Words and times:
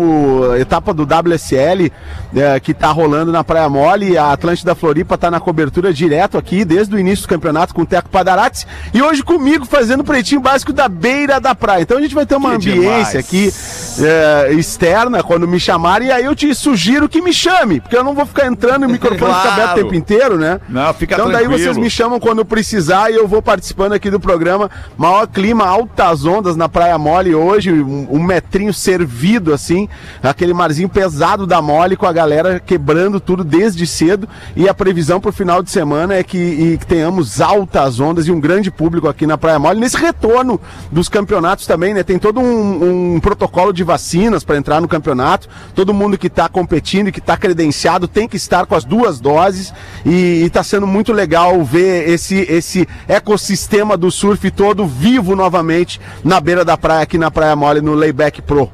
etapa 0.59 0.94
do 0.94 1.03
WSL, 1.03 1.92
é, 2.36 2.59
que 2.59 2.73
tá 2.73 2.88
rolando 2.88 3.31
na 3.31 3.44
Praia 3.44 3.70
Mole. 3.70 4.17
A 4.17 4.31
Atlântida 4.31 4.73
Floripa 4.73 5.16
tá 5.17 5.30
na 5.30 5.39
cobertura 5.39 5.94
direto 5.94 6.38
aqui, 6.39 6.66
desde 6.66 6.95
o 6.95 7.00
início 7.00 7.25
do 7.25 7.30
campeonato 7.30 7.73
com 7.73 7.83
o 7.83 7.86
Teco 7.86 8.09
Padarates. 8.09 8.66
E 8.94 9.02
hoje 9.02 9.22
comigo 9.23 9.64
fazendo 9.66 10.00
o 10.00 10.03
pretinho 10.03 10.42
básico 10.42 10.73
da 10.73 10.88
beira 10.89 11.39
da 11.39 11.53
praia. 11.53 11.83
Então 11.83 11.98
a 11.98 12.02
gente 12.02 12.16
vai 12.16 12.25
ter 12.25 12.36
uma 12.36 12.50
Que 12.58 12.72
ambiência 12.72 12.81
demais. 12.81 13.16
aqui 13.16 13.53
é, 14.03 14.53
externa 14.53 15.22
quando 15.22 15.48
me 15.48 15.59
chamarem. 15.59 16.08
E 16.08 16.11
aí 16.11 16.25
eu 16.25 16.36
te 16.36 16.53
sugiro 16.55 17.08
que 17.08 17.22
me 17.22 17.31
chame, 17.31 17.80
porque 17.80 17.95
eu 17.95 18.03
não 18.03 18.16
vou 18.16 18.25
ficar 18.25 18.48
entrando 18.48 18.83
e 18.83 18.86
o 18.88 18.89
microfone 18.92 19.20
fica 19.33 19.42
Claro. 19.44 19.52
aberto 19.61 19.72
o 19.78 19.81
tempo 19.83 19.94
inteiro, 19.94 20.38
né? 20.38 20.59
Não, 20.67 20.92
fica 20.95 21.14
Então 21.14 21.28
daí 21.30 21.44
tranquilo. 21.44 21.64
vocês 21.64 21.78
me 21.78 21.89
chamam 21.92 22.20
quando 22.20 22.44
precisar 22.44 23.11
e 23.11 23.16
eu 23.16 23.28
vou 23.28 23.39
participando 23.42 23.94
aqui 23.94 24.09
do 24.09 24.20
programa. 24.20 24.70
Maior 24.98 25.27
clima, 25.28 25.66
altas 25.66 26.25
ondas 26.25 26.56
na 26.56 26.70
Praia 26.70 26.97
Mole 26.97 27.36
hoje, 27.36 27.72
um, 27.72 28.08
um 28.09 28.23
metrinho 28.23 28.73
servido 28.73 29.53
assim, 29.53 29.89
aquele 30.23 30.53
marzinho 30.53 30.88
pesado 30.88 31.45
da 31.45 31.61
Mole 31.61 31.97
com 31.97 32.06
a 32.06 32.14
galera 32.14 32.59
quebrando 32.59 33.20
tudo 33.20 33.43
desde 33.43 33.86
cedo 33.86 34.27
e 34.55 34.70
a 34.70 34.73
previsão 34.73 35.20
pro 35.20 35.32
final 35.32 35.61
de 35.61 35.70
semana 35.70 36.14
é 36.14 36.23
que, 36.23 36.77
que 36.77 36.86
tenhamos 36.86 37.42
altas 37.42 37.99
ondas 37.99 38.27
e 38.27 38.32
um 38.32 38.39
grande 38.39 38.71
público 38.71 39.08
aqui 39.08 39.27
na 39.27 39.38
Praia 39.38 39.60
Mole 39.60 39.80
nesse 39.80 39.98
retorno 39.98 40.60
dos 40.92 41.10
campeonatos 41.10 41.65
também, 41.67 41.94
né? 41.94 42.04
Tem 42.04 42.17
todo 42.17 42.39
um, 42.39 43.15
um 43.15 43.20
protocolo 43.20 43.73
de 43.73 43.83
vacinas 43.83 44.44
para 44.44 44.58
entrar 44.58 44.80
no 44.80 44.88
campeonato. 44.88 45.49
Todo 45.76 45.94
mundo 45.94 46.17
que 46.17 46.27
está 46.27 46.48
competindo 46.48 47.09
e 47.09 47.11
que 47.11 47.20
está 47.20 47.36
credenciado 47.36 48.08
tem 48.08 48.27
que 48.27 48.38
estar 48.38 48.65
com 48.65 48.76
as 48.76 48.86
duas 48.86 49.20
doses 49.20 49.73
e 50.05 50.44
está 50.45 50.64
sendo 50.64 50.88
muito 50.88 51.11
legal 51.11 51.64
ver 51.64 52.08
esse, 52.09 52.36
esse 52.49 52.88
ecossistema 53.08 53.98
do 53.98 54.09
surf 54.09 54.49
todo 54.52 54.86
vivo 54.86 55.07
novamente 55.36 56.00
na 56.23 56.40
beira 56.40 56.66
da 56.66 56.78
praia, 56.78 57.02
aqui 57.02 57.18
na 57.18 57.32
Praia 57.32 57.56
Mole, 57.56 57.82
no 57.82 57.94
Layback 57.94 58.42
Pro. 58.42 58.72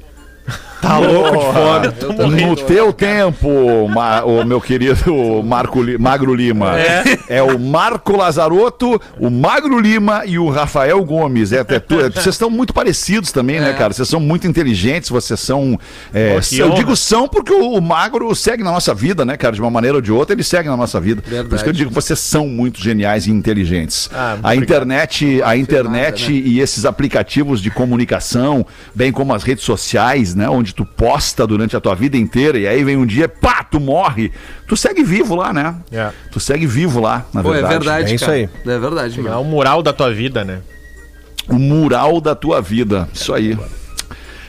Tá 0.84 0.98
louco 0.98 1.38
de 1.38 1.44
fome. 2.14 2.46
No 2.46 2.56
teu 2.56 2.92
tempo, 2.92 3.88
ma- 3.88 4.22
o 4.24 4.44
meu 4.44 4.60
querido 4.60 5.42
Marco 5.44 5.82
Li- 5.82 5.96
Magro 5.98 6.34
Lima. 6.34 6.74
É. 7.28 7.42
o 7.42 7.58
Marco 7.58 8.16
Lazarotto, 8.16 9.00
o 9.18 9.30
Magro 9.30 9.78
Lima 9.78 10.22
e 10.26 10.38
o 10.38 10.50
Rafael 10.50 11.02
Gomes. 11.04 11.52
É, 11.52 11.60
é 11.60 11.78
tu- 11.78 12.00
é, 12.00 12.10
vocês 12.10 12.34
estão 12.34 12.50
muito 12.50 12.72
parecidos 12.74 13.32
também, 13.32 13.60
né, 13.60 13.72
cara? 13.72 13.92
Vocês 13.92 14.08
são 14.08 14.20
muito 14.20 14.46
inteligentes, 14.46 15.08
vocês 15.10 15.40
são. 15.40 15.78
é, 16.12 16.38
Pô, 16.38 16.54
eu 16.56 16.66
honra. 16.66 16.76
digo 16.76 16.96
são 16.96 17.26
porque 17.28 17.52
o, 17.52 17.72
o 17.78 17.80
Magro 17.80 18.34
segue 18.34 18.62
na 18.62 18.70
nossa 18.72 18.94
vida, 18.94 19.24
né, 19.24 19.36
cara? 19.36 19.54
De 19.54 19.60
uma 19.60 19.70
maneira 19.70 19.96
ou 19.96 20.02
de 20.02 20.12
outra, 20.12 20.34
ele 20.34 20.44
segue 20.44 20.68
na 20.68 20.76
nossa 20.76 21.00
vida. 21.00 21.22
Por 21.22 21.54
isso 21.54 21.64
que 21.64 21.70
eu 21.70 21.74
digo 21.74 21.88
que 21.90 21.94
vocês 21.94 22.18
são 22.18 22.46
muito 22.46 22.80
geniais 22.80 23.26
e 23.26 23.30
inteligentes. 23.30 24.10
Ah, 24.12 24.32
a 24.32 24.34
obrigado. 24.34 24.62
internet, 24.62 25.42
a 25.42 25.56
internet 25.56 26.32
e 26.32 26.60
esses 26.60 26.84
aplicativos 26.84 27.60
de 27.62 27.70
comunicação, 27.70 28.66
bem 28.94 29.10
como 29.12 29.32
as 29.34 29.42
redes 29.42 29.64
sociais, 29.64 30.34
né? 30.34 30.48
Onde 30.48 30.73
tu 30.74 30.84
posta 30.84 31.46
durante 31.46 31.76
a 31.76 31.80
tua 31.80 31.94
vida 31.94 32.16
inteira 32.16 32.58
e 32.58 32.66
aí 32.66 32.82
vem 32.82 32.96
um 32.96 33.06
dia, 33.06 33.28
pá, 33.28 33.62
tu 33.62 33.78
morre. 33.78 34.32
Tu 34.66 34.76
segue 34.76 35.02
vivo 35.04 35.34
lá, 35.36 35.52
né? 35.52 35.76
É. 35.92 36.10
Tu 36.32 36.40
segue 36.40 36.66
vivo 36.66 37.00
lá, 37.00 37.24
na 37.32 37.42
Pô, 37.42 37.50
é 37.50 37.52
verdade. 37.62 37.74
verdade, 37.74 38.10
É 38.12 38.14
isso 38.14 38.24
cara. 38.24 38.36
aí. 38.36 38.48
É 38.66 38.78
verdade, 38.78 39.20
É 39.20 39.22
mano. 39.22 39.40
o 39.40 39.44
mural 39.44 39.82
da 39.82 39.92
tua 39.92 40.12
vida, 40.12 40.44
né? 40.44 40.60
O 41.48 41.58
mural 41.58 42.20
da 42.20 42.34
tua 42.34 42.60
vida. 42.60 43.08
Isso 43.12 43.32
aí. 43.34 43.56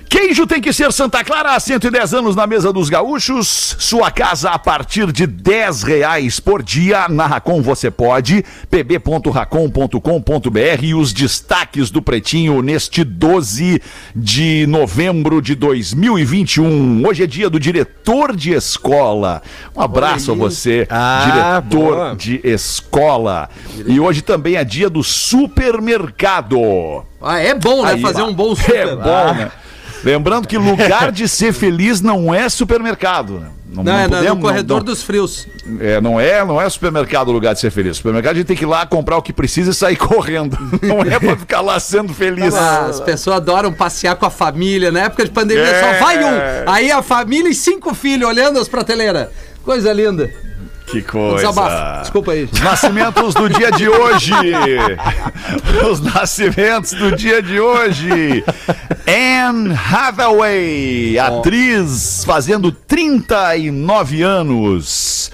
Queijo 0.10 0.46
tem 0.48 0.62
que 0.62 0.72
ser 0.72 0.92
Santa 0.94 1.24
Clara 1.24 1.56
há 1.56 1.60
110 1.60 2.14
anos 2.14 2.36
na 2.36 2.48
mesa 2.48 2.72
dos 2.72 2.90
gaúchos. 2.90 3.76
Sua 3.80 4.10
casa 4.12 4.52
a 4.52 4.60
partir 4.60 5.12
de 5.12 5.26
10 5.28 5.84
reais 5.84 6.40
por 6.40 6.64
dia. 6.64 7.08
Na 7.10 7.26
Racon 7.28 7.62
você 7.62 7.92
pode. 7.92 8.46
pb.racon.com.br 8.70 10.84
e 10.84 10.94
os 10.94 11.12
destaques 11.12 11.90
do 11.90 12.02
Pretinho 12.02 12.62
neste 12.62 13.04
12 13.04 13.82
de 14.16 14.66
novembro 14.68 15.42
de 15.42 15.56
2021. 15.56 17.06
Hoje 17.06 17.24
é 17.24 17.28
dia 17.28 17.50
do 17.50 17.60
diretor 17.60 18.36
de 18.36 18.54
escola. 18.54 19.42
Um 19.76 19.82
abraço 19.82 20.32
a 20.32 20.36
você, 20.36 20.88
Ah, 20.90 21.62
diretor 21.62 21.96
boa. 21.96 22.16
de 22.16 22.40
escola. 22.44 23.50
E 23.86 24.00
hoje 24.00 24.22
também 24.22 24.56
é 24.56 24.64
dia 24.64 24.90
do 24.90 25.04
supermercado. 25.04 27.04
Ah, 27.22 27.40
é 27.40 27.54
bom, 27.56 27.84
né? 27.84 27.94
Aí, 27.94 28.02
Fazer 28.02 28.22
um 28.22 28.34
bom 28.34 28.54
É 28.54 28.56
super. 28.56 28.96
bom, 28.98 29.34
né? 29.34 29.52
Lembrando 30.06 30.48
que 30.48 30.58
lugar 30.58 31.12
de 31.12 31.28
ser 31.28 31.52
feliz 31.54 32.00
não 32.02 32.34
é 32.34 32.48
supermercado, 32.48 33.40
né? 33.40 33.48
Não, 33.68 33.82
é 33.94 34.04
no- 34.08 34.10
no 34.12 34.16
podemos- 34.18 34.42
corredor 34.42 34.78
não- 34.78 34.86
dos 34.86 35.04
frios. 35.04 35.48
é, 35.82 36.00
não 36.00 36.18
é, 36.18 36.46
não 36.46 36.62
é 36.62 36.70
supermercado 36.70 37.28
o 37.28 37.32
lugar 37.34 37.54
de 37.54 37.60
ser 37.60 37.72
feliz. 37.72 37.98
Supermercado 37.98 38.34
a 38.34 38.38
gente 38.38 38.48
tem 38.48 38.56
que 38.56 38.64
ir 38.64 38.68
lá 38.68 38.86
comprar 38.86 39.18
o 39.18 39.22
que 39.22 39.34
precisa 39.34 39.72
e 39.72 39.74
sair 39.74 39.98
correndo. 39.98 40.58
Não 40.82 41.02
é 41.02 41.20
pra 41.20 41.36
ficar 41.36 41.60
lá 41.60 41.78
sendo 41.80 42.14
feliz. 42.14 42.54
As 42.56 43.02
pessoas 43.02 43.36
adoram 43.38 43.74
passear 43.74 44.16
com 44.16 44.26
a 44.26 44.30
família. 44.30 44.92
Na 44.94 45.02
época 45.02 45.26
de 45.26 45.32
pandemia 45.32 45.64
É. 45.66 45.82
só 46.00 46.06
vai 46.06 46.24
um. 46.24 46.38
Aí 46.72 46.90
a 46.92 47.02
família 47.02 47.50
e 47.50 47.56
cinco 47.56 47.94
filhos 47.94 48.30
olhando 48.30 48.60
as 48.60 48.70
prateleiras. 48.70 49.28
Coisa 49.64 49.92
linda. 49.92 50.30
Que 51.02 51.36
Desabafo. 51.36 51.70
coisa. 51.70 52.00
Desculpa 52.02 52.32
aí. 52.32 52.50
Os 52.52 52.62
nascimentos 52.62 53.34
do 53.34 53.50
dia 53.50 53.72
de 53.72 53.88
hoje. 53.90 54.34
Os 55.92 56.02
nascimentos 56.02 56.92
do 56.92 57.16
dia 57.16 57.42
de 57.42 57.60
hoje. 57.60 58.44
Anne 59.08 59.74
Hathaway, 59.74 61.18
atriz 61.20 62.24
fazendo 62.26 62.72
39 62.72 64.22
anos. 64.24 65.32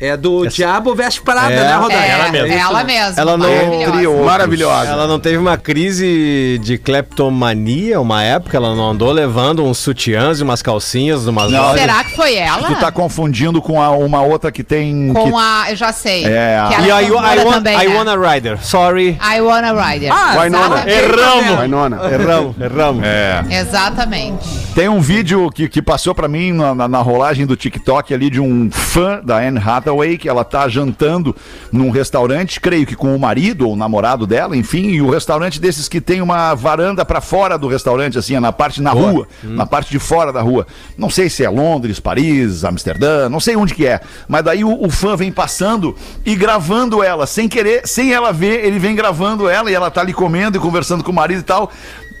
É 0.00 0.16
do 0.16 0.46
Diabo 0.48 0.94
Veste 0.94 1.20
Prada, 1.20 1.52
É. 1.52 1.60
né, 1.62 1.74
Rodaica? 1.76 2.02
É, 2.04 2.10
Ela 2.10 2.30
mesma. 2.30 2.54
ela, 2.54 2.78
isso, 2.78 2.86
mesma. 2.86 3.20
Ela 3.20 3.36
não- 3.36 3.46
Maravilhosa. 3.80 4.24
Maravilhosa. 4.24 4.90
Ela 4.92 5.06
não 5.06 5.20
teve 5.20 5.36
uma 5.36 5.58
crise 5.58 6.58
de 6.62 6.78
kleptomania 6.78 8.00
uma 8.00 8.22
época? 8.22 8.56
Ela 8.56 8.74
não 8.74 8.90
andou 8.90 9.12
levando 9.12 9.62
uns 9.64 9.76
sutiãs 9.78 10.40
e 10.40 10.42
umas 10.42 10.62
calcinhas 10.62 11.26
umas 11.26 11.50
Não. 11.52 11.60
lojas? 11.62 11.80
Será 11.80 12.02
que 12.04 12.16
foi 12.16 12.34
ela? 12.34 12.66
Tu 12.68 12.74
tá 12.76 12.90
confundindo 12.90 13.60
com 13.60 13.80
a- 13.80 13.90
uma 13.90 14.22
outra 14.22 14.50
que 14.50 14.64
tem. 14.64 15.12
Com 15.12 15.30
que- 15.32 15.36
a. 15.36 15.66
Eu 15.70 15.76
já 15.76 15.92
sei. 15.92 16.24
É, 16.24 16.58
a- 16.58 16.68
que 16.68 16.82
E 16.82 16.88
é 16.88 16.92
a 16.92 17.02
I, 17.02 17.06
cantora 17.10 17.34
I, 17.34 17.38
want, 17.44 17.54
também, 17.56 17.74
I 17.84 17.88
né? 17.88 17.94
Wanna 17.96 18.32
Rider. 18.32 18.58
Sorry. 18.64 19.18
I 19.20 19.40
Wanna 19.40 19.72
Rider. 19.72 20.10
Ah, 20.12 20.32
sabe? 20.34 20.90
Erramos. 20.90 21.56
Vai, 21.56 21.68
nona. 21.68 22.00
Erramos, 22.10 22.54
erramos. 22.60 23.04
É. 23.04 23.44
Exatamente. 23.50 24.48
Tem 24.74 24.88
um 24.88 25.00
vídeo 25.00 25.50
que, 25.50 25.68
que 25.68 25.82
passou 25.82 26.14
pra 26.14 26.26
mim 26.28 26.52
na, 26.52 26.74
na- 26.74 26.88
na 26.88 26.98
rolagem 26.98 27.44
do 27.44 27.54
TikTok 27.56 28.14
ali 28.14 28.30
de 28.30 28.40
um 28.40 28.70
fã 28.70 29.20
da 29.22 29.38
Anne 29.38 29.58
Hathaway 29.58 29.89
que 30.18 30.28
ela 30.28 30.44
tá 30.44 30.68
jantando 30.68 31.34
num 31.72 31.90
restaurante, 31.90 32.60
creio 32.60 32.86
que 32.86 32.94
com 32.94 33.14
o 33.14 33.18
marido 33.18 33.66
ou 33.66 33.74
o 33.74 33.76
namorado 33.76 34.26
dela, 34.26 34.56
enfim, 34.56 34.88
e 34.88 35.02
o 35.02 35.10
restaurante 35.10 35.60
desses 35.60 35.88
que 35.88 36.00
tem 36.00 36.20
uma 36.20 36.54
varanda 36.54 37.04
pra 37.04 37.20
fora 37.20 37.58
do 37.58 37.68
restaurante, 37.68 38.18
assim, 38.18 38.38
na 38.38 38.52
parte 38.52 38.80
na 38.80 38.90
rua, 38.90 39.26
na 39.42 39.66
parte 39.66 39.90
de 39.90 39.98
fora 39.98 40.32
da 40.32 40.40
rua. 40.40 40.66
Não 40.96 41.10
sei 41.10 41.28
se 41.28 41.44
é 41.44 41.48
Londres, 41.48 42.00
Paris, 42.00 42.64
Amsterdã, 42.64 43.28
não 43.28 43.40
sei 43.40 43.56
onde 43.56 43.74
que 43.74 43.86
é. 43.86 44.00
Mas 44.28 44.44
daí 44.44 44.64
o, 44.64 44.84
o 44.84 44.90
fã 44.90 45.16
vem 45.16 45.32
passando 45.32 45.96
e 46.24 46.34
gravando 46.34 47.02
ela, 47.02 47.26
sem 47.26 47.48
querer, 47.48 47.86
sem 47.86 48.12
ela 48.12 48.32
ver, 48.32 48.64
ele 48.64 48.78
vem 48.78 48.94
gravando 48.94 49.48
ela 49.48 49.70
e 49.70 49.74
ela 49.74 49.90
tá 49.90 50.00
ali 50.00 50.12
comendo 50.12 50.56
e 50.56 50.60
conversando 50.60 51.02
com 51.04 51.10
o 51.10 51.14
marido 51.14 51.40
e 51.40 51.44
tal. 51.44 51.70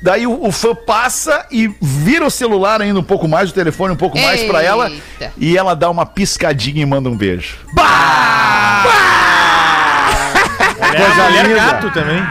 Daí 0.02 0.26
o, 0.26 0.46
o 0.46 0.50
fã 0.50 0.74
passa 0.74 1.46
e 1.50 1.68
vira 1.80 2.24
o 2.26 2.30
celular 2.30 2.80
ainda 2.80 2.98
um 2.98 3.02
pouco 3.04 3.28
mais, 3.28 3.50
o 3.50 3.54
telefone 3.54 3.92
um 3.92 3.96
pouco 3.96 4.18
mais 4.18 4.42
pra 4.44 4.62
ela. 4.62 4.90
E 5.36 5.56
ela 5.56 5.74
dá 5.74 5.90
uma 5.90 6.06
piscadinha 6.06 6.82
e 6.82 6.86
manda 6.86 7.08
um 7.08 7.16
beijo. 7.16 7.58
Coisa 10.80 11.28
linda. 11.28 11.50
é 11.50 11.54
gato 11.54 11.90
também. 11.92 12.22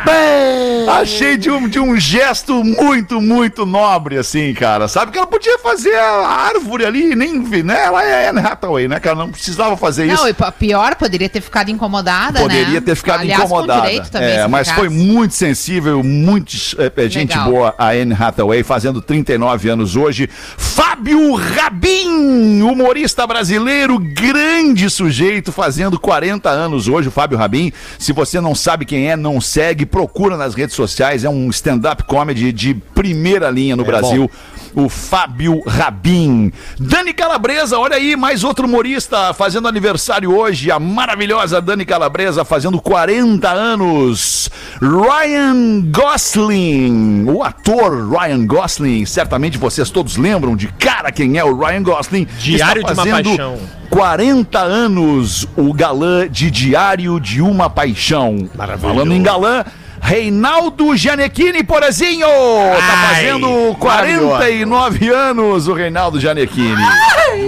Achei 0.90 1.38
de 1.38 1.52
um, 1.52 1.68
de 1.68 1.80
um 1.80 2.00
gesto 2.00 2.64
muito, 2.64 3.22
muito 3.22 3.66
nobre, 3.66 4.18
assim, 4.18 4.54
cara. 4.54 4.88
Sabe 4.88 5.12
que 5.12 5.18
ela 5.18 5.28
podia 5.28 5.60
fazer 5.60 5.96
a 5.96 6.28
árvore 6.28 6.86
ali, 6.86 7.16
nem 7.16 7.44
vi, 7.44 7.62
né? 7.62 7.84
Ela 7.86 8.04
é 8.04 8.30
Anne 8.30 8.40
Hathaway, 8.40 8.88
né, 8.88 9.00
cara? 9.00 9.16
Não 9.16 9.30
precisava 9.30 9.78
fazer 9.78 10.08
isso. 10.08 10.24
Não, 10.24 10.28
e 10.28 10.34
pior, 10.58 10.96
poderia 10.96 11.30
ter 11.30 11.42
ficado 11.42 11.70
incomodada, 11.70 12.40
né? 12.40 12.42
Poderia 12.42 12.82
ter 12.82 12.96
ficado 12.96 13.22
Aliás, 13.22 13.44
incomodada. 13.44 13.82
Direito 13.82 14.10
também, 14.10 14.30
é, 14.30 14.48
mas 14.48 14.68
ficasse. 14.68 14.88
foi 14.88 14.90
muito 14.90 15.36
sensível, 15.36 16.04
muito 16.04 16.56
é, 16.78 16.92
é, 16.96 17.10
gente 17.10 17.30
Legal. 17.30 17.52
boa, 17.52 17.76
a 17.78 17.90
Anne 17.90 18.14
Hathaway, 18.14 18.64
fazendo 18.64 19.02
39 19.02 19.70
anos 19.70 19.96
hoje. 19.96 20.30
Fábio 20.58 21.36
Rabin, 21.36 22.62
humorista 22.62 23.28
brasileiro, 23.28 24.00
grande 24.00 24.90
sujeito, 24.90 25.52
fazendo 25.52 26.00
40 26.00 26.50
anos 26.50 26.88
hoje, 26.88 27.08
o 27.08 27.12
Fábio 27.12 27.38
Rabin. 27.38 27.72
Se 27.98 28.12
você 28.12 28.39
não 28.42 28.56
sabe 28.56 28.86
quem 28.86 29.10
é, 29.10 29.16
não 29.16 29.40
segue, 29.40 29.86
procura 29.86 30.38
nas 30.38 30.54
redes 30.54 30.76
sociais. 30.76 31.24
É 31.24 31.30
um 31.30 31.50
stand-up 31.50 32.04
comedy 32.04 32.52
de 32.52 32.74
primeira 32.74 33.50
linha 33.50 33.76
no 33.76 33.84
Brasil. 33.84 34.30
O 34.76 34.88
Fábio 34.88 35.62
Rabin. 35.66 36.52
Dani 36.80 37.12
Calabresa, 37.12 37.80
olha 37.80 37.96
aí, 37.96 38.16
mais 38.16 38.44
outro 38.44 38.68
humorista 38.68 39.34
fazendo 39.34 39.68
aniversário 39.68 40.36
hoje. 40.36 40.70
A 40.70 40.80
maravilhosa 40.80 41.60
Dani 41.60 41.86
Calabresa 41.86 42.46
fazendo 42.46 42.80
40 42.80 43.50
anos. 43.50 44.50
Ryan 44.80 45.82
Gosling, 45.92 47.26
o 47.28 47.44
ator 47.44 48.10
Ryan 48.10 48.46
Gosling. 48.46 49.06
Certamente 49.06 49.58
vocês 49.58 49.90
todos 49.90 50.18
lembram 50.18 50.56
de 50.56 50.68
cara 50.68 51.12
quem 51.12 51.38
é 51.38 51.44
o 51.44 51.58
Ryan 51.58 51.84
Gosling. 51.84 52.28
Diário 52.38 52.84
de 52.84 52.94
uma 52.94 53.06
Paixão. 53.06 53.79
40 53.90 54.60
anos, 54.60 55.48
o 55.58 55.74
galã 55.74 56.30
de 56.30 56.52
Diário 56.52 57.20
de 57.20 57.42
uma 57.42 57.70
Paixão. 57.70 58.48
Falando 58.80 59.14
em 59.14 59.22
galã, 59.22 59.66
Reinaldo 60.14 60.96
Gianecchini, 60.98 61.64
porazinho! 61.64 62.26
Tá 62.28 63.10
fazendo 63.14 63.76
49 63.78 65.08
anos 65.14 65.68
o 65.68 65.74
Reinaldo 65.76 66.20
Gianecchini. 66.20 66.82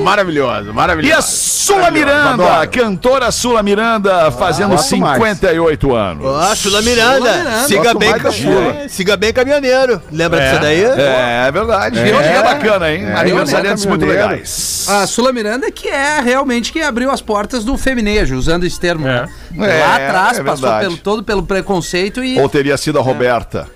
Maravilhoso, 0.03 0.69
E 0.69 0.73
maravilhoso. 0.73 1.17
a 1.17 1.21
Sula 1.23 1.89
Miranda, 1.89 2.43
adoro. 2.57 2.69
cantora 2.69 3.31
Sula 3.31 3.63
Miranda, 3.63 4.29
fazendo 4.31 4.71
gosto 4.75 4.95
mais. 4.97 5.17
58 5.17 5.95
anos. 5.95 6.23
Ó, 6.23 6.55
Sula 6.55 6.83
Miranda. 6.83 7.63
Siga 7.67 7.81
Gosto 7.93 7.97
bem, 7.97 8.09
mais 8.11 8.21
da 8.21 8.29
ca- 8.29 8.35
Sula. 8.35 8.89
siga 8.89 9.17
bem 9.17 9.33
caminhoneiro. 9.33 9.99
Lembra 10.11 10.39
É. 10.39 10.49
disso 10.49 10.61
daí? 10.61 10.83
É, 10.83 11.45
é 11.47 11.51
verdade. 11.51 11.97
E 11.97 12.13
hoje 12.13 12.27
é 12.29 12.43
bacana, 12.43 12.91
hein? 12.93 13.05
Aniversariantes 13.11 13.85
muito 13.87 14.01
caminhoneiro. 14.01 14.33
legais. 14.33 14.85
A 14.87 15.07
Sula 15.07 15.33
Miranda 15.33 15.71
que 15.71 15.87
é 15.87 16.19
realmente 16.21 16.71
que 16.71 16.79
abriu 16.81 17.09
as 17.09 17.21
portas 17.21 17.63
do 17.63 17.75
feminejo, 17.75 18.35
usando 18.35 18.65
esse 18.65 18.79
termo. 18.79 19.07
É. 19.07 19.27
né? 19.51 19.79
É, 19.79 19.83
Lá 19.83 19.95
atrás 19.95 20.39
é 20.39 20.43
passou 20.43 20.61
verdade. 20.69 20.85
pelo, 20.85 20.97
todo 20.97 21.23
pelo 21.23 21.43
preconceito 21.43 22.23
e... 22.23 22.39
Ou 22.39 22.50
teria 22.51 22.77
sido 22.77 22.99
a 22.99 23.01
Roberta. 23.01 23.67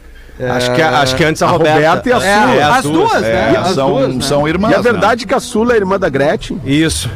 Acho, 0.58 0.74
que, 0.74 0.82
acho 0.82 1.16
que 1.16 1.24
antes 1.24 1.42
a, 1.42 1.46
A 1.46 1.50
Roberta. 1.50 1.76
Roberta 1.78 2.10
e 2.10 2.12
a 2.12 2.18
É, 2.18 2.20
Sula. 2.42 2.76
as 2.78 2.84
duas, 2.84 3.22
né? 3.22 3.54
É, 3.54 3.58
As 3.58 3.68
são, 3.70 3.88
duas, 3.90 4.16
né? 4.16 4.22
são 4.22 4.48
irmãs. 4.48 4.72
E 4.72 4.74
a 4.74 4.78
né? 4.78 4.84
verdade 4.84 5.24
é 5.24 5.28
que 5.28 5.34
a 5.34 5.40
Sula 5.40 5.74
é 5.74 5.78
irmã 5.78 5.98
da 5.98 6.10
Gretchen. 6.10 6.60
Isso. 6.66 7.10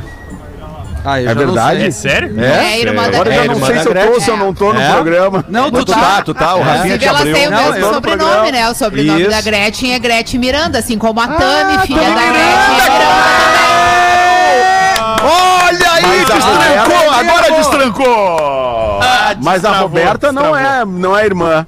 Ah, 1.03 1.19
É 1.21 1.33
verdade? 1.33 1.85
É 1.85 1.91
sério? 1.91 2.39
É, 2.41 2.79
irmã 2.79 3.03
da 3.03 3.07
Agora 3.09 3.29
eu 3.29 3.33
já 3.35 3.43
É, 3.43 3.47
não 3.47 3.55
sei 3.65 3.65
se 3.65 3.81
eu 3.81 3.83
tô 3.85 3.89
Gretchen. 3.91 4.13
ou 4.13 4.21
se 4.21 4.29
eu 4.29 4.37
não 4.37 4.53
tô 4.53 4.73
no 4.73 4.79
É. 4.81 4.91
programa. 4.91 5.45
Não, 5.49 5.69
Tu 5.71 5.83
tu 5.85 5.91
tá, 5.93 5.99
tá. 5.99 6.21
tu 6.23 6.33
tá, 6.33 6.55
o 6.55 6.61
Rafinha 6.61 6.95
Inclusive, 6.95 6.99
te 6.99 7.07
abriu. 7.09 7.33
têm 7.35 7.47
o 7.47 7.51
Não, 7.51 7.71
mesmo 7.73 7.93
sobrenome, 7.93 8.51
né? 8.53 8.69
O 8.69 8.73
sobrenome 8.73 9.21
Isso. 9.21 9.29
da 9.31 9.41
Gretchen 9.41 9.93
é 9.93 9.99
Gretchen 9.99 10.39
Miranda, 10.39 10.79
assim 10.79 10.97
como 10.97 11.19
a 11.19 11.23
Ah, 11.25 11.27
Tami, 11.27 11.79
filha 11.87 12.01
da 12.01 12.09
Gretchen 12.09 12.25
é 12.25 12.89
Miranda 12.89 14.19
Olha 15.21 15.91
aí, 15.93 16.25
destrancou! 16.25 17.11
Agora 17.11 17.51
destrancou! 17.57 18.78
Mas 19.41 19.65
a 19.65 19.71
Roberta 19.79 20.31
não 20.31 20.55
é, 20.55 20.85
não 20.85 21.17
é 21.17 21.25
irmã. 21.25 21.65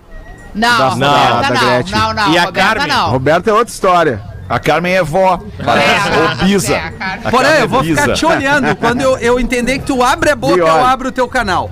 Não, 0.53 0.77
Da- 0.77 0.89
Roberta 0.89 1.41
da 1.41 1.49
não, 1.61 1.69
Gretchen. 1.73 1.97
não, 1.99 2.13
não, 2.13 2.33
E 2.33 2.37
a 2.37 2.43
Roberta 2.45 2.51
Carmen? 2.75 2.91
A 2.91 2.97
não. 2.97 3.09
Roberta 3.11 3.49
é 3.49 3.53
outra 3.53 3.73
história. 3.73 4.21
A 4.49 4.59
Carmen 4.59 4.93
é 4.93 5.01
vó. 5.03 5.39
É, 5.59 6.39
Ou 6.39 6.45
Bisa. 6.45 6.73
é, 6.73 6.77
a 6.79 6.91
Carmen. 6.91 7.21
A 7.25 7.31
Porém, 7.31 7.51
eu 7.61 7.69
vou 7.69 7.83
ficar 7.83 8.01
Bisa. 8.01 8.13
te 8.13 8.25
olhando. 8.25 8.75
Quando 8.75 8.99
eu, 9.01 9.17
eu 9.19 9.39
entender 9.39 9.79
que 9.79 9.85
tu 9.85 10.03
abre 10.03 10.29
a 10.29 10.35
boca, 10.35 10.59
eu 10.59 10.85
abro 10.85 11.07
o 11.07 11.11
teu 11.11 11.27
canal. 11.29 11.71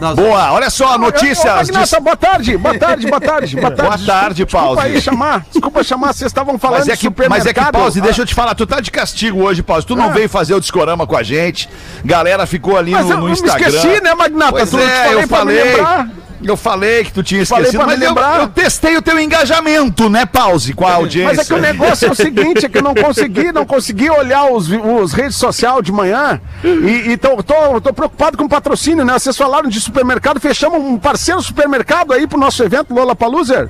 Nós- 0.00 0.16
Boa, 0.16 0.52
olha 0.52 0.70
só, 0.70 0.96
notícias. 0.96 1.44
Magnata, 1.68 1.96
de- 1.96 2.00
boa 2.02 2.16
tarde, 2.16 2.56
boa 2.56 2.78
tarde, 2.78 3.06
boa 3.06 3.20
tarde, 3.20 3.56
boa 3.56 3.70
tarde. 3.76 3.82
Boa 3.82 3.98
tarde, 4.20 4.44
Desculpa 4.44 4.66
Pause. 4.66 4.80
aí 4.80 5.00
chamar, 5.00 5.44
desculpa 5.52 5.84
chamar, 5.84 6.12
vocês 6.14 6.30
estavam 6.30 6.58
falando 6.58 6.78
Mas 6.80 6.88
é, 6.88 6.92
de 6.96 6.98
que, 7.10 7.28
mas 7.28 7.44
é 7.46 7.52
que. 7.52 7.60
Pause, 7.72 8.00
deixa 8.00 8.22
eu 8.22 8.26
te 8.26 8.34
falar, 8.34 8.54
tu 8.54 8.66
tá 8.66 8.80
de 8.80 8.90
castigo 8.90 9.42
hoje, 9.42 9.62
Pause. 9.62 9.86
Tu 9.86 9.94
não 9.94 10.06
Ah. 10.06 10.12
veio 10.12 10.28
fazer 10.28 10.54
o 10.54 10.60
discorama 10.60 11.06
com 11.06 11.16
a 11.16 11.22
gente. 11.22 11.68
Galera 12.04 12.46
ficou 12.46 12.78
ali 12.78 12.92
Mas 12.92 13.06
no, 13.06 13.12
eu 13.12 13.18
no 13.18 13.26
me 13.26 13.32
Instagram. 13.32 13.68
esqueci, 13.68 14.02
né, 14.02 14.14
Magnata? 14.14 14.52
Pois 14.52 14.70
tu 14.70 14.78
te 14.78 14.82
é, 14.82 14.86
falei 15.04 15.22
eu 15.24 15.28
pra 15.28 15.44
me 15.44 15.52
falei. 15.54 16.10
Eu 16.42 16.56
falei 16.56 17.04
que 17.04 17.12
tu 17.12 17.22
tinha 17.22 17.44
Falei 17.44 17.64
esquecido, 17.66 17.84
pra 17.84 17.94
me 17.94 17.98
mas 17.98 18.02
eu, 18.02 18.08
lembrar. 18.14 18.40
eu 18.40 18.48
testei 18.48 18.96
o 18.96 19.02
teu 19.02 19.18
engajamento, 19.20 20.08
né, 20.08 20.24
Pause, 20.24 20.72
com 20.72 20.86
a 20.86 20.94
audiência. 20.94 21.34
Mas 21.36 21.38
é 21.38 21.44
que 21.44 21.52
o 21.54 21.60
negócio 21.62 22.08
é 22.08 22.10
o 22.10 22.14
seguinte, 22.14 22.64
é 22.64 22.68
que 22.68 22.78
eu 22.78 22.82
não 22.82 22.94
consegui, 22.94 23.52
não 23.52 23.66
consegui 23.66 24.08
olhar 24.08 24.50
os, 24.50 24.68
os 24.68 25.12
redes 25.12 25.36
sociais 25.36 25.82
de 25.84 25.92
manhã 25.92 26.40
e, 26.64 27.12
e 27.12 27.16
tô, 27.16 27.42
tô, 27.42 27.80
tô 27.80 27.92
preocupado 27.92 28.36
com 28.38 28.44
o 28.44 28.48
patrocínio, 28.48 29.04
né? 29.04 29.12
Vocês 29.18 29.36
falaram 29.36 29.68
de 29.68 29.80
supermercado, 29.80 30.40
fechamos 30.40 30.80
um 30.80 30.98
parceiro 30.98 31.42
supermercado 31.42 32.12
aí 32.12 32.26
pro 32.26 32.38
nosso 32.38 32.62
evento 32.62 32.94
Lola 32.94 33.14
Paluser. 33.14 33.68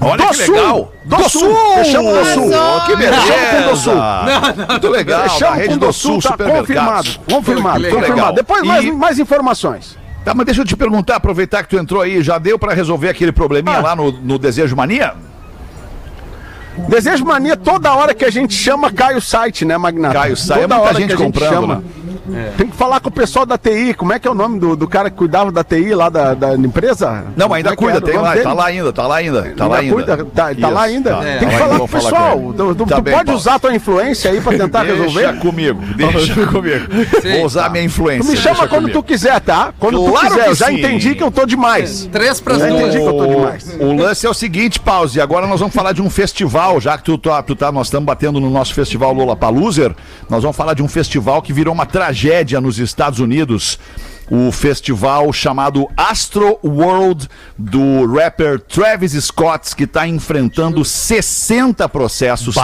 Olha 0.00 0.26
que 0.28 0.36
legal. 0.50 0.92
Do, 1.04 1.28
Sul! 1.28 1.56
Fechamos 1.76 2.12
do 2.12 2.24
Sul! 2.26 2.54
Arrasou. 2.54 2.80
Que 2.86 2.96
beleza. 2.96 3.22
Fechamos 3.22 3.50
com 3.50 3.56
o 3.58 3.70
do 3.70 3.76
Sul. 3.76 3.94
Muito 4.70 4.88
legal, 4.88 5.22
Fechamos 5.30 5.56
rede 5.56 5.68
com 5.68 5.74
o 5.74 5.78
do 5.78 5.86
do 5.86 5.92
Sul, 5.92 6.20
Sul, 6.20 6.30
tá 6.36 6.44
confirmado. 6.44 7.08
Confirmado, 7.30 7.88
confirmado. 7.90 8.32
Depois 8.36 8.62
E- 8.62 8.66
mais, 8.66 8.84
mais 8.94 9.18
informações. 9.18 9.97
Tá, 10.28 10.34
mas 10.34 10.44
deixa 10.44 10.60
eu 10.60 10.64
te 10.66 10.76
perguntar, 10.76 11.16
aproveitar 11.16 11.62
que 11.62 11.70
tu 11.70 11.78
entrou 11.78 12.02
aí, 12.02 12.22
já 12.22 12.36
deu 12.36 12.58
pra 12.58 12.74
resolver 12.74 13.08
aquele 13.08 13.32
probleminha 13.32 13.78
Ah. 13.78 13.80
lá 13.80 13.96
no, 13.96 14.12
no 14.12 14.38
Desejo 14.38 14.76
Mania? 14.76 15.14
Desejo 16.86 17.24
Mania, 17.24 17.56
toda 17.56 17.94
hora 17.94 18.14
que 18.14 18.26
a 18.26 18.30
gente 18.30 18.52
chama, 18.52 18.92
cai 18.92 19.16
o 19.16 19.22
site, 19.22 19.64
né, 19.64 19.78
Magnata? 19.78 20.12
Cai 20.12 20.30
o 20.30 20.36
site, 20.36 20.58
é 20.58 20.62
Toda 20.62 20.74
muita 20.74 20.90
hora 20.90 21.00
gente 21.00 21.16
que 21.16 21.22
a 21.22 21.24
comprando, 21.24 21.66
né? 21.66 21.82
Tem 22.56 22.66
que 22.68 22.76
falar 22.76 23.00
com 23.00 23.08
o 23.08 23.12
pessoal 23.12 23.44
da 23.46 23.56
TI. 23.58 23.94
Como 23.94 24.12
é 24.12 24.18
que 24.18 24.26
é 24.26 24.30
o 24.30 24.34
nome 24.34 24.58
do, 24.58 24.76
do 24.76 24.86
cara 24.88 25.10
que 25.10 25.16
cuidava 25.16 25.50
da 25.52 25.64
TI 25.64 25.94
lá 25.94 26.08
da, 26.08 26.34
da 26.34 26.54
empresa? 26.54 27.24
Não, 27.36 27.52
ainda 27.52 27.70
é 27.72 27.76
cuida, 27.76 28.00
tem 28.00 28.16
lá, 28.16 28.32
dele? 28.32 28.44
tá 28.44 28.52
lá 28.52 28.64
ainda, 28.66 28.92
tá 28.92 29.06
lá 29.06 29.16
ainda, 29.16 29.42
tá 29.56 29.66
lá 29.66 29.76
ainda. 29.78 29.94
cuida, 29.94 30.16
tá, 30.34 30.54
tá 30.54 30.68
lá 30.68 30.82
ainda. 30.82 31.10
tá. 31.10 31.20
Tem 31.20 31.38
que 31.38 31.44
lá, 31.46 31.50
falar 31.58 31.78
com 31.78 31.84
o 31.84 31.88
pessoal. 31.88 32.38
com. 32.40 32.52
Tu, 32.52 32.74
tu- 32.74 32.86
Tá 32.86 32.96
tu 32.96 33.02
bem, 33.02 33.14
pode 33.14 33.26
Paulo. 33.26 33.40
usar 33.40 33.54
a 33.54 33.58
tua 33.58 33.74
influência 33.74 34.30
aí 34.30 34.40
pra 34.40 34.52
tentar 34.58 34.84
Deixa 34.84 35.02
resolver? 35.02 35.38
comigo, 35.40 35.80
deixa 35.96 36.34
comigo. 36.46 36.86
Vou 37.36 37.44
usar 37.46 37.70
minha 37.70 37.84
influência. 37.84 38.24
Tu 38.24 38.30
me 38.30 38.36
chama 38.36 38.54
deixa 38.56 38.68
quando 38.68 38.82
comigo. 38.82 39.02
tu 39.02 39.06
quiser, 39.06 39.40
tá? 39.40 39.72
Quando 39.78 40.02
Claro 40.04 40.26
tu 40.28 40.34
quiser. 40.34 40.48
Eu 40.48 40.54
já 40.54 40.66
sim. 40.66 40.74
entendi 40.78 41.14
que 41.14 41.22
eu 41.22 41.30
tô 41.30 41.46
demais. 41.46 42.08
Três 42.12 42.40
pras 42.40 42.58
Já 42.58 42.68
duas. 42.68 42.80
entendi 42.80 42.98
que 42.98 43.06
eu 43.06 43.12
tô 43.16 43.26
demais. 43.26 43.76
O, 43.80 43.92
lance 43.96 44.26
é 44.26 44.30
o 44.30 44.34
seguinte, 44.34 44.78
Pause, 44.80 45.20
agora 45.20 45.46
nós 45.46 45.60
vamos 45.60 45.74
falar 45.74 45.92
de 45.92 46.02
um 46.02 46.10
festival, 46.10 46.80
já 46.80 46.96
que 46.98 47.04
tu, 47.04 47.16
tá, 47.18 47.42
tá, 47.42 47.72
nós 47.72 47.86
estamos 47.88 48.06
batendo 48.06 48.40
no 48.40 48.50
nosso 48.50 48.74
festival 48.74 49.12
Lollapalooza, 49.12 49.94
nós 50.28 50.42
vamos 50.42 50.56
falar 50.56 50.74
de 50.74 50.82
um 50.82 50.88
festival 50.88 51.40
que 51.42 51.52
virou 51.52 51.72
uma 51.74 51.86
tragédia 51.86 52.17
nos 52.60 52.78
Estados 52.78 53.20
Unidos. 53.20 53.78
O 54.30 54.52
festival 54.52 55.32
chamado 55.32 55.88
Astro 55.96 56.58
World 56.62 57.26
do 57.56 58.04
rapper 58.14 58.60
Travis 58.60 59.12
Scott, 59.24 59.74
que 59.74 59.84
está 59.84 60.06
enfrentando 60.06 60.84
60 60.84 61.88
processos 61.88 62.54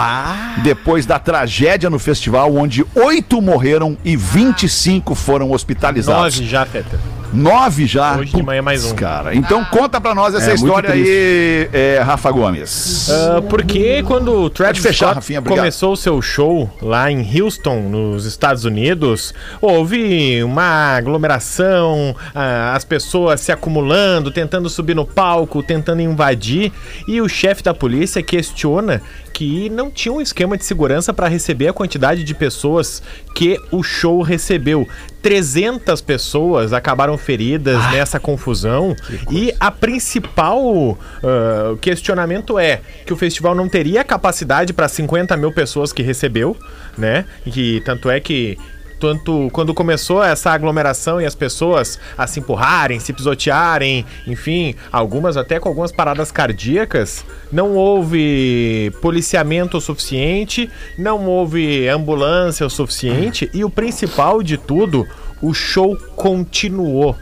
depois 0.63 1.07
da 1.07 1.17
tragédia 1.17 1.89
no 1.89 1.97
festival, 1.97 2.55
onde 2.55 2.85
oito 2.93 3.41
morreram 3.41 3.97
e 4.05 4.15
25 4.15 5.15
foram 5.15 5.51
hospitalizados. 5.51 6.35
Nove 6.35 6.47
já, 6.47 6.65
Feta. 6.67 7.14
Nove 7.33 7.85
já. 7.85 8.17
Hoje 8.17 8.33
de 8.35 8.41
manhã 8.41 8.61
mais 8.61 8.85
um. 8.85 8.95
Cara, 8.95 9.35
então 9.35 9.63
conta 9.65 9.99
pra 9.99 10.15
nós 10.15 10.33
essa 10.33 10.51
É, 10.51 10.53
história 10.53 10.91
aí, 10.91 11.69
é, 11.73 11.99
Rafa 11.99 12.31
Gomes. 12.31 13.09
Ah, 13.09 13.41
porque 13.49 14.01
quando 14.03 14.31
o 14.43 14.49
Travis 14.49 14.81
fechar, 14.81 15.07
Scott 15.07 15.15
Rafinha, 15.15 15.41
começou 15.41 15.93
o 15.93 15.97
seu 15.97 16.21
show 16.21 16.69
lá 16.81 17.11
em 17.11 17.27
Houston, 17.41 17.81
nos 17.89 18.25
Estados 18.25 18.63
Unidos, 18.63 19.33
houve 19.61 20.41
uma 20.43 20.95
aglomeração, 20.95 22.15
ah, 22.33 22.73
as 22.73 22.85
pessoas 22.85 23.41
se 23.41 23.51
acumulando, 23.51 24.31
tentando 24.31 24.69
subir 24.69 24.95
no 24.95 25.05
palco, 25.05 25.61
tentando 25.61 26.01
invadir, 26.01 26.71
e 27.07 27.19
o 27.21 27.27
chefe 27.27 27.61
da 27.63 27.73
polícia 27.73 28.23
questiona 28.23 29.01
que 29.33 29.69
não 29.69 29.91
tinha 29.91 30.13
um 30.13 30.21
esquema 30.21 30.57
de 30.57 30.63
segurança 30.63 31.13
para 31.13 31.27
receber 31.27 31.67
a 31.67 31.73
quantidade 31.73 32.23
de 32.23 32.33
pessoas 32.33 33.03
que 33.35 33.59
o 33.69 33.83
show 33.83 34.21
recebeu. 34.21 34.87
300 35.25 36.01
pessoas 36.01 36.71
acabaram 36.71 37.17
feridas 37.17 37.77
Ah, 37.81 37.91
nessa 37.93 38.19
confusão. 38.19 38.95
E 39.31 39.51
a 39.59 39.71
principal 39.71 40.95
ah, 41.23 41.75
questionamento 41.81 42.59
é 42.59 42.81
que 43.07 43.11
o 43.11 43.17
festival 43.17 43.55
não 43.55 43.67
teria 43.67 44.03
capacidade 44.03 44.71
para 44.71 44.87
50 44.87 45.35
mil 45.35 45.51
pessoas 45.51 45.91
que 45.91 46.03
recebeu, 46.03 46.55
né? 46.95 47.25
Que 47.43 47.81
tanto 47.83 48.07
é 48.07 48.19
que 48.19 48.55
tanto 48.99 49.49
quando 49.51 49.73
começou 49.73 50.23
essa 50.23 50.51
aglomeração 50.51 51.19
e 51.19 51.25
as 51.25 51.35
pessoas 51.35 51.99
a 52.17 52.27
se 52.27 52.39
empurrarem, 52.39 52.99
se 52.99 53.13
pisotearem, 53.13 54.05
enfim, 54.25 54.75
algumas 54.91 55.37
até 55.37 55.59
com 55.59 55.69
algumas 55.69 55.91
paradas 55.91 56.31
cardíacas, 56.31 57.25
não 57.51 57.73
houve 57.73 58.91
policiamento 59.01 59.77
o 59.77 59.81
suficiente, 59.81 60.69
não 60.97 61.25
houve 61.25 61.87
ambulância 61.87 62.65
o 62.65 62.69
suficiente 62.69 63.49
e 63.53 63.63
o 63.63 63.69
principal 63.69 64.41
de 64.41 64.57
tudo, 64.57 65.07
o 65.41 65.53
show 65.53 65.95
continuou. 66.15 67.15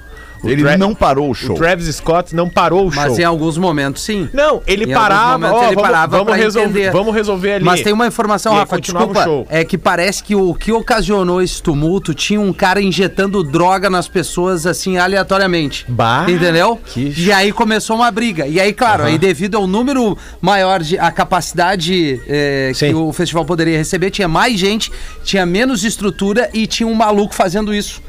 Ele 0.44 0.62
Tra- 0.62 0.78
não 0.78 0.94
parou 0.94 1.30
o 1.30 1.34
show. 1.34 1.52
o 1.56 1.58
Travis 1.58 1.88
Scott 1.96 2.36
não 2.36 2.50
parou 2.50 2.88
o 2.88 2.92
show. 2.92 3.02
Mas 3.04 3.18
em 3.20 3.24
alguns 3.24 3.58
momentos, 3.58 4.02
sim. 4.04 4.30
Não, 4.34 4.62
ele 4.68 4.84
Em 4.86 4.94
alguns 4.94 5.08
parava, 5.10 5.38
momentos 5.38 5.58
ó, 5.60 5.66
ele 5.68 5.76
vamos, 5.76 5.90
parava 5.90 6.12
vamos 6.18 6.26
pra 6.34 6.36
resolver, 6.36 6.70
entender. 6.70 6.92
vamos 6.92 7.16
resolver 7.16 7.54
ali. 7.54 7.66
Mas 7.66 7.82
tem 7.82 7.94
uma 7.94 8.08
informação, 8.08 8.52
E 8.52 8.56
aí 8.56 8.60
Rafa, 8.62 8.76
continuava 8.76 9.06
o 9.12 9.14
desculpa. 9.14 9.30
show. 9.30 9.48
É 9.50 9.64
que 9.64 9.78
parece 9.78 10.24
que 10.24 10.36
o 10.36 10.54
que 10.54 10.72
ocasionou 10.72 11.42
esse 11.42 11.62
tumulto 11.62 12.14
tinha 12.14 12.40
um 12.42 12.52
cara 12.54 12.82
injetando 12.82 13.44
droga 13.44 13.90
nas 13.90 14.08
pessoas, 14.08 14.66
assim, 14.66 14.98
aleatoriamente. 14.98 15.86
Bah, 15.88 16.26
Entendeu? 16.28 16.80
que 16.86 17.14
E 17.18 17.32
aí 17.32 17.52
começou 17.52 17.96
uma 17.96 18.12
briga. 18.12 18.46
E 18.48 18.60
aí, 18.60 18.74
claro, 18.74 19.04
aí 19.04 19.18
devido 19.18 19.56
ao 19.56 19.66
número 19.68 20.18
maior 20.42 20.82
de. 20.82 20.98
a 21.00 21.12
capacidade 21.12 22.22
é, 22.28 22.72
que 22.76 22.94
o 22.94 23.12
festival 23.14 23.46
poderia 23.46 23.78
receber, 23.78 24.10
tinha 24.12 24.28
mais 24.28 24.60
gente, 24.60 24.92
tinha 25.24 25.46
menos 25.46 25.84
estrutura 25.84 26.50
e 26.54 26.66
tinha 26.68 26.88
um 26.88 26.94
maluco 26.94 27.34
fazendo 27.34 27.74
isso. 27.74 28.02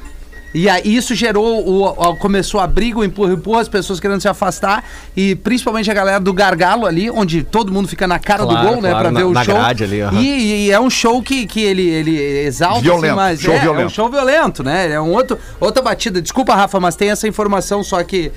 E 0.55 0.69
aí 0.69 0.83
isso 0.95 1.15
gerou, 1.17 1.67
o, 1.67 1.83
o- 1.85 2.17
começou 2.17 2.61
a 2.61 2.67
briga, 2.67 3.01
o 3.01 3.05
empurra, 3.05 3.33
empurra, 3.33 3.61
as 3.61 3.69
pessoas 3.69 3.99
querendo 3.99 4.21
se 4.21 4.29
afastar, 4.29 4.85
e 5.17 5.35
principalmente 5.35 5.91
a 5.91 5.95
galera 5.95 6.21
do 6.21 6.33
gargalo 6.33 6.87
ali, 6.87 7.11
onde 7.11 7.43
todo 7.43 7.73
mundo 7.73 7.89
fica 7.89 8.07
na 8.07 8.21
cara 8.21 8.45
Claro, 8.45 8.61
do 8.69 8.73
gol, 8.75 8.81
né, 8.83 8.91
claro, 8.91 9.03
pra 9.03 9.11
na- 9.11 9.19
ver 9.21 9.27
o 9.27 9.33
na 9.33 9.43
show. 9.45 9.55
grade 9.55 9.83
ali, 9.85 10.01
aham. 10.01 10.21
e, 10.21 10.67
e 10.67 10.71
é 10.71 10.79
um 10.79 10.89
show 10.89 11.21
que, 11.21 11.45
que 11.45 11.61
ele, 11.61 11.89
ele 11.89 12.17
exalta, 12.47 12.81
Violento, 12.83 13.17
mas 13.17 13.41
show 13.41 13.53
é, 13.53 13.57
é 13.57 13.61
violento. 13.61 13.87
um 13.87 13.91
show 13.91 14.09
violento, 14.09 14.63
né? 14.63 14.91
É 14.93 15.01
um 15.01 15.11
outro, 15.13 15.37
outra 15.59 15.83
batida. 15.83 16.23
Desculpa, 16.23 16.55
Rafa, 16.55 16.79
mas 16.79 16.95
tem 16.95 17.11
essa 17.11 17.27
informação 17.27 17.83
só 17.83 18.01
que, 18.05 18.31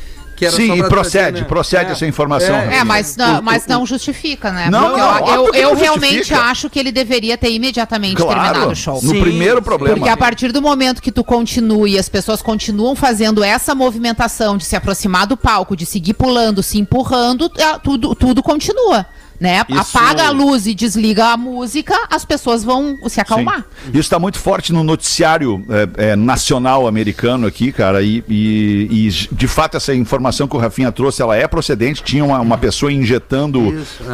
Sim, 0.45 0.67
só 0.67 0.75
e 0.75 0.79
pra 0.79 0.89
procede, 0.89 1.41
né? 1.41 1.47
procede 1.47 1.89
É. 1.89 1.93
essa 1.93 2.05
informação. 2.05 2.55
É, 2.55 2.77
É, 2.77 2.83
mas 2.83 3.15
não, 3.15 3.41
mas 3.41 3.65
não 3.65 3.85
justifica, 3.85 4.51
né? 4.51 4.69
Não, 4.69 4.81
Porque 4.89 4.99
não, 5.01 5.07
eu, 5.07 5.23
óbvio 5.23 5.33
eu, 5.47 5.51
que 5.51 5.57
eu 5.59 5.69
não 5.73 5.75
realmente 5.81 6.17
justifica. 6.17 6.41
acho 6.41 6.69
que 6.69 6.79
ele 6.79 6.91
deveria 6.91 7.37
ter 7.37 7.51
imediatamente 7.51 8.15
Claro, 8.17 8.39
terminado 8.39 8.71
o 8.71 8.75
show. 8.75 9.01
no 9.01 9.11
Sim, 9.11 9.21
primeiro 9.21 9.61
problema. 9.61 9.95
Porque 9.97 10.09
a 10.09 10.17
partir 10.17 10.51
do 10.51 10.61
momento 10.61 11.01
que 11.01 11.11
tu 11.11 11.23
continua 11.23 11.89
e 11.89 11.97
as 11.97 12.07
pessoas 12.09 12.41
continuam 12.41 12.95
fazendo 12.95 13.43
essa 13.43 13.73
movimentação 13.73 14.57
de 14.57 14.65
se 14.65 14.75
aproximar 14.75 15.25
do 15.27 15.35
palco, 15.37 15.75
de 15.75 15.85
seguir 15.85 16.13
pulando, 16.13 16.61
se 16.61 16.77
empurrando, 16.79 17.51
é, 17.57 17.77
tudo, 17.79 18.13
tudo 18.15 18.43
continua. 18.43 19.05
Né? 19.39 19.63
Isso- 19.69 19.97
Apaga 19.97 20.23
a 20.27 20.29
luz 20.31 20.65
e 20.65 20.73
desliga 20.73 21.25
a 21.27 21.37
música, 21.37 21.95
as 22.09 22.25
pessoas 22.25 22.63
vão 22.63 22.97
se 23.07 23.21
acalmar. 23.21 23.57
Sim. 23.85 23.89
Isso 23.91 23.99
está 23.99 24.17
muito 24.17 24.39
forte 24.39 24.73
no 24.73 24.83
noticiário 24.83 25.63
é, 25.97 26.11
é, 26.11 26.15
nacional 26.15 26.87
americano 26.87 27.45
aqui, 27.45 27.71
cara. 27.71 28.01
E, 28.01 28.23
e- 28.27 28.87
e, 28.89 29.09
de 29.31 29.47
fato 29.47 29.77
essa 29.77 29.93
informação 29.93 30.47
que 30.47 30.55
o 30.55 30.59
Rafinha 30.59 30.91
trouxe, 30.91 31.21
ela 31.21 31.35
é 31.35 31.47
procedente. 31.47 32.01
Tinha 32.03 32.25
uma, 32.25 32.39
uma 32.39 32.57
pessoa 32.57 32.91
injetando 32.91 33.59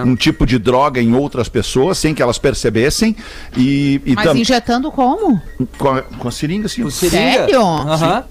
um 0.06 0.16
tipo 0.16 0.46
de 0.46 0.60
droga 0.60 1.02
em 1.02 1.14
outras 1.16 1.48
pessoas 1.48 1.98
sem 1.98 2.14
que 2.14 2.22
elas 2.22 2.38
percebessem. 2.38 3.16
E, 3.56 4.02
e 4.06 4.16
Mas 4.16 4.26
tam- 4.26 4.36
injetando 4.38 4.92
como? 4.92 5.42
com, 5.78 5.88
a, 5.90 6.02
com 6.02 6.28
a 6.28 6.32
seringa, 6.32 6.68
sim. 6.68 6.90
Sério? 6.90 7.62
Aham. 7.62 8.24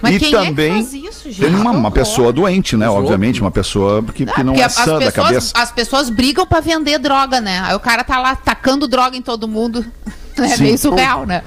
Mas 0.00 0.16
e 0.16 0.18
quem 0.18 0.34
é 0.34 0.44
também 0.44 0.84
que 0.84 0.90
faz 0.90 0.94
isso, 0.94 1.30
gente? 1.30 1.40
tem 1.40 1.54
uma, 1.54 1.70
uma 1.70 1.90
pessoa 1.90 2.32
doente, 2.32 2.76
né? 2.76 2.88
Obviamente, 2.88 3.40
uma 3.40 3.50
pessoa 3.50 4.02
que, 4.02 4.26
que 4.26 4.42
não 4.42 4.52
Porque 4.52 4.62
é 4.62 4.64
as 4.64 4.72
sã 4.72 4.98
da 4.98 5.06
pessoas, 5.06 5.14
cabeça. 5.14 5.52
as 5.54 5.72
pessoas 5.72 6.10
brigam 6.10 6.46
pra 6.46 6.60
vender 6.60 6.98
droga, 6.98 7.40
né? 7.40 7.60
Aí 7.64 7.74
o 7.74 7.80
cara 7.80 8.02
tá 8.04 8.18
lá 8.18 8.34
tacando 8.34 8.88
droga 8.88 9.16
em 9.16 9.22
todo 9.22 9.46
mundo. 9.46 9.84
É 10.38 10.56
Sim. 10.56 10.62
meio 10.62 10.78
surreal, 10.78 11.26
né? 11.26 11.42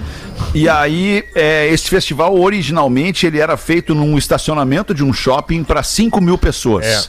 E 0.53 0.69
aí, 0.69 1.23
é, 1.33 1.67
esse 1.69 1.89
festival, 1.89 2.39
originalmente, 2.39 3.25
ele 3.25 3.39
era 3.39 3.57
feito 3.57 3.95
num 3.95 4.19
estacionamento 4.19 4.93
de 4.93 5.03
um 5.03 5.11
shopping 5.11 5.63
para 5.63 5.81
5 5.81 6.21
mil 6.21 6.37
pessoas. 6.37 6.85
É. 6.85 7.03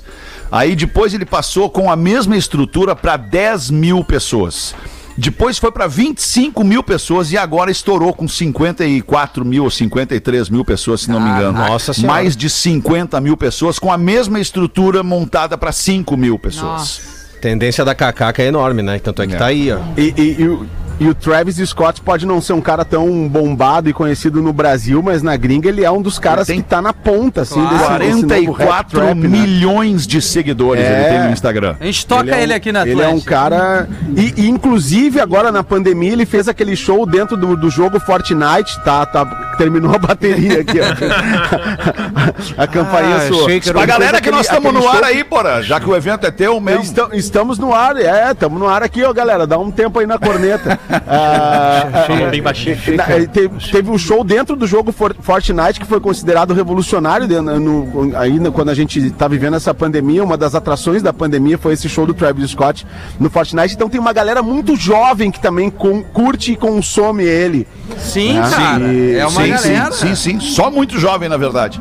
Aí 0.51 0.75
depois 0.75 1.13
ele 1.13 1.27
passou 1.27 1.69
com 1.69 1.91
a 1.91 1.97
mesma 1.97 2.37
estrutura 2.37 2.97
para 2.97 3.17
10 3.17 3.71
mil 3.71 4.03
pessoas. 4.03 4.75
Depois 5.17 5.59
foi 5.59 5.71
para 5.71 5.87
25 5.87 6.65
mil 6.65 6.83
pessoas 6.83 7.31
e 7.33 7.39
agora 7.39 7.71
estourou 7.71 8.13
com 8.13 8.27
54 8.27 9.45
mil 9.45 9.65
ou 9.65 9.71
53 9.71 10.49
mil 10.49 10.65
pessoas, 10.65 11.03
se 11.03 11.11
não 11.11 11.21
me 11.21 11.31
engano. 11.31 11.53
nossa 11.59 11.93
senhora. 11.93 12.15
Mais 12.15 12.37
de 12.37 12.51
50 12.51 13.21
mil 13.21 13.37
pessoas 13.37 13.79
com 13.79 13.93
a 13.93 13.97
mesma 13.99 14.41
estrutura 14.41 15.03
montada 15.03 15.57
para 15.57 15.71
5 15.73 16.17
mil 16.17 16.39
pessoas. 16.39 16.65
Nossa. 16.65 17.01
Tendência 17.41 17.85
da 17.85 17.95
cacaca 17.95 18.43
é 18.43 18.47
enorme, 18.47 18.83
né? 18.83 18.99
Tanto 18.99 19.21
é 19.23 19.27
que 19.27 19.35
É. 19.35 19.39
tá 19.39 19.47
aí, 19.47 19.71
ó. 19.71 19.79
E, 19.99 20.15
e- 20.17 20.37
e 20.43 20.49
o- 20.49 20.67
e 21.01 21.09
o 21.09 21.15
Travis 21.15 21.57
Scott 21.57 22.01
pode 22.01 22.25
não 22.27 22.41
ser 22.41 22.53
um 22.53 22.61
cara 22.61 22.85
tão 22.85 23.29
bombado 23.29 23.89
e 23.89 23.93
conhecido 23.93 24.41
no 24.41 24.53
Brasil, 24.53 25.03
mas 25.03 25.23
na 25.23 25.37
gringa 25.37 25.69
ele 25.69 25.85
é 25.85 25.91
um 25.91 26.01
dos 26.01 26.19
caras 26.19 26.47
Tem 26.47 26.63
que 26.63 26.69
tá 26.69 26.81
na 26.81 26.93
ponta, 26.93 27.43
assim, 27.43 27.61
desse, 27.67 27.99
desse 27.99 28.23
novo 28.27 28.53
rap 28.53 28.67
44 28.67 29.01
trap, 29.01 29.15
né? 29.17 29.29
milhões 29.29 30.07
de 30.07 30.23
seguidores 30.23 30.85
É. 30.85 30.93
ele 31.11 31.19
tem 31.19 31.27
no 31.27 31.33
Instagram. 31.33 31.77
A 31.81 31.85
gente 31.85 32.07
toca 32.07 32.37
ele, 32.37 32.53
é 32.53 32.55
um- 32.55 32.57
aqui 32.57 32.73
na 32.73 32.87
Ele 32.87 33.03
é 33.03 33.09
um 33.09 33.21
cara. 33.21 33.89
E, 34.17 34.35
e, 34.43 34.49
inclusive, 34.49 35.21
agora 35.21 35.51
na 35.51 35.65
pandemia, 35.65 36.13
ele 36.13 36.27
fez 36.27 36.49
aquele 36.49 36.77
show 36.77 37.05
dentro 37.07 37.37
do, 37.37 37.57
do 37.57 37.69
jogo 37.71 37.99
Fortnite. 38.01 38.83
Tá, 38.85 39.05
tá 39.07 39.25
terminou 39.55 39.95
a 39.95 39.99
bateria 39.99 40.61
aqui, 40.61 40.79
ó. 40.81 40.85
a 42.63 42.67
campainha 42.67 43.17
Ah, 43.17 43.29
soou. 43.29 43.49
Pra 43.73 43.87
galera 43.87 44.21
que 44.21 44.31
nós 44.31 44.47
estamos 44.47 44.73
no 44.73 44.89
ar 44.89 45.05
aí, 45.05 45.23
porra, 45.25 45.63
já 45.63 45.79
que 45.81 45.89
o 45.89 45.95
evento 45.97 46.27
é 46.27 46.31
teu 46.31 46.61
mesmo. 46.61 46.83
Estam- 46.83 47.09
estamos 47.13 47.59
no 47.59 47.75
ar, 47.75 47.97
é, 47.97 48.33
estamos 48.33 48.59
no 48.59 48.69
ar 48.69 48.83
aqui, 48.83 49.03
ó, 49.05 49.13
galera. 49.13 49.47
Dá 49.47 49.59
um 49.59 49.71
tempo 49.71 49.99
aí 49.99 50.07
na 50.07 50.19
corneta. 50.19 50.79
Ah, 51.07 52.07
ah, 52.09 52.31
bem 52.31 52.43
baixinho. 52.43 52.77
eh, 52.87 53.27
teve, 53.27 53.49
teve 53.71 53.91
um 53.91 53.99
show 53.99 54.25
dentro 54.25 54.57
do 54.57 54.67
jogo 54.67 54.91
For- 54.91 55.15
Fortnite 55.21 55.79
que 55.79 55.87
foi 55.87 56.01
considerado 56.01 56.53
revolucionário 56.55 57.27
no- 57.61 58.13
aí 58.17 58.39
quando 58.53 58.71
a 58.71 58.75
gente 58.75 59.11
tá 59.11 59.29
vivendo 59.29 59.55
essa 59.57 59.73
pandemia. 59.75 60.25
Uma 60.25 60.37
das 60.37 60.55
atrações 60.55 61.03
da 61.03 61.13
pandemia 61.13 61.59
foi 61.59 61.75
esse 61.75 61.89
show 61.89 62.07
do 62.07 62.15
Travis 62.15 62.51
Scott 62.51 62.87
no 63.21 63.29
Fortnite. 63.31 63.75
Então 63.75 63.89
tem 63.89 64.01
uma 64.01 64.13
galera 64.13 64.43
muito 64.43 64.77
jovem 64.77 65.31
que 65.31 65.41
também 65.41 65.71
com- 65.71 66.03
curte 66.03 66.53
e 66.53 66.57
consome 66.57 67.25
ele. 67.25 67.67
Sim, 67.99 68.39
Ah, 68.39 68.49
cara. 68.51 68.89
sim, 68.89 69.15
é 69.15 69.27
uma 69.27 69.44
sim, 69.45 69.57
sim, 69.59 70.15
sim, 70.15 70.15
sim. 70.15 70.41
Só 70.41 70.71
muito 70.71 70.99
jovem, 70.99 71.29
na 71.29 71.37
verdade. 71.37 71.81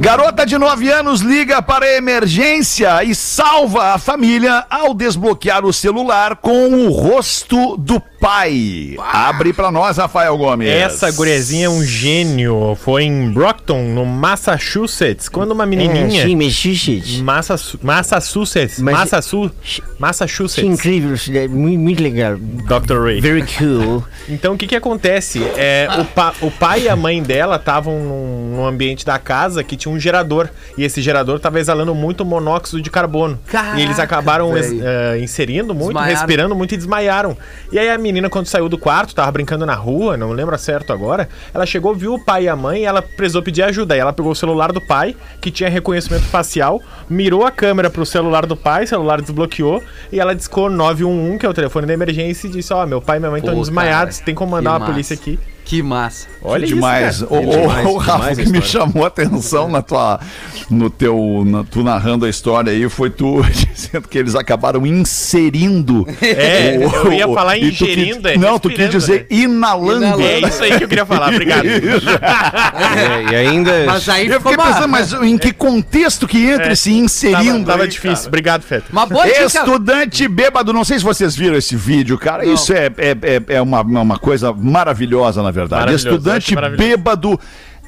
Garota 0.00 0.46
de 0.46 0.56
9 0.56 0.88
anos 0.90 1.20
liga 1.22 1.60
para 1.60 1.84
a 1.84 1.96
emergência 1.96 3.02
e 3.02 3.14
salva 3.16 3.94
a 3.94 3.98
família 3.98 4.64
ao 4.70 4.94
desbloquear 4.94 5.64
o 5.66 5.72
celular 5.72 6.36
com 6.36 6.68
o 6.86 6.90
rosto 6.90 7.76
do 7.76 8.00
pai. 8.20 8.94
Abre 9.12 9.52
pra 9.52 9.72
nós, 9.72 9.96
Rafael 9.96 10.36
Gomes. 10.38 10.68
Essa 10.68 11.10
gurezinha 11.10 11.66
é 11.66 11.68
um 11.68 11.82
gênio. 11.82 12.76
Foi 12.80 13.04
em 13.04 13.30
Brockton, 13.32 13.82
no 13.92 14.06
Massachusetts, 14.06 15.28
quando 15.28 15.50
uma 15.50 15.66
menininha. 15.66 16.22
É, 16.22 16.26
sim, 16.26 16.36
Massachusetts. 16.36 17.20
Massachu- 17.20 17.78
Massachusetts. 17.82 18.78
Mas- 18.80 18.94
Massachu- 18.98 19.50
Que 19.60 19.82
Massachusetts. 19.98 20.64
incrível, 20.64 21.14
isso 21.14 21.32
é 21.36 21.48
muito, 21.48 21.78
muito 21.80 22.02
legal. 22.02 22.36
Dr. 22.36 23.02
Ray. 23.02 23.20
Very 23.20 23.44
cool. 23.58 24.04
Então 24.30 24.52
o 24.54 24.58
que 24.58 24.66
que 24.66 24.76
acontece? 24.76 25.42
É, 25.56 25.88
o, 25.98 26.04
pa- 26.04 26.34
o 26.42 26.50
pai 26.50 26.82
e 26.82 26.88
a 26.88 26.94
mãe 26.94 27.22
dela 27.22 27.56
estavam 27.56 27.98
num, 27.98 28.56
num 28.56 28.66
ambiente 28.66 29.04
da 29.06 29.18
casa 29.18 29.64
que 29.64 29.74
tinha 29.74 29.87
um 29.88 29.98
gerador. 29.98 30.48
E 30.76 30.84
esse 30.84 31.00
gerador 31.02 31.36
estava 31.36 31.58
exalando 31.58 31.94
muito 31.94 32.24
monóxido 32.24 32.80
de 32.80 32.90
carbono. 32.90 33.38
Caraca, 33.46 33.78
e 33.78 33.82
eles 33.82 33.98
acabaram 33.98 34.56
es- 34.56 34.72
eh, 34.80 35.18
inserindo 35.20 35.74
muito, 35.74 35.88
Desmaiaram. 35.88 36.14
respirando 36.16 36.54
muito 36.54 36.74
e 36.74 36.76
desmaiaram. 36.76 37.36
E 37.72 37.78
aí 37.78 37.88
a 37.90 37.98
menina, 37.98 38.28
quando 38.28 38.46
saiu 38.46 38.68
do 38.68 38.78
quarto, 38.78 39.14
tava 39.14 39.30
brincando 39.32 39.64
na 39.66 39.74
rua, 39.74 40.16
não 40.16 40.32
lembro 40.32 40.56
certo 40.58 40.92
agora. 40.92 41.28
Ela 41.54 41.64
chegou, 41.66 41.94
viu 41.94 42.14
o 42.14 42.24
pai 42.24 42.44
e 42.44 42.48
a 42.48 42.56
mãe 42.56 42.82
e 42.82 42.84
ela 42.84 43.00
precisou 43.02 43.42
pedir 43.42 43.62
ajuda. 43.62 43.94
Aí 43.94 44.00
ela 44.00 44.12
pegou 44.12 44.32
o 44.32 44.36
celular 44.36 44.72
do 44.72 44.80
pai, 44.80 45.14
que 45.40 45.50
tinha 45.50 45.68
reconhecimento 45.70 46.24
facial, 46.24 46.80
mirou 47.08 47.44
a 47.46 47.50
câmera 47.50 47.88
pro 47.90 48.04
celular 48.06 48.46
do 48.46 48.56
pai, 48.56 48.84
o 48.84 48.88
celular 48.88 49.20
desbloqueou 49.20 49.82
e 50.12 50.20
ela 50.20 50.34
discou 50.34 50.68
911, 50.68 51.38
que 51.38 51.46
é 51.46 51.48
o 51.48 51.54
telefone 51.54 51.86
da 51.86 51.92
emergência, 51.94 52.46
e 52.46 52.50
disse: 52.50 52.72
Ó, 52.72 52.84
meu 52.86 53.00
pai 53.00 53.16
e 53.16 53.20
minha 53.20 53.30
mãe 53.30 53.40
estão 53.40 53.54
desmaiados, 53.58 54.18
tem 54.20 54.34
como 54.34 54.52
mandar 54.52 54.78
massa. 54.78 54.92
polícia 54.92 55.14
aqui. 55.14 55.38
Que 55.68 55.82
massa. 55.82 56.26
Olha 56.40 56.66
demais. 56.66 57.16
isso, 57.16 57.26
cara. 57.26 57.40
O, 57.42 57.44
É 57.52 57.56
demais, 57.60 57.86
o, 57.86 57.90
o 57.90 57.96
Rafa, 57.98 58.32
o 58.32 58.36
que 58.36 58.48
me 58.48 58.62
chamou 58.62 59.04
a 59.04 59.08
atenção 59.08 59.68
na 59.68 59.82
tua, 59.82 60.18
no 60.70 60.88
teu, 60.88 61.42
na, 61.44 61.62
tu 61.62 61.82
narrando 61.82 62.24
a 62.24 62.30
história 62.30 62.72
aí 62.72 62.88
foi 62.88 63.10
tu 63.10 63.42
dizendo 63.74 64.08
que 64.08 64.16
eles 64.16 64.34
acabaram 64.34 64.86
inserindo. 64.86 66.06
É, 66.22 66.76
eu 66.76 67.12
ia 67.12 67.28
falar 67.28 67.58
e 67.58 67.70
tu 67.70 67.84
ingerindo, 67.84 68.28
é 68.28 68.38
Não, 68.38 68.58
tu 68.58 68.70
quis 68.70 68.88
dizer 68.88 69.26
né? 69.30 69.36
inalando. 69.42 70.06
Inalando. 70.06 70.22
É 70.22 70.40
isso 70.40 70.62
aí 70.62 70.78
que 70.78 70.84
eu 70.84 70.88
queria 70.88 71.04
falar, 71.04 71.28
obrigado. 71.34 71.66
É, 71.68 73.32
e 73.32 73.34
ainda. 73.34 73.84
Mas 73.86 74.08
aí 74.08 74.26
Eu 74.26 74.40
fiquei 74.40 74.56
uma, 74.56 74.66
pensando, 74.66 74.88
mas 74.88 75.12
em 75.12 75.36
que 75.36 75.52
contexto 75.52 76.26
que 76.26 76.38
entra 76.46 76.68
É. 76.68 76.72
esse 76.72 76.90
inserindo? 76.92 77.58
Tava, 77.58 77.64
tava 77.64 77.82
aí, 77.82 77.88
difícil, 77.88 78.28
obrigado, 78.28 78.62
Feta. 78.62 78.86
uma 78.90 79.04
boa 79.06 79.26
dica. 79.26 79.44
Estudante 79.44 80.26
bêbado, 80.28 80.72
não 80.72 80.84
sei 80.84 80.98
se 80.98 81.04
vocês 81.04 81.36
viram 81.36 81.56
esse 81.56 81.76
vídeo, 81.76 82.16
cara. 82.18 82.44
Isso 82.44 82.72
é, 82.72 82.86
é, 82.96 83.16
é, 83.22 83.42
é 83.56 83.62
uma, 83.62 83.82
uma 83.82 84.18
coisa 84.18 84.52
maravilhosa, 84.52 85.42
na 85.42 85.50
verdade. 85.50 85.57
Maravilhoso, 85.66 86.08
Estudante 86.08 86.54
bêbado 86.76 87.38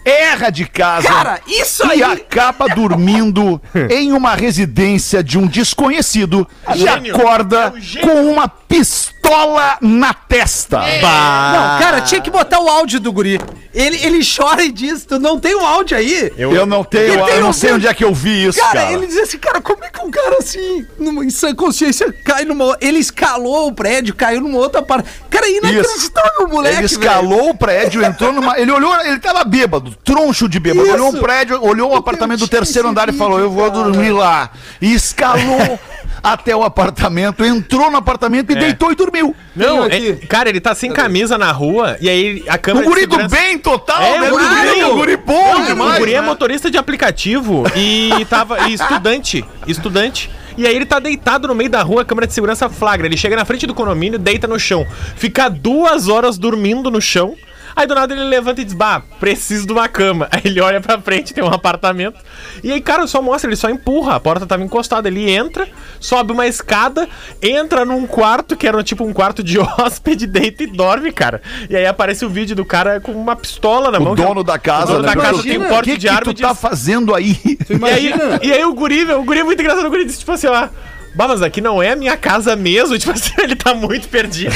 erra 0.04 0.50
de 0.50 0.66
casa 0.66 1.09
Cara, 1.09 1.40
isso 1.47 1.87
e 1.87 2.02
aí. 2.02 2.02
acaba 2.02 2.69
dormindo 2.69 3.61
em 3.90 4.12
uma 4.12 4.35
residência 4.35 5.23
de 5.23 5.38
um 5.38 5.47
desconhecido 5.47 6.47
e 6.75 6.78
Gênio. 6.78 7.16
acorda 7.16 7.73
É 7.75 7.99
um 7.99 8.00
com 8.00 8.30
uma 8.33 8.49
pistola 8.49 9.76
na 9.80 10.14
testa. 10.14 10.78
Não, 10.78 11.78
cara, 11.80 12.00
tinha 12.00 12.21
que 12.21 12.30
botar 12.30 12.61
o 12.61 12.69
áudio 12.69 13.00
do 13.00 13.12
guri. 13.12 13.40
Ele, 13.73 13.97
ele 14.04 14.21
chora 14.25 14.62
e 14.64 14.73
diz: 14.73 15.04
Tu 15.04 15.19
não 15.19 15.38
tem 15.38 15.54
o 15.54 15.61
áudio 15.64 15.97
aí? 15.97 16.33
Eu 16.37 16.66
não 16.66 16.83
tenho, 16.83 17.25
tem 17.25 17.35
eu 17.37 17.40
não 17.40 17.52
sei 17.52 17.73
onde 17.73 17.87
é 17.87 17.95
que 17.95 18.02
eu 18.04 18.12
vi 18.12 18.47
isso, 18.47 18.59
Cara, 18.59 18.80
cara. 18.80 18.92
ele 18.92 19.07
diz 19.07 19.19
assim, 19.19 19.38
cara, 19.38 19.61
como 19.61 19.85
é 19.85 19.90
que 19.90 20.00
um 20.00 20.11
cara 20.11 20.38
assim, 20.38 20.85
numa 20.99 21.25
em 21.25 21.30
sã 21.30 21.54
consciência, 21.54 22.12
cai 22.25 22.45
numa. 22.45 22.76
Ele 22.80 22.99
escalou 22.99 23.69
o 23.69 23.73
prédio, 23.73 24.14
caiu 24.14 24.40
numa 24.40 24.59
outra 24.59 24.83
parte. 24.83 25.09
Cara, 25.28 25.47
é 25.47 25.57
inacreditável, 25.59 26.49
moleque. 26.49 26.76
Ele 26.78 26.87
escalou 26.87 27.50
o 27.50 27.54
prédio, 27.57 28.04
entrou 28.04 28.33
numa. 28.33 28.59
Ele 28.59 28.73
olhou, 28.73 28.95
ele 29.02 29.19
tava 29.19 29.45
bêbado, 29.45 29.89
troncho 30.04 30.49
de 30.49 30.59
bêbado. 30.61 30.87
Isso. 30.87 30.94
Olhou 30.94 31.09
um 31.11 31.20
prédio, 31.20 31.62
olhou 31.64 31.90
o 31.92 31.97
apartamento 31.97 32.40
do 32.40 32.49
terceiro 32.49 32.88
andar 32.88 33.09
e 33.09 33.12
falou: 33.12 33.38
Eu 33.38 33.50
vou 33.50 33.70
dormir 33.70 34.11
lá. 34.12 34.50
E 34.80 34.92
escalou 34.92 35.78
até 36.23 36.54
o 36.54 36.62
apartamento, 36.62 37.44
entrou 37.44 37.90
no 37.90 37.97
apartamento 37.97 38.50
e 38.52 38.54
deitou 38.54 38.92
e 38.92 38.94
dormiu. 38.94 39.35
Não, 39.56 39.85
é- 39.87 40.12
cara, 40.28 40.49
ele 40.49 40.61
tá 40.61 40.75
sem 40.75 40.90
camisa 40.92 41.37
na 41.38 41.50
rua 41.52 41.97
e 42.00 42.09
aí 42.09 42.44
a 42.49 42.56
O 42.56 42.59
câmera. 42.59 42.87
guri 42.87 43.06
de 43.06 43.16
do 43.16 43.28
bem 43.28 43.59
total, 43.59 44.02
É, 44.02 44.18
né? 44.20 44.30
o 44.30 44.35
O 44.35 44.38
guri 44.38 44.44
guri, 44.49 44.70
bem. 44.75 44.85
o 44.85 44.94
guri 44.94 45.16
bom 45.16 45.54
Não, 45.54 45.66
demais. 45.66 45.97
o 45.97 45.99
guri 45.99 46.14
é 46.14 46.20
motorista 46.20 46.70
de 46.70 46.76
aplicativo 46.78 47.64
e 47.76 48.25
tava 48.28 48.68
e 48.68 48.75
estudante, 48.75 49.44
estudante. 49.66 50.30
E 50.59 50.66
aí 50.66 50.75
ele 50.76 50.85
tá 50.85 50.99
deitado 50.99 51.49
no 51.49 51.54
meio 51.54 51.70
da 51.70 51.80
rua, 51.82 52.02
a 52.02 52.04
câmera 52.04 52.26
de 52.26 52.35
segurança 52.35 52.68
flagra. 52.68 53.06
Ele 53.06 53.16
chega 53.16 53.35
na 53.37 53.44
frente 53.44 53.66
do 53.66 53.73
condomínio, 53.75 54.18
deita 54.18 54.47
no 54.47 54.59
chão. 54.59 54.87
Fica 55.16 55.49
duas 55.49 56.08
horas 56.08 56.36
dormindo 56.36 56.91
no 56.91 57.00
chão. 57.00 57.34
Aí 57.75 57.87
do 57.87 57.95
nada 57.95 58.13
ele 58.15 58.25
levanta 58.25 58.61
e 58.61 58.65
diz: 58.65 58.75
Bah, 58.75 59.02
preciso 59.19 59.67
de 59.67 59.73
uma 59.73 59.89
cama. 59.89 60.28
Aí 60.33 60.43
ele 60.45 60.61
olha 60.61 60.80
pra 60.80 61.00
frente, 61.00 61.33
tem 61.35 61.43
um 61.45 61.49
apartamento. 61.52 62.19
E 62.63 62.71
aí, 62.73 62.80
cara, 62.80 63.06
só 63.06 63.23
mostra, 63.23 63.49
ele 63.49 63.56
só 63.56 63.71
empurra. 63.71 64.15
A 64.17 64.21
porta 64.21 64.47
tava 64.47 64.63
encostada. 64.63 65.09
Ele 65.09 65.30
entra, 65.30 65.69
sobe 65.99 66.33
uma 66.33 66.47
escada, 66.47 67.09
entra 67.43 67.85
num 67.85 68.06
quarto, 68.06 68.56
que 68.56 68.67
era 68.67 68.83
tipo 68.83 69.04
um 69.04 69.13
quarto 69.13 69.43
de 69.43 69.59
hóspede, 69.61 70.26
deita 70.26 70.63
e 70.65 70.67
dorme, 70.67 71.13
cara. 71.13 71.41
E 71.69 71.76
aí 71.76 71.87
aparece 71.87 72.25
o 72.25 72.28
vídeo 72.28 72.54
do 72.56 72.65
cara 72.65 73.00
com 73.00 73.13
uma 73.13 73.37
pistola 73.37 73.91
na 73.91 73.99
mão. 74.00 74.13
O 74.13 74.17
que 74.17 74.23
é- 74.23 74.26
dono 74.26 74.43
da 74.45 74.59
casa, 74.59 74.85
o 74.93 74.97
dono 74.97 75.02
né? 75.02 75.09
da 75.09 75.15
casa 75.21 75.35
Imagina, 75.35 75.54
tem 75.54 75.59
um 75.63 75.67
O 75.67 75.69
porte 75.69 75.91
que, 75.91 75.97
de 75.97 76.06
que 76.06 76.13
arma 76.13 76.25
tu 76.25 76.30
e 76.30 76.43
tá 76.43 76.50
diz- 76.52 76.61
fazendo 76.61 77.15
aí? 77.15 77.39
e 77.45 77.85
aí, 77.85 78.13
e 78.43 78.52
aí 78.52 78.65
o 78.65 78.75
guri, 78.75 79.04
o 79.13 79.23
guri 79.25 79.41
é 79.41 79.45
muito 79.45 79.61
engraçado, 79.61 79.87
o 79.87 79.91
guri 79.91 80.04
diz, 80.04 80.19
tipo 80.19 80.33
assim, 80.33 80.47
ó. 80.49 80.69
Bah, 81.14 81.26
mas 81.28 81.42
aqui 81.42 81.60
não 81.60 81.82
é 81.82 81.90
a 81.92 81.96
minha 81.96 82.16
casa 82.16 82.54
mesmo. 82.54 82.96
Tipo 82.99 83.12
assim, 83.12 83.32
ele 83.38 83.56
tá 83.56 83.75
muito 83.75 84.08
perdido. 84.08 84.54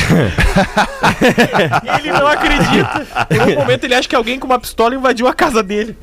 e 1.84 1.98
ele 2.00 2.12
não 2.12 2.26
acredita. 2.26 3.06
Por 3.28 3.42
um 3.42 3.54
momento 3.54 3.84
ele 3.84 3.94
acha 3.94 4.08
que 4.08 4.16
alguém 4.16 4.38
com 4.38 4.46
uma 4.46 4.58
pistola 4.58 4.94
invadiu 4.94 5.26
a 5.26 5.34
casa 5.34 5.62
dele. 5.62 5.96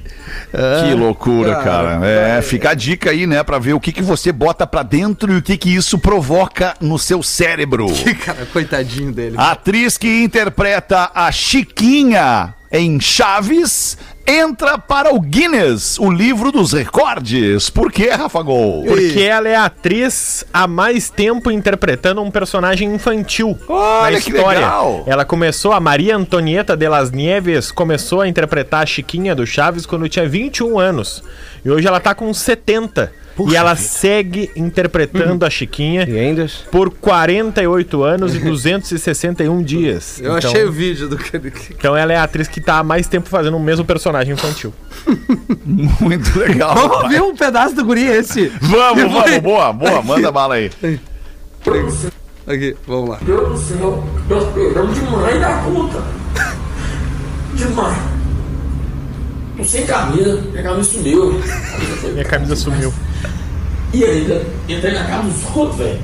Que 0.51 0.93
loucura, 0.93 1.55
cara. 1.63 2.05
É, 2.05 2.41
fica 2.41 2.71
a 2.71 2.73
dica 2.73 3.09
aí, 3.11 3.25
né, 3.25 3.43
pra 3.43 3.59
ver 3.59 3.73
o 3.73 3.79
que, 3.79 3.91
que 3.91 4.01
você 4.01 4.31
bota 4.31 4.67
pra 4.67 4.83
dentro 4.83 5.31
e 5.33 5.37
o 5.37 5.41
que, 5.41 5.57
que 5.57 5.73
isso 5.73 5.97
provoca 5.97 6.75
no 6.79 6.97
seu 6.99 7.23
cérebro. 7.23 7.87
Cara, 8.25 8.45
coitadinho 8.51 9.11
dele. 9.11 9.35
A 9.37 9.51
atriz 9.51 9.97
que 9.97 10.23
interpreta 10.23 11.11
a 11.13 11.31
Chiquinha 11.31 12.53
em 12.71 12.99
Chaves 12.99 13.97
entra 14.25 14.77
para 14.77 15.13
o 15.13 15.19
Guinness, 15.19 15.97
o 15.99 16.10
livro 16.10 16.51
dos 16.51 16.73
recordes. 16.73 17.69
Por 17.69 17.91
que, 17.91 18.10
Rafa 18.10 18.41
Gol? 18.41 18.86
Porque 18.86 19.21
ela 19.21 19.47
é 19.49 19.55
a 19.55 19.65
atriz 19.65 20.45
há 20.53 20.67
mais 20.67 21.10
tempo 21.10 21.51
interpretando 21.51 22.21
um 22.21 22.31
personagem 22.31 22.93
infantil 22.93 23.57
Olha 23.67 24.17
na 24.17 24.21
que 24.21 24.29
história. 24.31 24.60
legal. 24.60 25.03
Ela 25.05 25.25
começou, 25.25 25.73
a 25.73 25.79
Maria 25.79 26.15
Antonieta 26.15 26.75
de 26.77 26.88
las 26.88 27.12
Nieves 27.12 27.71
começou 27.71 28.21
a 28.21 28.27
interpretar 28.27 28.84
a 28.84 28.86
Chiquinha 28.86 29.36
do 29.36 29.45
Chaves 29.45 29.86
quando 29.86 30.07
tinha 30.10 30.27
21 30.27 30.79
anos. 30.79 31.23
E 31.63 31.69
hoje 31.69 31.88
ela 31.88 31.99
tá 31.99 32.13
com 32.15 32.34
70. 32.34 33.12
E 33.49 33.55
ela 33.55 33.75
segue 33.75 34.51
interpretando 34.55 35.45
a 35.45 35.49
Chiquinha 35.49 36.05
E 36.07 36.17
ainda. 36.19 36.45
por 36.71 36.89
48 36.91 38.03
anos 38.03 38.35
e 38.35 38.39
261 38.39 39.61
dias. 39.63 40.19
Eu 40.19 40.37
Então- 40.37 40.49
achei 40.51 40.63
o 40.65 40.71
vídeo 40.71 41.07
do. 41.07 41.17
Então 41.71 41.95
ela 41.95 42.11
é 42.13 42.17
a 42.17 42.23
atriz 42.23 42.47
que 42.47 42.59
tá 42.61 42.79
há 42.79 42.83
mais 42.83 43.07
tempo 43.07 43.29
fazendo 43.29 43.57
o 43.57 43.59
mesmo 43.59 43.85
personagem 43.85 44.33
infantil. 44.33 44.73
Muito 45.65 46.37
legal. 46.37 46.75
Vamos 46.75 46.97
pai. 47.01 47.09
ver 47.09 47.21
um 47.21 47.35
pedaço 47.35 47.75
do 47.75 47.85
guri 47.85 48.05
esse. 48.05 48.47
Vamos, 48.61 49.11
vamos, 49.11 49.37
boa, 49.39 49.71
boa, 49.73 50.01
manda 50.01 50.31
bala 50.31 50.55
aí. 50.55 50.69
Aqui, 52.47 52.75
vamos 52.87 53.09
lá. 53.09 53.19
Deus 53.21 53.49
do 53.49 53.57
céu, 53.77 54.03
nós 54.29 54.53
perdemos 54.53 54.95
demais 54.95 55.39
da 55.39 55.53
conta. 55.63 56.03
Demais. 57.55 58.11
Tô 59.62 59.67
sem 59.67 59.86
camisa, 59.86 60.41
minha 60.52 60.63
camisa 60.63 60.89
sumiu. 60.91 61.41
Minha 62.13 62.26
camisa 62.26 62.56
sumiu. 62.56 62.93
E 63.93 64.04
ainda 64.06 64.41
entrei 64.69 64.93
na 64.93 65.04
casa 65.04 65.24
dos 65.24 65.56
outros, 65.56 65.78
velho. 65.80 66.00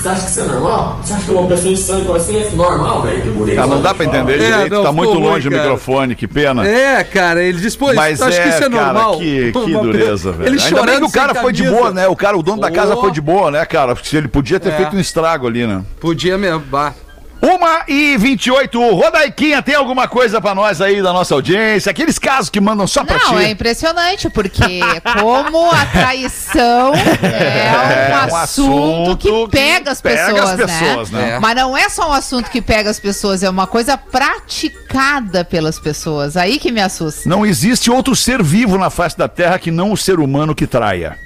Você 0.00 0.08
acha 0.08 0.22
que 0.24 0.30
isso 0.30 0.40
é 0.40 0.44
normal? 0.44 1.00
Você 1.02 1.12
acha 1.12 1.24
que 1.24 1.30
uma 1.30 1.46
pessoa 1.46 1.72
insana 1.72 2.00
igual 2.00 2.16
assim 2.16 2.36
é 2.38 2.50
normal, 2.54 3.02
velho? 3.02 3.60
Ah, 3.62 3.66
não 3.66 3.82
dá 3.82 3.92
pra 3.94 4.04
entender 4.06 4.40
É, 4.40 4.50
direito, 4.50 4.74
não, 4.74 4.82
tá 4.82 4.92
muito 4.92 5.12
ruim, 5.12 5.22
longe 5.24 5.48
o 5.48 5.50
cara. 5.50 5.62
microfone, 5.62 6.14
que 6.14 6.26
pena. 6.26 6.66
É, 6.66 7.04
cara, 7.04 7.42
ele 7.42 7.60
diz, 7.60 7.76
pô, 7.76 7.92
Mas 7.92 8.22
acha 8.22 8.38
é, 8.40 8.42
que 8.42 8.48
isso 8.48 8.64
é 8.64 8.70
cara, 8.70 8.92
normal? 8.92 9.18
que, 9.18 9.52
que 9.52 9.72
dureza, 9.72 10.32
velho. 10.32 10.48
Ele 10.48 10.60
Ainda 10.60 10.62
bem 10.62 10.78
chorando 10.78 11.00
que 11.04 11.08
o 11.08 11.10
cara 11.12 11.34
foi 11.34 11.52
de 11.52 11.64
boa, 11.64 11.90
né? 11.92 12.08
O 12.08 12.16
cara, 12.16 12.36
o 12.38 12.42
dono 12.42 12.60
da 12.62 12.70
casa 12.70 12.94
Oh. 12.96 13.00
foi 13.00 13.10
de 13.10 13.20
boa, 13.20 13.50
né, 13.50 13.64
cara? 13.66 13.94
Porque 13.94 14.16
ele 14.16 14.28
podia 14.28 14.58
ter 14.58 14.70
É. 14.70 14.76
feito 14.76 14.96
um 14.96 15.00
estrago 15.00 15.46
ali, 15.46 15.66
né? 15.66 15.82
Podia 16.00 16.38
mesmo, 16.38 16.60
bah. 16.60 16.94
Uma 17.40 17.84
e 17.86 18.16
28. 18.16 18.94
Rodaiquinha, 18.94 19.62
tem 19.62 19.76
alguma 19.76 20.08
coisa 20.08 20.40
pra 20.40 20.56
nós 20.56 20.80
aí 20.80 21.00
da 21.00 21.12
nossa 21.12 21.34
audiência? 21.34 21.88
Aqueles 21.90 22.18
casos 22.18 22.50
que 22.50 22.60
mandam 22.60 22.84
só 22.86 23.04
pra 23.04 23.16
Não, 23.16 23.36
ti. 23.38 23.44
é 23.44 23.50
impressionante, 23.50 24.28
porque 24.28 24.80
como 25.20 25.70
a 25.70 25.86
traição 25.86 26.92
é 27.22 28.26
um, 28.26 28.26
É 28.28 28.32
um 28.32 28.36
assunto 28.36 29.16
que 29.18 29.28
assunto 29.28 29.48
que 29.50 29.56
pega 29.56 29.92
as 29.92 30.00
pega 30.00 30.24
pessoas, 30.34 30.50
as 30.50 30.56
pessoas, 30.56 31.10
né? 31.12 31.26
né? 31.26 31.38
Mas 31.38 31.54
não 31.54 31.76
é 31.76 31.88
só 31.88 32.10
um 32.10 32.12
assunto 32.12 32.50
que 32.50 32.60
pega 32.60 32.90
as 32.90 32.98
pessoas, 32.98 33.44
é 33.44 33.48
uma 33.48 33.68
coisa 33.68 33.96
praticada 33.96 35.44
pelas 35.44 35.78
pessoas. 35.78 36.36
Aí 36.36 36.58
que 36.58 36.72
me 36.72 36.80
assusta. 36.80 37.28
Não 37.28 37.46
existe 37.46 37.88
outro 37.88 38.16
ser 38.16 38.42
vivo 38.42 38.76
na 38.76 38.90
face 38.90 39.16
da 39.16 39.28
Terra 39.28 39.60
que 39.60 39.70
não 39.70 39.92
o 39.92 39.96
ser 39.96 40.18
humano 40.18 40.56
que 40.56 40.66
traia. 40.66 41.16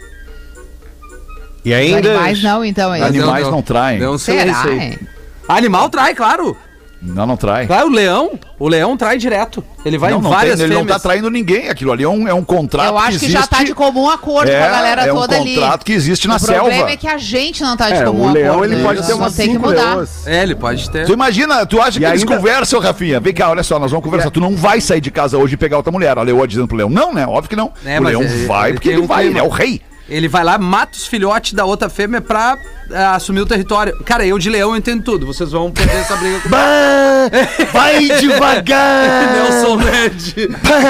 E 1.64 1.70
Os 1.70 1.76
ainda. 1.76 2.10
animais 2.10 2.42
não, 2.42 2.62
então. 2.62 2.94
é 2.94 3.00
Animais 3.00 3.46
não 3.48 3.62
traem. 3.62 3.98
Deu 3.98 4.12
um 4.12 4.18
Será? 4.18 4.40
silêncio 4.62 4.70
aí. 4.70 5.11
Animal 5.48 5.88
trai, 5.88 6.14
claro. 6.14 6.56
Não, 7.04 7.26
não 7.26 7.36
trai. 7.36 7.66
Claro, 7.66 7.88
o 7.88 7.90
leão. 7.90 8.38
O 8.60 8.68
leão 8.68 8.96
trai 8.96 9.18
direto. 9.18 9.64
Ele 9.84 9.98
vai 9.98 10.12
não, 10.12 10.20
em 10.20 10.22
não 10.22 10.30
várias 10.30 10.54
tem, 10.58 10.66
ele 10.66 10.74
não 10.74 10.82
tá 10.82 10.86
fêmeas. 10.86 11.02
traindo 11.02 11.30
ninguém. 11.30 11.68
Aquilo 11.68 11.90
ali 11.90 12.04
é 12.04 12.08
um, 12.08 12.28
é 12.28 12.32
um 12.32 12.44
contrato 12.44 12.86
Eu 12.86 12.96
acho 12.96 13.18
que, 13.18 13.28
já 13.28 13.44
tá 13.44 13.64
de 13.64 13.74
comum 13.74 14.08
acordo 14.08 14.48
É, 14.52 14.56
com 14.60 14.64
a 14.64 14.68
galera 14.70 15.06
é 15.06 15.12
um 15.12 15.16
toda 15.16 15.34
ali. 15.34 15.54
contrato 15.56 15.84
que 15.84 15.92
existe 15.92 16.28
na 16.28 16.36
o 16.36 16.38
problema 16.38 16.70
selva. 16.70 16.90
é 16.92 16.96
que 16.96 17.08
a 17.08 17.18
gente 17.18 17.60
não 17.60 17.76
tá 17.76 17.88
de 17.90 17.94
É, 17.96 18.04
comum 18.04 18.28
o 18.28 18.32
leão 18.32 18.54
acordo. 18.54 18.72
ele 18.72 18.82
pode 18.84 19.00
Isso 19.00 19.08
ter 19.08 19.14
umas 19.14 19.34
tem 19.34 19.50
que 19.50 19.58
mudar. 19.58 19.94
leões. 19.96 20.24
É, 20.28 20.42
ele 20.44 20.54
pode 20.54 20.88
ter. 20.90 21.04
Tu 21.04 21.12
imagina, 21.12 21.66
tu 21.66 21.82
acha 21.82 21.98
que 21.98 22.04
E 22.04 22.08
eles 22.08 22.22
ainda- 22.22 22.36
conversam, 22.36 22.78
Rafinha? 22.78 23.18
Vem 23.18 23.34
cá, 23.34 23.50
olha 23.50 23.64
só, 23.64 23.80
nós 23.80 23.90
vamos 23.90 24.04
conversar. 24.04 24.30
Tu 24.30 24.40
não 24.40 24.54
vai 24.54 24.80
sair 24.80 25.00
de 25.00 25.10
casa 25.10 25.36
hoje 25.36 25.54
e 25.54 25.56
pegar 25.56 25.78
outra 25.78 25.90
mulher. 25.90 26.16
A 26.16 26.22
leoa 26.22 26.46
dizendo 26.46 26.68
pro 26.68 26.76
leão. 26.76 26.88
Não, 26.88 27.12
né? 27.12 27.26
Óbvio 27.26 27.50
que 27.50 27.56
não. 27.56 27.72
É, 27.84 27.98
o 27.98 28.04
leão 28.04 28.22
ele- 28.22 28.46
vai 28.46 28.68
ele 28.68 28.74
porque 28.74 28.88
ele 28.90 29.00
um 29.00 29.06
vai, 29.08 29.26
ele 29.26 29.40
é 29.40 29.42
o 29.42 29.48
rei. 29.48 29.82
Ele 30.08 30.28
vai 30.28 30.42
lá, 30.42 30.58
mata 30.58 30.96
os 30.96 31.06
filhotes 31.06 31.52
da 31.52 31.64
outra 31.64 31.88
fêmea 31.88 32.20
pra 32.20 32.58
ah, 32.90 33.14
assumir 33.14 33.40
o 33.40 33.46
território. 33.46 33.96
Cara, 34.04 34.26
eu 34.26 34.38
de 34.38 34.50
leão 34.50 34.76
entendo 34.76 35.02
tudo. 35.02 35.24
Vocês 35.26 35.52
vão 35.52 35.70
perder 35.70 35.98
essa 35.98 36.16
briga 36.16 36.40
com 36.40 36.48
Vai 37.72 38.08
devagar! 38.20 39.32
Nelson 39.32 39.76
Ned. 39.76 40.48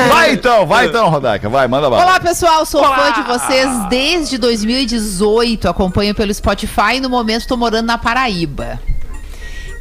Vai 0.09 0.33
então, 0.33 0.66
vai 0.66 0.87
então, 0.87 1.09
Rodaica. 1.09 1.48
Vai, 1.48 1.68
manda 1.68 1.90
bala. 1.90 2.03
Olá, 2.03 2.20
pessoal, 2.20 2.64
sou 2.64 2.83
fã 2.83 3.12
de 3.12 3.22
vocês 3.22 3.68
desde 3.88 4.38
2018. 4.38 5.68
Acompanho 5.68 6.14
pelo 6.14 6.33
Spotify 6.33 6.96
e 6.96 7.01
no 7.01 7.11
momento 7.11 7.42
estou 7.42 7.57
morando 7.57 7.87
na 7.87 7.98
Paraíba. 7.98 8.81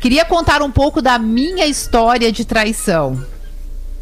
Queria 0.01 0.25
contar 0.25 0.61
um 0.61 0.71
pouco 0.71 1.01
da 1.01 1.17
minha 1.17 1.65
história 1.67 2.31
de 2.31 2.43
traição. 2.43 3.23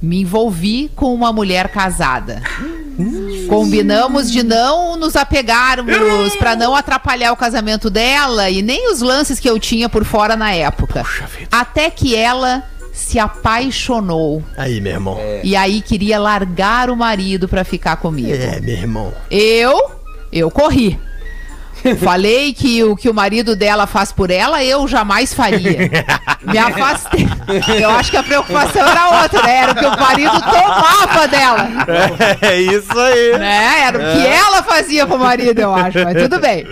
Me 0.02 0.22
envolvi 0.22 0.90
com 0.96 1.14
uma 1.14 1.32
mulher 1.34 1.68
casada. 1.70 2.42
Combinamos 3.50 4.32
de 4.32 4.44
não 4.44 4.96
nos 4.96 5.16
apegarmos 5.16 6.36
para 6.38 6.56
não 6.56 6.76
atrapalhar 6.76 7.32
o 7.32 7.36
casamento 7.38 7.90
dela 7.90 8.50
e 8.50 8.62
nem 8.62 8.92
os 8.92 9.02
lances 9.02 9.40
que 9.40 9.50
eu 9.50 9.60
tinha 9.60 9.90
por 9.90 10.06
fora 10.06 10.36
na 10.36 10.52
época. 10.54 11.04
Até 11.52 11.90
que 11.90 12.16
ela 12.16 12.64
se 12.94 13.18
apaixonou 13.18 14.44
Aí, 14.58 14.82
meu 14.82 14.92
irmão. 14.94 15.18
e 15.44 15.56
aí 15.56 15.82
queria 15.82 16.20
largar 16.20 16.90
o 16.90 16.96
marido 16.96 17.48
para 17.48 17.64
ficar 17.64 17.96
comigo. 17.98 18.34
É, 18.34 18.60
meu 18.60 18.76
irmão. 18.76 19.14
Eu, 19.32 19.92
eu 20.32 20.52
corri. 20.52 21.00
Falei 22.04 22.54
que 22.54 22.84
o 22.84 22.96
que 22.96 23.10
o 23.10 23.14
marido 23.14 23.56
dela 23.56 23.88
faz 23.88 24.12
por 24.12 24.30
ela, 24.30 24.64
eu 24.64 24.88
jamais 24.88 25.34
faria. 25.34 25.90
Me 26.44 26.58
afastei. 26.58 27.28
Eu 27.82 27.90
acho 27.90 28.12
que 28.12 28.18
a 28.18 28.24
preocupação 28.24 28.88
era 28.88 29.22
outra, 29.22 29.42
né? 29.44 29.56
Era 29.58 29.72
o 29.72 29.76
que 29.76 29.86
o 29.86 30.00
marido 30.00 30.40
tomava 30.40 31.28
dela. 31.28 31.68
É 32.42 32.62
isso 32.62 32.98
aí. 32.98 33.38
Né? 33.40 33.82
Era 33.82 33.98
o 33.98 34.02
que 34.02 34.28
ela 34.28 34.64
fazia 34.64 35.06
com 35.06 35.16
o 35.16 35.20
marido, 35.20 35.60
eu 35.60 35.74
acho. 35.74 36.04
Mas 36.04 36.22
tudo 36.22 36.40
bem. 36.40 36.66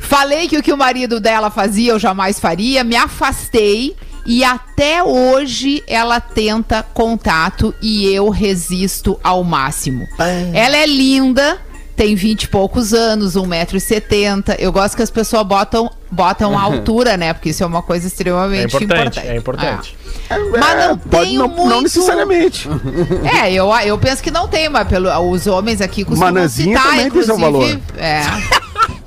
Falei 0.00 0.48
que 0.48 0.58
o 0.58 0.62
que 0.62 0.72
o 0.72 0.76
marido 0.76 1.20
dela 1.20 1.50
fazia, 1.50 1.92
eu 1.92 1.98
jamais 1.98 2.40
faria. 2.40 2.82
Me 2.82 2.96
afastei. 2.96 3.94
E 4.26 4.44
até 4.44 5.02
hoje 5.02 5.82
ela 5.86 6.20
tenta 6.20 6.82
contato 6.82 7.74
e 7.80 8.06
eu 8.12 8.28
resisto 8.28 9.18
ao 9.24 9.42
máximo. 9.42 10.06
Ela 10.52 10.76
é 10.76 10.86
linda, 10.86 11.58
tem 12.00 12.14
20 12.14 12.44
e 12.44 12.48
poucos 12.48 12.94
anos, 12.94 13.34
1,70m. 13.36 14.56
Eu 14.58 14.72
gosto 14.72 14.96
que 14.96 15.02
as 15.02 15.10
pessoas 15.10 15.42
botam, 15.46 15.90
botam 16.10 16.58
a 16.58 16.62
altura, 16.64 17.18
né? 17.18 17.34
Porque 17.34 17.50
isso 17.50 17.62
é 17.62 17.66
uma 17.66 17.82
coisa 17.82 18.06
É 18.06 18.08
extremamente 18.08 18.74
importante, 18.74 19.18
é 19.20 19.36
importante. 19.36 19.98
Mas 20.30 20.88
não 20.88 20.96
É, 20.96 21.36
não, 21.36 21.46
muito... 21.46 21.68
não 21.68 21.82
necessariamente. 21.82 22.66
É, 23.42 23.52
eu, 23.52 23.70
eu 23.84 23.98
penso 23.98 24.22
que 24.22 24.30
não 24.30 24.48
tem, 24.48 24.70
mas 24.70 24.88
pelo, 24.88 25.10
os 25.30 25.46
homens 25.46 25.82
aqui 25.82 26.04
costumam 26.04 26.32
Manãzinha 26.32 26.78
citar, 26.78 26.90
também 26.90 27.10
tem 27.10 27.22
seu 27.22 27.36
inclusive. 27.36 27.76
valor. 27.76 27.80
É. 27.98 28.22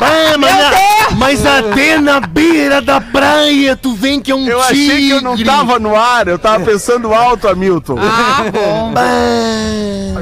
Bah, 0.00 0.36
mas, 0.38 0.54
Meu 0.56 0.66
a- 0.66 0.70
Deus! 0.70 1.18
mas 1.18 1.46
até 1.46 1.98
na 2.00 2.20
beira 2.20 2.80
da 2.80 3.00
praia 3.00 3.76
tu 3.76 3.94
vem 3.94 4.18
que 4.20 4.32
é 4.32 4.34
um 4.34 4.48
Eu 4.48 4.60
achei 4.60 5.02
que 5.02 5.10
eu 5.10 5.20
não 5.20 5.36
tigre. 5.36 5.52
tava 5.52 5.78
no 5.78 5.94
ar, 5.94 6.26
eu 6.26 6.38
tava 6.38 6.64
pensando 6.64 7.12
alto, 7.14 7.46
Hamilton. 7.46 7.96
Ah, 8.00 8.44
bom. 8.50 8.94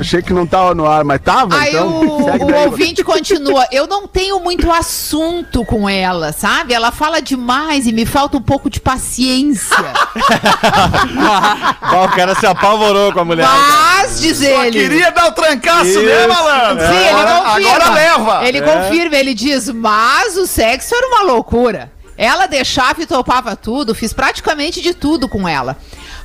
Achei 0.00 0.22
que 0.22 0.32
não 0.32 0.46
tava 0.46 0.74
no 0.74 0.86
ar, 0.86 1.04
mas 1.04 1.20
tava, 1.20 1.56
Aí 1.58 1.70
então. 1.70 1.88
o, 1.88 2.22
o 2.22 2.54
ouvinte 2.66 3.02
continua. 3.02 3.66
Eu 3.72 3.86
não 3.86 4.06
tenho 4.06 4.38
muito 4.40 4.70
assunto 4.72 5.64
com 5.64 5.88
ela, 5.88 6.32
sabe? 6.32 6.72
Ela 6.74 6.92
fala 6.92 7.20
demais 7.20 7.86
e 7.86 7.92
me 7.92 8.06
falta 8.06 8.36
um 8.36 8.42
pouco 8.42 8.70
de 8.70 8.80
paciência. 8.80 9.76
Ó, 11.92 12.04
o 12.04 12.08
cara 12.10 12.34
se 12.36 12.46
apavorou 12.46 13.12
com 13.12 13.20
a 13.20 13.24
mulher. 13.24 13.46
Mas, 13.48 14.20
diz 14.20 14.40
ele. 14.40 14.70
Queria 14.70 15.10
dar 15.10 15.26
o 15.28 15.32
trancaço, 15.32 16.00
né, 16.00 16.26
malandro? 16.26 16.86
Sim, 16.86 16.94
ele 16.96 17.08
agora, 17.08 17.40
confirma. 17.42 17.70
agora 17.74 17.90
leva. 17.90 18.48
Ele 18.48 18.62
confirma, 18.62 19.16
ele 19.16 19.34
diz, 19.34 19.67
mas 19.68 20.36
o 20.36 20.46
sexo 20.46 20.94
era 20.94 21.06
uma 21.06 21.22
loucura. 21.22 21.92
Ela 22.16 22.46
deixava 22.46 23.02
e 23.02 23.06
topava 23.06 23.54
tudo, 23.54 23.94
fiz 23.94 24.12
praticamente 24.12 24.80
de 24.80 24.92
tudo 24.92 25.28
com 25.28 25.48
ela. 25.48 25.76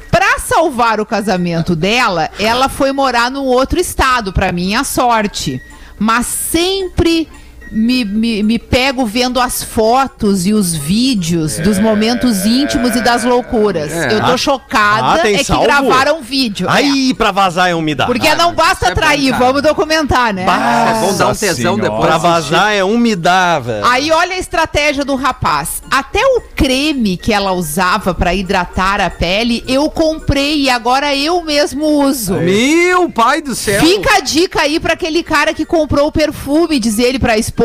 Pra 0.10 0.40
salvar 0.40 1.00
o 1.00 1.06
casamento 1.06 1.76
dela, 1.76 2.30
ela 2.40 2.70
foi 2.70 2.92
morar 2.92 3.30
num 3.32 3.46
outro 3.46 3.80
estado, 3.80 4.34
pra 4.34 4.52
minha 4.52 4.84
sorte. 4.84 5.62
Mas 6.00 6.26
sempre 6.28 7.28
me, 7.74 8.06
me, 8.06 8.44
me 8.44 8.60
pego 8.60 9.06
vendo 9.06 9.40
as 9.40 9.64
fotos 9.64 10.46
e 10.46 10.54
os 10.54 10.76
vídeos 10.76 11.58
dos 11.60 11.80
momentos 11.80 12.46
íntimos 12.46 12.96
e 12.96 13.02
das 13.02 13.24
loucuras. 13.24 13.92
É. 13.92 14.14
Eu 14.14 14.20
tô 14.22 14.34
Ah, 14.34 14.38
chocada 14.38 15.20
tem 15.22 15.36
é 15.36 15.38
que 15.40 15.44
salvo? 15.46 15.64
gravaram 15.64 16.22
vídeo. 16.22 16.68
É. 16.68 16.72
Aí, 16.72 17.14
pra 17.14 17.32
vazar 17.32 17.70
é 17.70 17.76
umidade. 17.76 18.12
Porque 18.12 18.34
não 18.36 18.54
basta 18.54 18.90
é 18.90 18.94
trair, 18.94 19.32
vamos 19.38 19.62
documentar, 19.62 20.34
né? 20.34 20.44
É 20.44 21.02
bom 21.02 21.18
dar 21.18 21.28
um 21.30 21.36
tesão 21.36 21.56
Senhora. 21.76 21.82
depois. 21.82 22.06
Pra 22.06 22.18
vazar 22.18 22.74
é 22.74 22.84
umidade, 22.84 23.66
velho. 23.66 23.86
Aí 23.86 24.12
olha 24.12 24.36
a 24.36 24.40
estratégia 24.40 25.04
do 25.04 25.16
rapaz. 25.16 25.82
Até 25.90 26.20
o 26.26 26.42
creme 26.56 27.18
que 27.18 27.34
ela 27.34 27.52
usava 27.52 28.14
pra 28.14 28.34
hidratar 28.34 29.02
a 29.02 29.10
pele, 29.10 29.64
eu 29.68 29.90
comprei 29.90 30.62
e 30.64 30.70
agora 30.70 31.16
eu 31.16 31.42
mesmo 31.44 31.86
uso. 31.86 32.36
Meu 32.36 33.10
pai 33.10 33.42
do 33.42 33.56
céu. 33.56 33.82
Fica 33.82 34.18
a 34.18 34.20
dica 34.20 34.62
aí 34.62 34.80
pra 34.80 34.94
aquele 34.94 35.24
cara 35.24 35.54
que 35.54 35.66
comprou 35.66 36.08
o 36.08 36.12
perfume, 36.12 36.80
diz 36.80 37.00
ele 37.00 37.18
pra 37.20 37.38
esposa, 37.38 37.63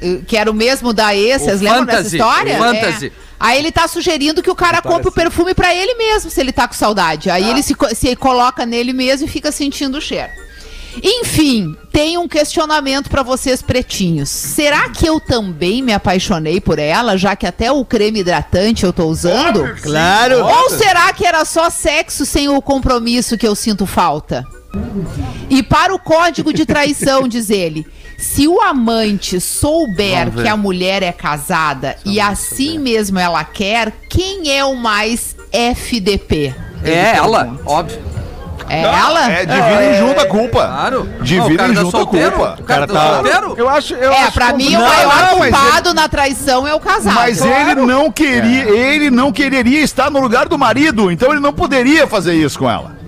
eh, 0.00 0.20
que 0.26 0.36
era 0.36 0.50
o 0.50 0.54
mesmo 0.54 0.92
da 0.92 1.14
ex, 1.14 1.42
vocês 1.42 1.60
lembram 1.60 1.84
dessa 1.84 1.98
Fantasy, 1.98 2.16
história? 2.16 2.58
Fantasy. 2.58 3.06
É. 3.06 3.32
Aí 3.40 3.58
ele 3.58 3.72
tá 3.72 3.88
sugerindo 3.88 4.42
que 4.42 4.50
o 4.50 4.54
cara 4.54 4.80
compre 4.80 5.08
o 5.08 5.12
perfume 5.12 5.52
pra 5.52 5.74
ele 5.74 5.94
mesmo, 5.94 6.30
se 6.30 6.40
ele 6.40 6.52
tá 6.52 6.68
com 6.68 6.74
saudade. 6.74 7.28
Aí 7.28 7.50
ele 7.50 7.62
se, 7.62 7.74
se 7.94 8.14
coloca 8.14 8.64
nele 8.64 8.92
mesmo 8.92 9.26
e 9.26 9.30
fica 9.30 9.50
sentindo 9.50 9.98
o 9.98 10.00
cheiro. 10.00 10.30
Enfim, 11.02 11.74
tem 11.90 12.18
um 12.18 12.28
questionamento 12.28 13.08
pra 13.08 13.22
vocês 13.22 13.62
pretinhos. 13.62 14.28
Será 14.28 14.90
que 14.90 15.06
eu 15.06 15.18
também 15.18 15.80
me 15.82 15.92
apaixonei 15.92 16.60
por 16.60 16.78
ela, 16.78 17.16
já 17.16 17.34
que 17.34 17.46
até 17.46 17.72
o 17.72 17.84
creme 17.84 18.20
hidratante 18.20 18.84
eu 18.84 18.92
tô 18.92 19.06
usando? 19.06 19.74
Claro. 19.82 20.44
Ou 20.44 20.70
será 20.70 21.12
que 21.12 21.24
era 21.24 21.44
só 21.44 21.70
sexo 21.70 22.26
sem 22.26 22.48
o 22.48 22.60
compromisso 22.60 23.38
que 23.38 23.46
eu 23.46 23.54
sinto 23.54 23.86
falta? 23.86 24.46
E 25.48 25.62
para 25.62 25.94
o 25.94 25.98
código 25.98 26.52
de 26.52 26.64
traição, 26.66 27.26
diz 27.26 27.50
ele. 27.50 27.86
Se 28.22 28.46
o 28.46 28.60
amante 28.60 29.40
souber 29.40 30.30
que 30.30 30.46
a 30.48 30.56
mulher 30.56 31.02
é 31.02 31.10
casada 31.10 31.96
e 32.04 32.20
assim 32.20 32.78
mesmo 32.78 33.18
ela 33.18 33.42
quer, 33.42 33.92
quem 34.08 34.56
é 34.56 34.64
o 34.64 34.76
mais 34.76 35.34
FDP? 35.52 36.54
Ele 36.84 36.94
É 36.94 37.16
ela, 37.16 37.40
pergunta. 37.40 37.62
óbvio. 37.66 38.12
É 38.68 38.82
ela? 38.82 39.30
É, 39.30 39.44
dividem 39.44 39.94
junto 39.98 40.20
a 40.20 40.26
culpa. 40.26 40.66
Claro. 40.66 41.08
Dividem 41.20 41.54
o 41.70 41.74
tá 41.74 41.80
junto 41.82 41.96
a 41.96 42.06
culpa. 42.06 42.16
O 42.16 42.30
cara, 42.30 42.60
O 42.60 42.64
cara 42.64 42.86
tá, 42.86 42.94
tá- 42.94 43.14
solteiro. 43.14 43.54
Eu 43.58 43.68
acho. 43.68 43.94
Eu 43.94 44.12
É, 44.12 44.22
acho 44.22 44.32
pra 44.32 44.52
mim 44.52 44.68
o 44.76 44.78
Não, 44.78 44.88
maior 44.88 45.16
não, 45.32 45.38
culpado 45.38 45.92
na 45.92 46.08
traição 46.08 46.66
é 46.66 46.72
o 46.74 46.80
casado. 46.80 47.14
Mas 47.14 47.44
ele 47.44 47.74
não 47.74 48.10
queria, 48.10 48.70
ele 48.70 49.10
não 49.10 49.32
quereria 49.32 49.80
estar 49.82 50.10
no 50.10 50.20
lugar 50.20 50.48
do 50.48 50.56
marido, 50.56 51.10
então 51.10 51.32
ele 51.32 51.40
não 51.40 51.52
poderia 51.52 52.06
fazer 52.06 52.34
isso 52.34 52.58
com 52.58 52.70
ela. 52.70 53.01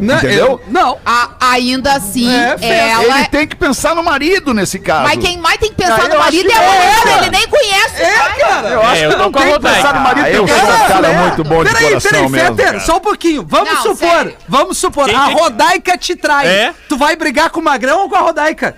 Não, 0.00 0.16
Entendeu? 0.16 0.46
eu- 0.46 0.60
não. 0.68 0.98
A- 1.04 1.30
ainda 1.52 1.92
assim, 1.94 2.28
É, 2.60 2.90
ela. 2.90 3.18
Ele 3.20 3.28
tem 3.28 3.46
que 3.46 3.54
pensar 3.56 3.94
no 3.94 4.02
marido 4.02 4.52
nesse 4.54 4.78
caso. 4.78 5.04
Mas 5.04 5.18
quem 5.18 5.38
mais 5.38 5.58
tem 5.58 5.68
que 5.70 5.76
pensar 5.76 6.00
Ah, 6.04 6.08
no 6.08 6.14
eu 6.14 6.18
marido 6.18 6.50
é 6.50 6.54
a 6.54 6.58
que 6.58 6.64
é, 6.64 7.02
cara. 7.12 7.20
ele 7.26 7.30
nem 7.30 7.46
conhece. 7.48 8.02
É, 8.02 8.10
cara. 8.14 8.34
cara. 8.34 8.68
Eu 8.68 8.82
acho 8.82 8.94
É, 8.94 9.06
eu 9.06 9.10
que 9.10 9.16
não 9.16 9.32
tem 9.32 9.52
que 9.52 9.60
pensar 9.60 9.94
no 9.94 10.00
marido. 10.00 10.24
Ah, 10.24 10.30
eu 10.30 10.48
sou 10.48 10.56
um 10.56 10.88
cara 10.88 10.94
mulher. 11.08 11.18
muito 11.18 11.44
bom 11.44 11.64
de 11.64 11.70
Peraí, 11.70 11.88
coração 11.88 12.10
peraí, 12.10 12.28
mesmo. 12.30 12.56
Cara. 12.56 12.80
só 12.80 12.96
um 12.96 13.00
pouquinho. 13.00 13.46
Vamos 13.48 13.70
Não, 13.72 13.82
supor, 13.82 13.96
sério. 13.96 14.36
vamos 14.48 14.78
supor, 14.78 15.06
Quem 15.06 15.16
a 15.16 15.24
Rodaica 15.26 15.96
te 15.98 16.16
trai. 16.16 16.46
É? 16.46 16.74
Tu 16.88 16.96
vai 16.96 17.16
brigar 17.16 17.50
com 17.50 17.60
o 17.60 17.64
Magrão 17.64 18.00
ou 18.00 18.08
com 18.08 18.16
a 18.16 18.20
Rodaica? 18.20 18.76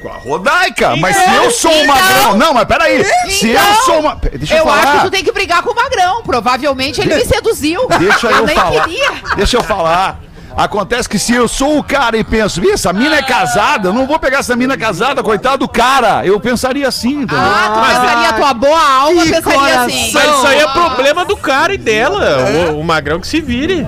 Com 0.00 0.08
a 0.08 0.16
Rodaica. 0.16 0.94
Mas 0.96 1.16
se 1.16 1.22
Então, 1.22 1.44
eu 1.44 1.50
sou 1.50 1.70
um 1.72 1.82
então- 1.82 1.94
magrão. 1.96 2.36
Não, 2.36 2.54
mas 2.54 2.64
peraí. 2.66 3.04
Se 3.30 3.48
eu 3.50 3.60
Então, 3.60 3.74
sou 3.84 4.00
uma. 4.00 4.14
Deixa 4.14 4.54
eu, 4.54 4.58
Eu 4.58 4.64
falar. 4.64 4.82
acho 4.82 4.92
que 4.92 5.04
tu 5.04 5.10
tem 5.10 5.24
que 5.24 5.32
brigar 5.32 5.62
com 5.62 5.70
o 5.72 5.74
Magrão. 5.74 6.22
Provavelmente 6.22 7.00
ele 7.00 7.14
me 7.16 7.24
seduziu. 7.24 7.86
Deixa 7.98 8.28
eu 8.28 8.46
nem 8.46 8.54
falar. 8.56 8.82
queria. 8.84 9.10
Deixa 9.36 9.56
eu 9.56 9.62
falar. 9.62 10.20
Acontece 10.56 11.08
que 11.08 11.18
se 11.20 11.32
eu 11.34 11.46
sou 11.46 11.78
o 11.78 11.84
cara 11.84 12.16
e 12.16 12.24
penso, 12.24 12.60
"Ih, 12.64 12.72
essa 12.72 12.92
mina 12.92 13.16
é 13.16 13.22
casada, 13.22 13.88
eu 13.90 13.92
não 13.92 14.06
vou 14.08 14.18
pegar 14.18 14.38
essa 14.38 14.56
mina 14.56 14.76
casada, 14.76 15.22
coitado 15.22 15.58
do 15.58 15.68
cara. 15.68 16.26
Eu 16.26 16.40
pensaria 16.40 16.88
assim, 16.88 17.22
entendeu? 17.22 17.38
Ah, 17.38 17.70
tu 17.74 17.80
pensaria, 17.94 18.32
tua 18.32 18.54
boa 18.54 18.80
alma 19.00 19.22
pensaria 19.22 19.80
assim. 19.82 20.12
Mas 20.12 20.24
isso 20.36 20.46
aí 20.48 20.58
é 20.58 20.66
problema 20.68 21.24
do 21.24 21.36
cara 21.36 21.72
e 21.74 21.78
dela. 21.78 22.38
O, 22.72 22.80
o 22.80 22.84
magrão 22.84 23.20
que 23.20 23.28
se 23.28 23.40
vire. 23.40 23.86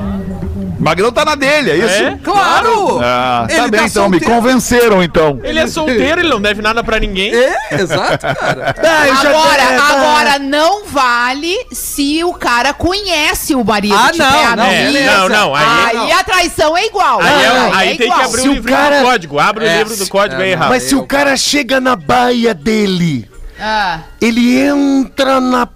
Magrão 0.80 1.12
tá 1.12 1.24
na 1.24 1.34
dele, 1.34 1.70
é 1.70 1.76
isso? 1.76 2.02
É? 2.02 2.18
Claro! 2.24 2.98
Ah, 3.02 3.44
tá 3.48 3.54
Ele 3.54 3.70
bem, 3.70 3.80
tá 3.80 3.86
então, 3.86 4.08
me 4.08 4.18
solteiro. 4.18 4.34
convenceram, 4.34 5.02
então. 5.02 5.38
Ele 5.44 5.58
é 5.58 5.66
solteiro, 5.66 6.20
ele 6.20 6.28
não 6.30 6.40
deve 6.40 6.62
nada 6.62 6.82
pra 6.82 6.98
ninguém. 6.98 7.32
É, 7.34 7.54
exato, 7.72 8.18
cara. 8.34 8.74
Agora, 9.20 9.62
agora, 9.92 10.38
não 10.38 10.86
vale 10.86 11.54
se 11.72 12.24
o 12.24 12.32
cara 12.32 12.72
conhece 12.72 13.54
o 13.54 13.64
marido. 13.64 13.94
Ah, 13.96 14.10
tipo, 14.10 14.18
não, 14.24 14.40
é 14.52 14.56
não, 14.56 14.68
beleza. 14.68 15.16
Não, 15.16 15.28
não, 15.28 15.54
aí- 15.54 15.96
Aí 15.96 16.12
a 16.12 16.24
traição 16.24 16.76
é 16.76 16.86
igual. 16.86 17.20
Aí, 17.20 17.28
é- 17.28 17.48
Aí 17.48 17.72
aí 17.74 17.92
é 17.92 17.96
tem 17.96 18.10
que 18.12 18.20
abrir 18.22 18.42
Se 18.42 18.48
o 18.48 18.52
livro 18.54 18.72
cara- 18.72 18.98
do 19.00 19.04
código. 19.04 19.38
Abre 19.38 19.66
É. 19.66 19.74
o 19.74 19.78
livro 19.78 19.96
do 19.96 20.08
código 20.08 20.40
É, 20.40 20.44
aí, 20.46 20.54
Rafa. 20.54 20.70
Mas 20.70 20.82
se 20.84 20.94
o 20.94 21.06
cara 21.06 21.36
chega 21.36 21.80
na 21.80 21.94
baia 21.96 22.54
dele, 22.54 23.28
Ah, 23.62 23.98
ele 24.20 24.58
entra 24.58 25.38
na 25.40 25.66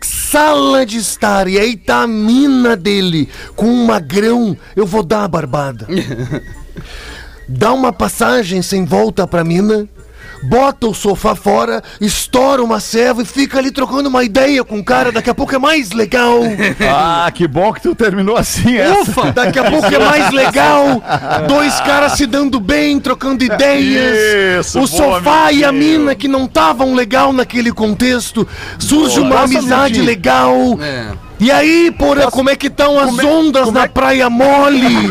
sala 0.00 0.86
de 0.86 0.98
estar 0.98 1.48
e 1.48 1.58
aí 1.58 1.76
tá 1.76 2.02
a 2.02 2.06
mina 2.06 2.76
dele 2.76 3.28
com 3.56 3.66
um 3.66 3.86
magrão, 3.86 4.56
eu 4.76 4.86
vou 4.86 5.02
dar 5.02 5.24
a 5.24 5.28
barbada. 5.28 5.86
Dá 7.48 7.72
uma 7.72 7.92
passagem 7.92 8.62
sem 8.62 8.84
volta 8.84 9.26
pra 9.26 9.42
mina. 9.42 9.88
Bota 10.42 10.86
o 10.86 10.94
sofá 10.94 11.34
fora, 11.34 11.82
estoura 12.00 12.62
uma 12.62 12.80
ceva 12.80 13.22
e 13.22 13.26
fica 13.26 13.58
ali 13.58 13.70
trocando 13.70 14.08
uma 14.08 14.24
ideia 14.24 14.64
com 14.64 14.78
o 14.78 14.84
cara. 14.84 15.12
Daqui 15.12 15.28
a 15.28 15.34
pouco 15.34 15.54
é 15.54 15.58
mais 15.58 15.92
legal. 15.92 16.40
Ah, 16.92 17.30
que 17.32 17.46
bom 17.46 17.72
que 17.72 17.80
tu 17.80 17.94
terminou 17.94 18.36
assim, 18.36 18.76
essa. 18.76 19.02
Ufa, 19.02 19.32
daqui 19.32 19.58
a 19.58 19.70
pouco 19.70 19.86
é 19.86 19.98
mais 19.98 20.30
legal. 20.32 21.02
Dois 21.46 21.78
caras 21.80 22.12
se 22.12 22.26
dando 22.26 22.58
bem, 22.58 22.98
trocando 22.98 23.44
ideias. 23.44 24.66
Isso, 24.66 24.80
o 24.80 24.86
boa, 24.88 25.18
sofá 25.18 25.52
e 25.52 25.64
a 25.64 25.70
mina 25.70 26.14
que 26.14 26.26
não 26.26 26.44
estavam 26.44 26.94
legal 26.94 27.32
naquele 27.32 27.72
contexto. 27.72 28.46
Surge 28.78 29.20
uma 29.20 29.40
Nossa, 29.40 29.58
amizade 29.58 30.00
legal. 30.00 30.78
É. 30.80 31.29
E 31.40 31.50
aí, 31.50 31.90
porra, 31.90 32.30
como 32.30 32.50
é 32.50 32.56
que 32.56 32.66
estão 32.66 32.98
as 33.00 33.18
ondas 33.18 33.72
na 33.72 33.88
praia 33.88 34.28
mole? 34.28 35.10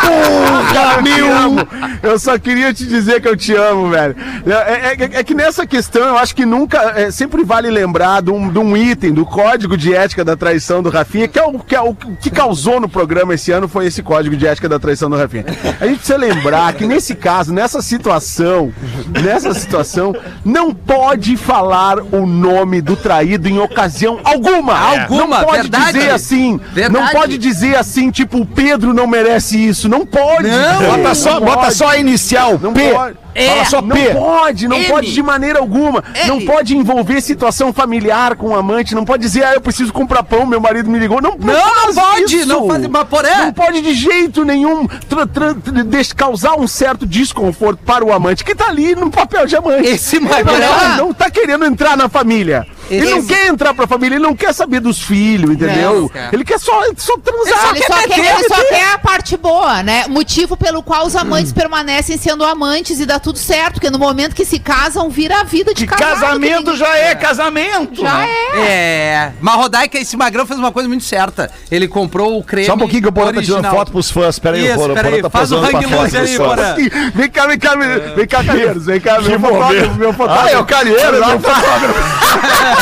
porra, 0.00 1.00
meu! 1.02 2.10
Eu 2.10 2.18
só 2.18 2.38
queria 2.38 2.74
te 2.74 2.84
dizer 2.86 3.20
que 3.22 3.28
eu 3.28 3.36
te 3.36 3.54
amo, 3.54 3.88
velho. 3.90 4.14
É, 4.46 4.50
é- 4.52 4.96
é- 5.04 5.18
é 5.20 5.24
que 5.24 5.34
nessa 5.34 5.66
questão 5.66 6.02
eu 6.02 6.18
acho 6.18 6.34
que 6.34 6.44
nunca. 6.44 6.92
é, 6.96 7.10
sempre 7.10 7.42
vale 7.44 7.70
lembrar 7.70 8.20
de 8.22 8.30
um, 8.30 8.50
de 8.50 8.58
um 8.58 8.76
item 8.76 9.12
do 9.12 9.24
código 9.24 9.76
de 9.76 9.94
ética 9.94 10.24
da 10.24 10.36
traição 10.36 10.82
do 10.82 10.90
Rafinha, 10.90 11.26
que 11.28 11.38
é 11.38 11.42
o 11.44 11.58
que, 11.58 11.74
é 11.74 11.80
o 11.80 11.94
que 11.94 12.30
causou 12.30 12.80
no 12.80 12.88
programa 12.88 13.34
esse 13.34 13.50
ano 13.50 13.66
foi 13.68 13.86
esse 13.86 14.02
código 14.02 14.36
de 14.36 14.46
ética 14.46 14.68
da 14.68 14.78
traição 14.78 15.08
do 15.08 15.16
Rafinha. 15.16 15.44
A 15.80 15.86
gente 15.86 15.98
precisa 15.98 16.18
lembrar 16.18 16.72
que 16.74 16.86
nesse 16.86 17.14
caso, 17.14 17.52
nessa 17.52 17.80
situação, 17.80 18.72
nessa 19.20 19.52
situação, 19.54 20.14
não 20.44 20.72
pode 20.74 21.36
falar 21.36 21.98
o 21.98 22.26
nome 22.26 22.80
do 22.80 22.96
traído 22.96 23.48
em 23.48 23.58
ocasião 23.58 24.20
alguma. 24.24 24.78
Alguma, 24.78 25.38
não 25.38 25.44
pode 25.44 25.62
verdade. 25.62 25.92
dizer 25.98 26.10
assim. 26.10 26.52
Não 26.52 26.58
Verdade. 26.72 27.12
pode 27.12 27.38
dizer 27.38 27.76
assim, 27.76 28.10
tipo, 28.10 28.38
o 28.38 28.46
Pedro 28.46 28.92
não 28.94 29.06
merece 29.06 29.58
isso. 29.58 29.88
Não 29.88 30.06
pode. 30.06 30.48
Não. 30.48 30.96
Bota 30.96 31.14
só, 31.14 31.34
Não 31.34 31.46
bota 31.46 31.60
pode. 31.62 31.74
só 31.74 31.88
a 31.88 31.96
inicial, 31.96 32.58
Não 32.60 32.72
P. 32.72 32.90
pode. 32.90 33.16
Fala 33.34 33.64
só 33.64 33.80
Não 33.82 33.96
P. 33.96 34.10
pode, 34.14 34.68
não 34.68 34.76
M. 34.76 34.86
pode 34.88 35.12
de 35.12 35.22
maneira 35.22 35.58
alguma. 35.58 36.02
Não 36.26 36.40
pode 36.44 36.76
envolver 36.76 37.20
situação 37.20 37.72
familiar 37.72 38.36
com 38.36 38.48
o 38.48 38.54
amante. 38.54 38.94
Não 38.94 39.04
pode 39.04 39.22
dizer, 39.22 39.44
ah, 39.44 39.54
eu 39.54 39.60
preciso 39.60 39.92
comprar 39.92 40.22
pão, 40.22 40.44
meu 40.46 40.60
marido 40.60 40.90
me 40.90 40.98
ligou. 40.98 41.20
Não, 41.20 41.36
Não, 41.38 41.52
não 41.54 41.92
faz 41.92 41.94
pode, 41.94 42.36
isso. 42.36 42.46
não 42.48 42.66
faz- 42.68 42.82
é. 42.84 43.36
Não 43.44 43.52
pode 43.52 43.80
de 43.80 43.94
jeito 43.94 44.44
nenhum 44.44 44.86
tra- 45.08 45.26
tra- 45.26 45.54
tra- 45.54 46.14
causar 46.16 46.54
um 46.56 46.66
certo 46.66 47.06
desconforto 47.06 47.80
para 47.84 48.04
o 48.04 48.12
amante 48.12 48.44
que 48.44 48.54
tá 48.54 48.66
ali 48.68 48.94
no 48.94 49.10
papel 49.10 49.46
de 49.46 49.56
amante. 49.56 49.88
Esse 49.88 50.18
magrão- 50.20 50.58
não, 50.58 51.06
não 51.06 51.14
tá 51.14 51.30
querendo 51.30 51.64
entrar 51.64 51.96
na 51.96 52.08
família. 52.08 52.66
Ele 52.96 53.10
não 53.10 53.24
quer 53.24 53.46
entrar 53.48 53.74
pra 53.74 53.86
família, 53.86 54.16
ele 54.16 54.22
não 54.22 54.36
quer 54.36 54.52
saber 54.52 54.80
dos 54.80 55.00
filhos, 55.00 55.50
entendeu? 55.52 56.10
Ele 56.32 56.44
quer 56.44 56.58
só, 56.58 56.82
só 56.96 57.16
transar. 57.18 57.70
Ele 57.74 57.84
só, 57.84 57.94
quer, 58.06 58.18
ele 58.18 58.48
só 58.48 58.64
quer 58.68 58.92
a 58.92 58.98
parte 58.98 59.36
boa, 59.36 59.82
né? 59.82 60.04
Motivo 60.08 60.56
pelo 60.56 60.82
qual 60.82 61.06
os 61.06 61.16
amantes 61.16 61.52
permanecem 61.52 62.16
sendo 62.18 62.44
amantes 62.44 63.00
e 63.00 63.06
dá 63.06 63.18
tudo 63.18 63.38
certo, 63.38 63.74
porque 63.74 63.90
no 63.90 63.98
momento 63.98 64.34
que 64.34 64.44
se 64.44 64.58
casam, 64.58 65.08
vira 65.08 65.40
a 65.40 65.44
vida 65.44 65.72
de 65.74 65.86
casado, 65.86 66.20
casamento 66.20 66.72
que 66.72 66.76
já 66.76 66.96
é 66.96 67.14
casamento. 67.14 68.02
Já 68.02 68.18
né? 68.18 68.28
é. 68.54 68.60
É. 68.60 69.32
Mas 69.40 69.54
Rodaica, 69.54 69.98
esse 69.98 70.16
magrão 70.16 70.46
fez 70.46 70.58
uma 70.58 70.72
coisa 70.72 70.88
muito 70.88 71.04
certa. 71.04 71.50
Ele 71.70 71.88
comprou 71.88 72.38
o 72.38 72.44
creme. 72.44 72.66
Só 72.66 72.74
um 72.74 72.78
pouquinho 72.78 73.02
que 73.02 73.08
o 73.08 73.12
Porã 73.12 73.32
tá 73.32 73.42
tirando 73.42 73.70
foto 73.70 73.92
pros 73.92 74.10
fãs. 74.10 74.38
Pera 74.38 74.56
aí, 74.56 74.66
Isso, 74.66 74.74
o 74.74 74.78
Porã, 74.78 74.94
pera 74.94 75.08
aí, 75.08 75.22
tá 75.22 75.30
faz 75.30 75.52
o 75.52 75.56
posando 75.56 75.78
pra 75.78 75.88
foto 75.88 76.16
aí. 76.16 76.36
Porã. 76.36 76.74
Vem 77.14 77.30
cá, 77.30 77.46
vem 77.46 77.58
cá, 77.58 77.74
vem 78.14 78.26
cá, 78.26 78.44
Calheiros, 78.44 78.86
vem 78.86 79.00
cá, 79.00 79.20
meu 79.20 79.38
fotógrafo, 79.40 79.94
meu 79.96 80.10
Ah, 80.10 80.14
fotógrafo. 80.14 80.48
é 80.48 80.58
o 80.58 80.64
Calheiro, 80.64 81.26
meu 81.26 81.40
fotógrafo. 81.40 82.81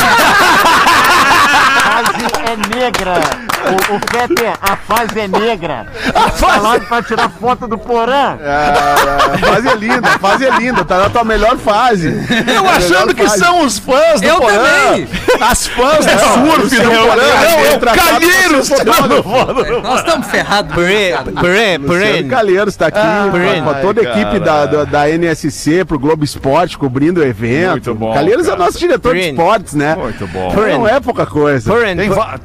fase 1.83 2.25
é 2.51 2.55
negra. 2.75 3.50
O, 3.61 3.95
o 3.95 3.99
Pepe, 3.99 4.45
a 4.61 4.75
fase 4.75 5.19
é 5.19 5.27
negra. 5.27 5.85
A 6.15 6.29
fase- 6.29 6.41
Falaram 6.61 6.85
pra 6.85 7.03
tirar 7.03 7.29
foto 7.29 7.67
do 7.67 7.77
Porã. 7.77 8.37
Ah, 8.43 9.33
a 9.33 9.37
fase 9.37 9.67
é 9.69 9.75
linda, 9.75 10.07
a 10.09 10.19
fase 10.19 10.45
é 10.45 10.51
linda, 10.57 10.83
tá 10.83 10.97
na 10.97 11.09
tua 11.09 11.23
melhor 11.23 11.57
fase. 11.57 12.07
Eu 12.53 12.67
achando 12.67 13.13
que 13.13 13.27
são 13.29 13.65
os 13.65 13.77
fãs 13.79 14.19
do 14.21 14.27
Eu 14.27 14.37
Porã. 14.39 14.57
também. 14.57 15.07
As 15.41 15.67
fãs 15.67 16.05
do 16.05 16.11
surf 16.11 16.75
do 16.75 16.89
Porã. 16.89 17.15
Não, 17.15 17.59
é 17.59 17.75
o 17.75 17.79
Calheiros. 17.79 18.69
Nós 19.83 19.99
estamos 19.99 20.27
ferrados. 20.27 20.73
Porém, 20.73 21.13
porém, 21.39 21.77
Luciano 21.77 21.87
porém. 21.87 22.27
Calheiros 22.27 22.75
tá 22.75 22.87
aqui 22.87 22.99
Porém. 23.29 23.63
com 23.63 23.69
a 23.69 23.73
toda 23.75 24.01
a 24.01 24.03
equipe 24.03 24.39
da, 24.39 24.65
da, 24.65 24.83
da 24.85 25.09
NSC 25.09 25.85
pro 25.85 25.99
Globo 25.99 26.23
Esporte, 26.23 26.77
cobrindo 26.77 27.21
o 27.21 27.23
evento. 27.23 27.71
Muito 27.71 27.95
bom, 27.95 28.13
Calheiros 28.13 28.47
cara. 28.47 28.57
é 28.57 28.59
nosso 28.65 28.79
diretor 28.79 29.13
de 29.13 29.19
Porém. 29.19 29.29
esportes, 29.31 29.73
né? 29.73 29.95
Muito 29.95 30.27
bom. 30.27 30.53
Não 30.53 30.87
é 30.87 30.99
pouca 30.99 31.25
coisa. 31.25 31.71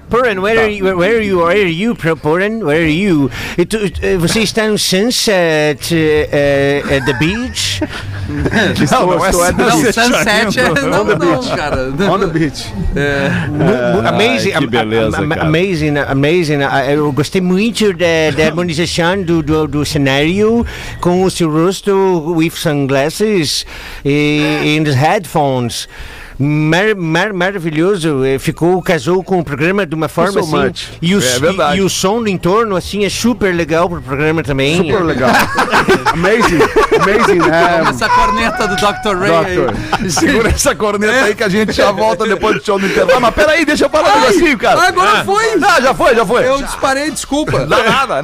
Purin, 0.09 0.39
where 0.39 0.59
are 0.61 0.73
you? 0.73 0.97
Where 1.07 1.19
are 1.19 1.23
you? 1.23 1.39
Where 1.39 1.63
are 1.63 1.69
you, 1.69 1.95
Purin? 1.95 2.65
Where 2.65 2.83
are 2.83 2.89
you? 2.91 3.31
Você 4.19 4.41
está 4.41 4.67
no 4.67 4.77
Sunset 4.77 5.79
eh, 5.95 6.83
at 6.91 7.05
the 7.07 7.15
beach? 7.21 7.81
Não 8.27 9.25
é 9.25 9.29
estou 9.31 9.45
at 9.45 9.57
the 9.57 9.63
Não, 9.63 9.83
beach. 9.83 9.93
Sunset 9.95 10.59
é. 10.59 10.65
Não, 10.83 11.03
On 11.03 11.07
the 11.07 11.15
não, 11.15 11.41
beach. 11.41 11.55
cara. 11.57 11.93
On 12.11 12.19
the 12.19 12.27
beach. 12.27 12.67
amazing, 14.05 14.51
que 14.51 14.67
beleza, 14.67 15.19
am- 15.19 15.23
am- 15.23 15.29
cara. 15.29 15.43
amazing, 15.47 15.97
amazing. 15.97 16.63
Ah, 16.63 16.85
Eu 16.91 17.13
gostei 17.13 17.41
muito 17.41 17.93
da, 17.93 18.33
da 18.37 18.47
harmonização 18.51 19.23
do, 19.23 19.45
do, 19.45 19.69
do 19.69 19.85
cenário 19.85 20.67
com 21.01 21.23
o 21.23 21.31
seu 21.31 21.49
rosto 21.49 22.35
with 22.35 22.51
sunglasses 22.57 23.65
e, 24.05 24.41
e 24.65 24.81
os 24.81 24.95
headphones. 24.97 25.89
Mar, 26.39 26.95
mar- 26.95 27.33
maravilhoso, 27.33 28.23
Eh, 28.25 28.39
ficou, 28.39 28.83
casou 28.83 29.25
com 29.25 29.39
o 29.39 29.45
programa 29.45 29.87
de 29.87 29.95
uma 29.95 30.07
forma 30.09 30.33
so 30.33 30.39
assim. 30.41 30.57
much. 30.57 30.89
E 31.01 31.15
o, 31.15 31.19
É 31.19 31.39
verdade. 31.39 31.77
e, 31.77 31.81
e 31.81 31.83
o 31.83 31.89
som 31.89 32.23
do 32.23 32.29
entorno 32.29 32.77
assim 32.77 33.05
é 33.05 33.09
super 33.09 33.55
legal 33.55 33.89
pro 33.89 34.03
programa 34.03 34.43
também. 34.43 34.77
Super 34.77 35.03
legal. 35.03 35.31
amazing, 36.13 36.59
amazing, 37.01 37.39
né? 37.39 37.85
Essa 37.89 38.09
corneta 38.11 38.69
do 38.69 38.77
Dr. 38.77 39.17
Ray 39.19 39.57
Doctor. 39.57 39.75
aí. 39.99 40.11
Segura 40.11 40.49
essa 40.51 40.75
corneta 40.75 41.25
aí 41.25 41.35
que 41.35 41.43
a 41.43 41.49
gente 41.49 41.73
já 41.73 41.91
volta 41.91 42.27
depois 42.27 42.57
do 42.59 42.65
show 42.65 42.79
do 42.79 42.87
intervalo. 42.87 43.21
Mas 43.21 43.35
peraí, 43.35 43.65
deixa 43.65 43.87
eu 43.87 43.91
falar 43.91 44.17
um 44.17 44.21
negocinho, 44.21 44.59
cara. 44.59 44.89
Agora 44.89 45.25
foi. 45.25 45.57
Não, 45.57 45.81
já 45.81 45.95
foi, 45.95 46.15
já 46.15 46.27
foi. 46.27 46.47
Eu 46.47 46.63
disparei, 46.63 47.11
desculpa. 47.11 47.65
Dá 47.67 47.83
nada, 47.83 48.19
é 48.19 48.23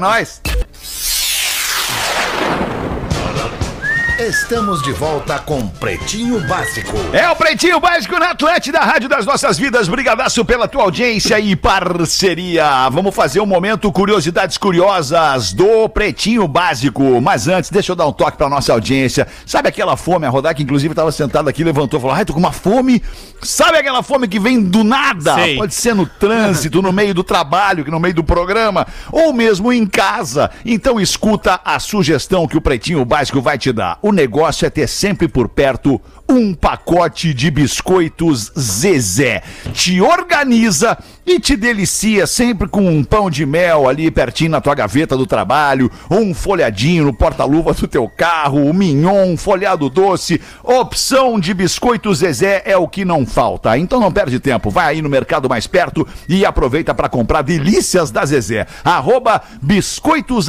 Estamos 4.23 4.81
de 4.83 4.93
volta 4.93 5.37
com 5.41 5.67
Pretinho 5.67 6.39
Básico. 6.47 6.97
É 7.13 7.29
o 7.29 7.35
Pretinho 7.35 7.81
Básico 7.81 8.17
na 8.21 8.31
Atlântida, 8.31 8.79
Rádio 8.79 9.09
das 9.09 9.27
Nossas 9.27 9.59
Vidas. 9.59 9.89
Brigadaço 9.89 10.45
pela 10.45 10.69
tua 10.69 10.85
audiência 10.85 11.41
e 11.41 11.57
parceria. 11.57 12.89
Vamos 12.89 13.13
fazer 13.17 13.41
um 13.41 13.47
momento 13.47 13.91
Curiosidades 13.91 14.57
Curiosas 14.57 15.53
do 15.53 15.89
Pretinho 15.89 16.47
Básico. 16.47 17.21
Mas 17.21 17.49
antes, 17.49 17.69
deixa 17.69 17.91
eu 17.91 17.97
dar 17.97 18.07
um 18.07 18.13
toque 18.13 18.37
pra 18.37 18.49
nossa 18.49 18.73
audiência. 18.73 19.27
Sabe 19.45 19.69
aquela 19.69 19.97
fome? 19.97 20.25
A 20.25 20.31
Rodar, 20.31 20.55
que 20.55 20.63
inclusive 20.63 20.93
estava 20.93 21.11
sentada 21.11 21.51
aqui, 21.51 21.65
levantou 21.65 21.99
e 21.99 22.01
falou: 22.01 22.17
Ai, 22.17 22.25
tô 22.25 22.33
com 22.33 22.39
uma 22.39 22.53
fome. 22.53 23.03
Sabe 23.43 23.79
aquela 23.79 24.05
fome 24.05 24.29
que 24.29 24.39
vem 24.39 24.63
do 24.63 24.85
nada? 24.85 25.35
Sei. 25.35 25.57
Pode 25.57 25.75
ser 25.75 25.97
no 25.97 26.07
trânsito, 26.07 26.81
no 26.81 26.93
meio 26.93 27.13
do 27.13 27.25
trabalho, 27.25 27.85
que 27.85 27.91
no 27.91 27.99
meio 27.99 28.15
do 28.15 28.23
programa, 28.23 28.87
ou 29.11 29.33
mesmo 29.33 29.73
em 29.73 29.85
casa. 29.85 30.49
Então 30.65 31.01
escuta 31.01 31.61
a 31.65 31.81
sugestão 31.81 32.47
que 32.47 32.57
o 32.57 32.61
Pretinho 32.61 33.05
Básico 33.05 33.43
vai 33.43 33.59
te 33.59 33.73
dar. 33.73 33.99
O 34.01 34.12
negócio 34.13 34.67
é 34.67 34.71
ter 34.71 34.89
sempre 34.89 35.27
por 35.27 35.49
perto 35.49 36.01
um 36.29 36.55
pacote 36.55 37.35
de 37.35 37.51
biscoitos 37.51 38.53
Zezé. 38.59 39.43
Te 39.73 40.01
organiza 40.01 40.99
e 41.27 41.39
te 41.39 41.57
delicia 41.57 42.27
sempre 42.27 42.69
com 42.69 42.87
um 42.87 43.05
pão 43.05 43.31
de 43.31 43.47
mel 43.47 43.89
ali 43.89 44.11
pertinho 44.11 44.51
na 44.51 44.61
tua 44.61 44.75
gaveta 44.75 45.17
do 45.17 45.27
trabalho, 45.27 45.91
ou 46.09 46.21
um 46.21 46.35
folhadinho 46.35 47.05
no 47.05 47.13
porta-luva 47.13 47.73
do 47.73 47.87
teu 47.87 48.09
carro, 48.09 48.59
um 48.59 48.73
mignon, 48.73 49.33
um 49.33 49.37
folhado 49.37 49.89
doce. 49.89 50.41
Opção 50.63 51.39
de 51.39 51.55
biscoito 51.55 52.13
Zezé 52.15 52.63
é 52.65 52.77
o 52.77 52.89
que 52.89 53.05
não 53.05 53.25
falta. 53.25 53.77
Então 53.79 54.01
não 54.01 54.13
perde 54.13 54.41
tempo, 54.41 54.71
vai 54.71 54.87
aí 54.87 55.03
no 55.03 55.09
mercado 55.09 55.49
mais 55.49 55.67
perto 55.67 56.07
e 56.29 56.45
aproveita 56.45 56.95
para 56.95 57.09
comprar 57.09 57.43
delícias 57.43 58.11
da 58.11 58.25
Zezé. 58.25 58.67
Arroba 58.85 59.43
biscoitos 59.63 60.49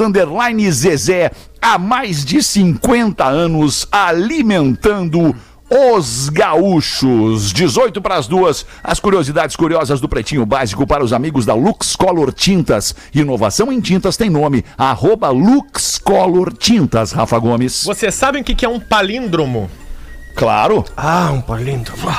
Zezé 0.71 1.31
há 1.61 1.77
mais 1.77 2.25
de 2.25 2.43
50 2.43 3.23
anos 3.23 3.87
alimentando 3.91 5.33
os 5.75 6.29
gaúchos. 6.29 7.51
18 7.51 7.99
para 7.99 8.15
as 8.15 8.27
duas, 8.27 8.63
as 8.83 8.99
curiosidades 8.99 9.55
curiosas 9.55 9.99
do 9.99 10.07
Pretinho 10.07 10.45
Básico 10.45 10.85
para 10.85 11.03
os 11.03 11.11
amigos 11.11 11.47
da 11.47 11.55
Lux 11.55 11.95
Color 11.95 12.31
Tintas. 12.31 12.95
Inovação 13.13 13.71
em 13.71 13.81
tintas 13.81 14.15
tem 14.15 14.29
nome, 14.29 14.63
arroba 14.77 15.29
Lux 15.29 15.97
Color 15.97 16.53
Tintas, 16.53 17.11
Rafa 17.11 17.39
Gomes. 17.39 17.83
Vocês 17.85 18.13
sabem 18.13 18.43
o 18.43 18.45
que 18.45 18.63
é 18.63 18.69
um 18.69 18.79
palíndromo? 18.79 19.69
Claro. 20.35 20.83
Ah, 20.97 21.29
um 21.31 21.41
palíndromo. 21.41 22.11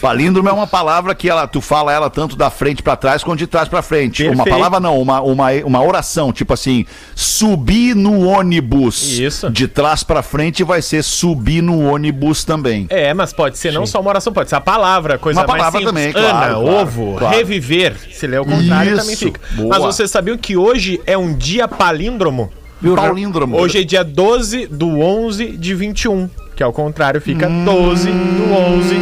Palíndromo 0.00 0.48
é 0.48 0.52
uma 0.52 0.66
palavra 0.66 1.14
que 1.14 1.28
ela, 1.28 1.46
tu 1.46 1.60
fala 1.60 1.92
ela 1.92 2.08
tanto 2.08 2.36
da 2.36 2.48
frente 2.48 2.82
pra 2.82 2.96
trás 2.96 3.22
quanto 3.24 3.38
de 3.40 3.46
trás 3.46 3.68
pra 3.68 3.82
frente. 3.82 4.22
Uma 4.24 4.44
Perfeito. 4.44 4.54
palavra 4.56 4.80
não, 4.80 5.00
uma, 5.00 5.20
uma, 5.20 5.50
uma 5.64 5.82
oração, 5.82 6.32
tipo 6.32 6.52
assim, 6.54 6.86
subir 7.14 7.94
no 7.94 8.20
ônibus. 8.26 9.18
Isso. 9.18 9.50
De 9.50 9.66
trás 9.68 10.02
pra 10.02 10.22
frente 10.22 10.62
vai 10.62 10.80
ser 10.80 11.02
subir 11.02 11.60
no 11.62 11.80
ônibus 11.92 12.44
também. 12.44 12.86
É, 12.88 13.12
mas 13.12 13.32
pode 13.32 13.58
ser 13.58 13.72
não 13.72 13.84
só 13.86 14.00
uma 14.00 14.10
oração, 14.10 14.32
pode 14.32 14.48
ser 14.48 14.56
a 14.56 14.60
palavra, 14.60 15.18
coisa 15.18 15.40
Uma 15.40 15.46
palavra 15.46 15.72
mais 15.80 15.84
também, 15.86 16.04
simples. 16.06 16.24
claro, 16.24 16.36
Ana, 16.36 16.60
claro, 16.60 16.80
ovo, 16.82 17.16
claro. 17.18 17.36
reviver. 17.36 17.96
Se 18.12 18.26
ler 18.26 18.40
o 18.40 18.44
contrário, 18.44 18.92
Isso, 18.92 19.00
também 19.00 19.16
fica. 19.16 19.40
boa. 19.52 19.68
Mas 19.70 19.82
vocês 19.82 20.10
sabiam 20.10 20.38
que 20.38 20.56
hoje 20.56 21.00
é 21.06 21.18
um 21.18 21.34
dia 21.34 21.66
palíndromo? 21.68 22.50
Palíndromo. 22.96 23.56
Hoje 23.58 23.80
é 23.80 23.84
dia 23.84 24.04
12 24.04 24.66
do 24.66 25.00
11 25.00 25.56
de 25.56 25.74
21. 25.74 26.28
Que 26.54 26.62
ao 26.62 26.72
contrário 26.72 27.20
fica 27.20 27.48
Hum. 27.48 27.64
12 27.64 28.10
do 28.10 28.52
11 28.52 28.94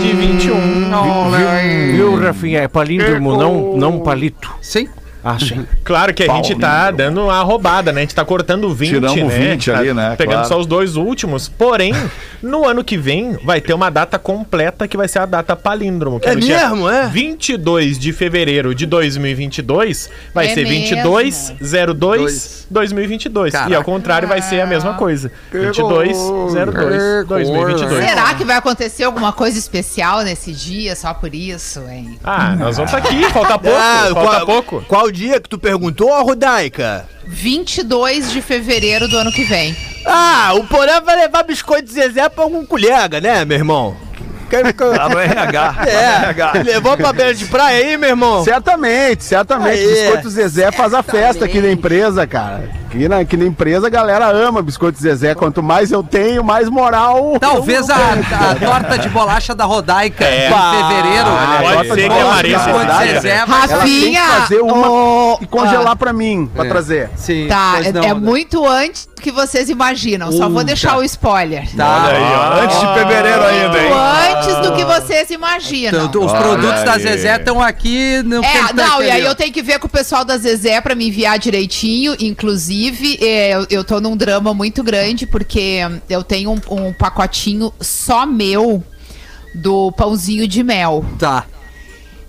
de 0.00 0.12
21. 0.12 0.56
Viu, 1.94 2.16
Rafinha? 2.16 2.60
É 2.62 2.68
palíndromo, 2.68 3.36
não, 3.36 3.76
não 3.76 4.00
palito. 4.00 4.52
Sim. 4.60 4.88
Ah, 5.28 5.38
sim. 5.40 5.66
Claro 5.82 6.14
que 6.14 6.22
a 6.22 6.32
gente 6.36 6.54
tá 6.54 6.88
dando 6.92 7.24
uma 7.24 7.42
roubada, 7.42 7.90
né? 7.90 8.02
A 8.02 8.04
gente 8.04 8.14
tá 8.14 8.24
cortando 8.24 8.72
20, 8.72 8.88
Tiramos 8.90 9.16
né? 9.34 9.50
20 9.50 9.70
Tá 9.72 9.78
ali, 9.78 9.92
né? 9.92 10.14
Pegando 10.16 10.34
Claro. 10.34 10.48
só 10.48 10.58
os 10.60 10.66
dois 10.66 10.94
últimos. 10.94 11.48
Porém, 11.48 11.92
no 12.40 12.64
ano 12.64 12.84
que 12.84 12.96
vem 12.96 13.36
vai 13.44 13.60
ter 13.60 13.72
uma 13.74 13.90
data 13.90 14.20
completa 14.20 14.86
que 14.86 14.96
vai 14.96 15.08
ser 15.08 15.18
a 15.18 15.26
data 15.26 15.56
palíndromo. 15.56 16.20
Que 16.20 16.28
É 16.28 16.34
no 16.34 16.40
dia 16.40 16.68
mesmo, 16.68 16.88
é? 16.88 17.06
22 17.08 17.98
de 17.98 18.12
fevereiro 18.12 18.72
de 18.72 18.86
2022 18.86 20.10
vai 20.32 20.46
É 20.46 20.54
ser 20.54 20.62
mesmo? 20.62 20.80
22 20.80 21.54
02 21.96 22.66
2022. 22.70 23.54
E 23.68 23.74
ao 23.74 23.82
contrário 23.82 24.28
vai 24.28 24.40
ser 24.42 24.60
a 24.60 24.66
mesma 24.66 24.94
coisa. 24.94 25.32
22 25.52 26.16
02 26.16 27.26
2022. 27.26 28.04
Será 28.08 28.34
que 28.34 28.44
vai 28.44 28.56
acontecer 28.56 29.04
alguma 29.04 29.32
coisa 29.32 29.58
especial 29.58 30.22
nesse 30.22 30.52
dia, 30.52 30.94
só 30.94 31.12
por 31.14 31.34
isso, 31.34 31.80
hein? 31.88 32.18
Ah, 32.22 32.54
nós 32.56 32.76
vamos 32.76 32.92
estar 32.92 32.98
aqui, 33.04 33.24
falta 33.32 33.58
pouco, 33.58 33.76
Ah, 33.78 34.10
falta 34.12 34.30
qual, 34.30 34.46
pouco. 34.46 34.84
Qual 34.86 35.10
dia 35.16 35.40
que 35.40 35.48
tu 35.48 35.58
perguntou, 35.58 36.12
a 36.12 36.20
Rodaica? 36.20 37.08
22 37.26 38.30
de 38.30 38.42
fevereiro 38.42 39.08
do 39.08 39.16
ano 39.16 39.32
que 39.32 39.44
vem. 39.44 39.74
Ah, 40.04 40.52
o 40.54 40.64
Porã 40.64 41.00
vai 41.00 41.16
levar 41.16 41.42
biscoito 41.42 41.90
Zezé 41.90 42.28
pra 42.28 42.44
algum 42.44 42.64
colega, 42.66 43.18
né, 43.20 43.44
meu 43.44 43.56
irmão? 43.56 43.96
Lá 44.96 45.08
no 45.08 45.18
RH. 45.18 45.60
lá 45.60 45.72
no 45.72 45.88
RH. 45.88 46.52
É, 46.54 46.62
levou 46.62 46.96
pra 46.96 47.12
beira 47.12 47.34
de 47.34 47.46
praia 47.46 47.84
aí, 47.84 47.96
meu 47.96 48.10
irmão? 48.10 48.44
Certamente, 48.44 49.24
certamente. 49.24 49.80
Aê. 49.80 49.88
Biscoito 49.88 50.30
Zezé 50.30 50.70
faz 50.70 50.92
a 50.94 51.02
festa 51.02 51.46
aqui 51.46 51.60
na 51.60 51.72
empresa, 51.72 52.26
cara. 52.26 52.70
Aqui 52.88 53.08
na, 53.08 53.18
aqui 53.18 53.36
na 53.36 53.44
empresa 53.44 53.88
a 53.88 53.90
galera 53.90 54.26
ama 54.30 54.62
Biscoito 54.62 54.98
Zezé. 55.00 55.34
Quanto 55.34 55.62
mais 55.62 55.90
eu 55.90 56.02
tenho, 56.02 56.42
mais 56.44 56.68
moral. 56.68 57.36
Talvez 57.40 57.90
a, 57.90 57.96
a 57.96 58.54
torta 58.54 58.96
de 58.98 59.08
bolacha 59.08 59.54
da 59.54 59.64
Rodaica 59.64 60.24
É. 60.24 60.48
em 60.48 60.88
fevereiro. 60.88 61.26
Ah, 61.28 61.58
Pode 61.62 61.74
torta 61.74 61.94
ser 61.94 62.02
de 62.02 62.08
que 62.14 62.20
apareça 62.20 62.72
da 62.86 63.04
dia, 63.04 63.14
Zezé, 63.14 63.34
Rafinha, 63.44 64.22
fazer 64.22 64.60
uma 64.60 64.88
ô, 64.90 65.38
e 65.40 65.46
congelar 65.46 65.92
ah, 65.92 65.96
pra 65.96 66.12
mim, 66.12 66.50
pra 66.54 66.64
É. 66.64 66.68
trazer. 66.68 67.10
Sim, 67.16 67.46
Tá, 67.48 67.80
é, 67.84 67.92
não, 67.92 68.02
é 68.02 68.06
né? 68.08 68.14
muito 68.14 68.66
antes 68.66 69.06
do 69.06 69.20
que 69.20 69.30
vocês 69.32 69.68
imaginam. 69.68 70.30
Só 70.30 70.48
vou 70.48 70.60
Uh, 70.60 70.64
deixar 70.64 70.90
tá. 70.92 70.96
o 70.98 71.02
spoiler. 71.04 71.68
Tá. 71.76 72.04
Olha 72.06 72.16
aí, 72.16 72.22
ó. 72.22 72.62
Antes 72.64 72.80
de 72.80 72.86
fevereiro 72.94 73.42
ainda, 73.44 73.78
hein? 73.82 73.90
Muito 73.90 74.36
antes 74.50 74.56
do 74.68 74.76
que 74.76 74.84
vocês 74.84 75.30
imaginam. 75.30 76.04
Então, 76.06 76.24
os 76.24 76.32
Olha 76.32 76.40
produtos 76.42 76.82
da 76.84 76.92
aí. 76.94 77.00
Zezé 77.02 77.36
estão 77.36 77.60
aqui 77.60 78.22
no 78.24 78.42
É, 78.44 78.52
Kentucky 78.52 78.74
não, 78.74 79.02
e 79.02 79.10
aí 79.10 79.24
eu 79.24 79.34
tenho 79.34 79.52
que 79.52 79.62
ver 79.62 79.78
com 79.80 79.86
o 79.86 79.90
pessoal 79.90 80.24
da 80.24 80.36
Zezé 80.38 80.80
pra 80.80 80.94
me 80.94 81.08
enviar 81.08 81.38
direitinho. 81.38 82.14
Inclusive, 82.20 82.76
é, 83.20 83.54
eu, 83.54 83.66
eu 83.70 83.84
tô 83.84 84.00
num 84.00 84.16
drama 84.16 84.52
muito 84.54 84.82
grande, 84.82 85.26
porque 85.26 85.80
eu 86.08 86.22
tenho 86.22 86.52
um, 86.52 86.60
um 86.70 86.92
pacotinho 86.92 87.72
só 87.80 88.26
meu 88.26 88.82
do 89.54 89.92
pãozinho 89.92 90.46
de 90.46 90.62
mel. 90.62 91.04
Tá. 91.18 91.44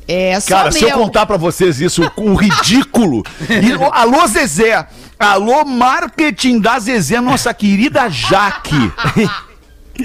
É 0.07 0.39
só 0.39 0.55
Cara, 0.55 0.71
se 0.71 0.83
eu 0.83 0.89
meu. 0.89 0.99
contar 0.99 1.25
pra 1.25 1.35
vocês 1.35 1.81
isso, 1.81 2.09
o 2.15 2.35
ridículo. 2.35 3.23
E, 3.49 3.73
alô, 3.91 4.25
Zezé. 4.27 4.87
Alô, 5.19 5.65
marketing 5.65 6.59
da 6.59 6.79
Zezé, 6.79 7.19
nossa 7.19 7.53
querida 7.53 8.07
Jaque. 8.07 8.91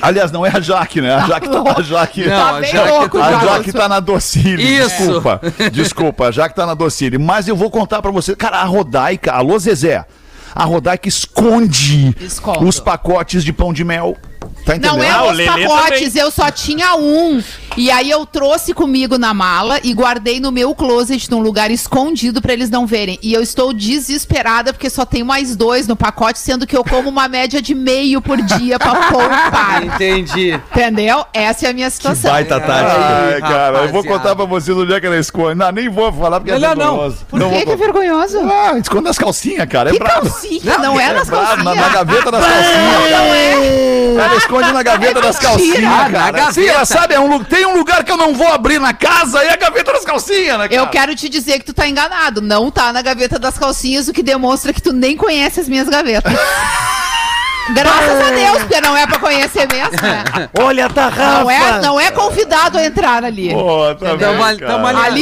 Aliás, 0.01 0.33
não 0.33 0.45
é 0.47 0.49
a 0.49 0.59
Jaque, 0.61 1.03
né? 1.03 1.15
A 1.15 1.27
Jaque 1.27 1.49
tá, 1.49 1.63
a 1.77 1.83
Jaque, 1.83 2.25
Não, 2.25 2.31
Tá 2.31 2.55
a 2.57 2.63
Jaque 2.63 2.91
louco, 2.91 3.19
a. 3.19 3.31
Jaque 3.41 3.73
tá 3.73 3.89
na 3.89 4.01
docile. 4.01 4.63
Isso. 4.63 4.89
Desculpa. 4.97 5.41
Desculpa, 5.71 6.29
a 6.29 6.31
Jaque 6.31 6.55
tá 6.57 6.65
na 6.65 6.75
docile. 6.75 7.19
Mas 7.19 7.47
eu 7.47 7.55
vou 7.55 7.71
contar 7.71 8.01
pra 8.01 8.11
você. 8.11 8.35
Cara, 8.35 8.59
a 8.59 8.65
Rodaica, 8.65 9.33
alô, 9.33 9.59
Zezé. 9.59 10.07
A 10.55 10.65
Rodaica 10.65 11.09
esconde 11.09 12.15
Escondo. 12.21 12.67
os 12.67 12.79
pacotes 12.79 13.45
de 13.45 13.53
pão 13.53 13.73
de 13.73 13.85
mel. 13.85 14.17
Tá 14.65 14.77
entendendo? 14.77 14.97
Não 14.99 15.03
é 15.05 15.11
Ah, 15.11 15.25
os 15.33 15.45
pacotes, 15.45 16.15
eu 16.17 16.31
só 16.31 16.51
tinha 16.51 16.95
um. 16.97 17.43
E 17.77 17.91
aí 17.91 18.11
eu 18.11 18.27
trouxe 18.27 18.75
comigo 18.75 19.17
na 19.17 19.33
mala 19.33 19.81
e 19.83 19.95
guardei 19.95 20.39
no 20.39 20.53
meu 20.53 20.75
closet 20.75 21.31
num 21.31 21.41
lugar 21.41 21.71
escondido 21.71 22.41
pra 22.43 22.53
eles 22.53 22.69
não 22.69 22.87
verem. 22.87 23.19
E 23.23 23.33
eu 23.33 23.41
estou 23.43 23.73
desesperada 23.73 24.73
porque 24.75 24.91
só 24.91 25.07
tem 25.07 25.25
mais 25.25 25.57
dois 25.57 25.87
no 25.89 25.97
pacote, 25.97 26.39
sendo 26.39 26.67
que 26.67 26.77
eu 26.77 26.85
como 26.85 27.09
uma 27.09 27.29
média 27.29 27.63
de 27.63 27.75
meio 27.75 28.21
por 28.21 28.41
dia 28.43 28.79
pra 28.79 28.95
poupar. 29.11 29.83
Entendi. 29.85 30.53
Entendeu? 30.71 31.25
Essa 31.33 31.67
é 31.67 31.71
a 31.71 31.73
minha 31.73 31.89
situação. 31.89 32.31
Baita 32.31 32.61
tática. 32.61 33.01
Ai, 33.35 33.41
cara, 33.41 33.67
eu 33.67 33.73
vou 33.89 34.03
rapaziada. 34.03 34.09
contar 34.09 34.37
pra 34.37 34.45
vocês 34.45 34.77
onde 34.77 34.93
é 34.93 35.01
que 35.01 35.07
ela 35.07 35.19
esconde. 35.19 35.55
Não, 35.55 35.73
nem 35.73 35.89
vou 35.89 36.13
falar 36.13 36.41
porque 36.41 36.53
Melhor 36.53 36.73
é 36.73 36.75
não. 36.75 36.91
vergonhoso. 36.91 37.17
Por 37.29 37.41
Não 37.41 37.49
que, 37.49 37.55
vou 37.57 37.65
que 37.65 37.71
é 37.73 37.77
vergonhoso? 37.77 38.39
Ah, 38.41 38.79
esconde 38.79 39.09
as 39.09 39.19
calcinhas, 39.19 39.67
cara. 39.69 39.91
É 39.91 39.93
Que 39.95 39.99
calcinha? 39.99 40.79
Não, 40.79 41.01
é 41.01 41.13
nas 41.15 41.29
brabo, 41.29 41.47
calcinhas. 41.47 41.65
Na, 41.65 41.75
na 41.75 41.89
gaveta 41.89 42.31
das 42.31 42.45
calcinhas, 42.45 43.11
cara. 43.11 44.25
Ela 44.25 44.37
esconde 44.37 44.52
na 44.61 44.83
gaveta 44.83 45.21
das 45.21 45.39
calcinhas, 45.39 45.85
Ah, 45.85 46.09
na 46.09 46.09
gaveta. 46.09 46.53
Sim, 46.53 46.67
ela 46.67 46.85
sabe, 46.85 47.15
é 47.15 47.21
um, 47.21 47.43
tem 47.43 47.65
um 47.67 47.77
lugar 47.77 48.05
que 48.05 48.13
eu 48.13 48.17
não 48.17 48.35
vou 48.35 48.49
abrir 48.49 48.79
na 48.79 48.93
casa 48.93 49.43
e 49.45 49.49
é 49.49 49.53
a 49.53 49.57
gaveta 49.57 49.93
das 49.93 50.05
calcinhas, 50.05 50.59
né, 50.59 50.69
cara? 50.69 50.75
Eu 50.75 50.87
quero 50.89 51.15
te 51.15 51.29
dizer 51.29 51.59
que 51.59 51.65
tu 51.65 51.73
tá 51.75 51.89
enganado. 51.89 52.41
Não 52.41 52.71
tá 52.71 52.93
na 52.93 53.03
gaveta 53.03 53.39
das 53.39 53.57
calcinhas, 53.59 54.09
o 54.09 54.13
que 54.13 54.23
demonstra 54.23 54.73
que 54.73 54.83
tu 54.83 54.93
nem 54.93 55.17
conhece 55.17 55.61
as 55.61 55.69
minhas 55.69 55.89
gavetas. 55.89 56.33
Graças 57.75 58.21
a 58.21 58.31
Deus, 58.31 58.59
porque 58.59 58.81
não 58.81 58.97
é 58.97 59.07
pra 59.07 59.19
conhecer 59.19 59.69
mesmo, 59.73 59.93
né? 60.03 60.25
Olha 60.59 60.87
a 60.87 60.89
tarrafa. 60.89 61.41
Não 61.43 61.51
é, 61.51 61.81
não 61.81 62.01
é 62.01 62.11
convidado 62.11 62.79
a 62.79 62.85
entrar 62.85 63.25
ali. 63.25 63.51
Pô, 63.53 63.95
tá 63.95 64.17
Tamo 64.17 64.37
bem, 64.37 64.45
ali- 64.45 64.59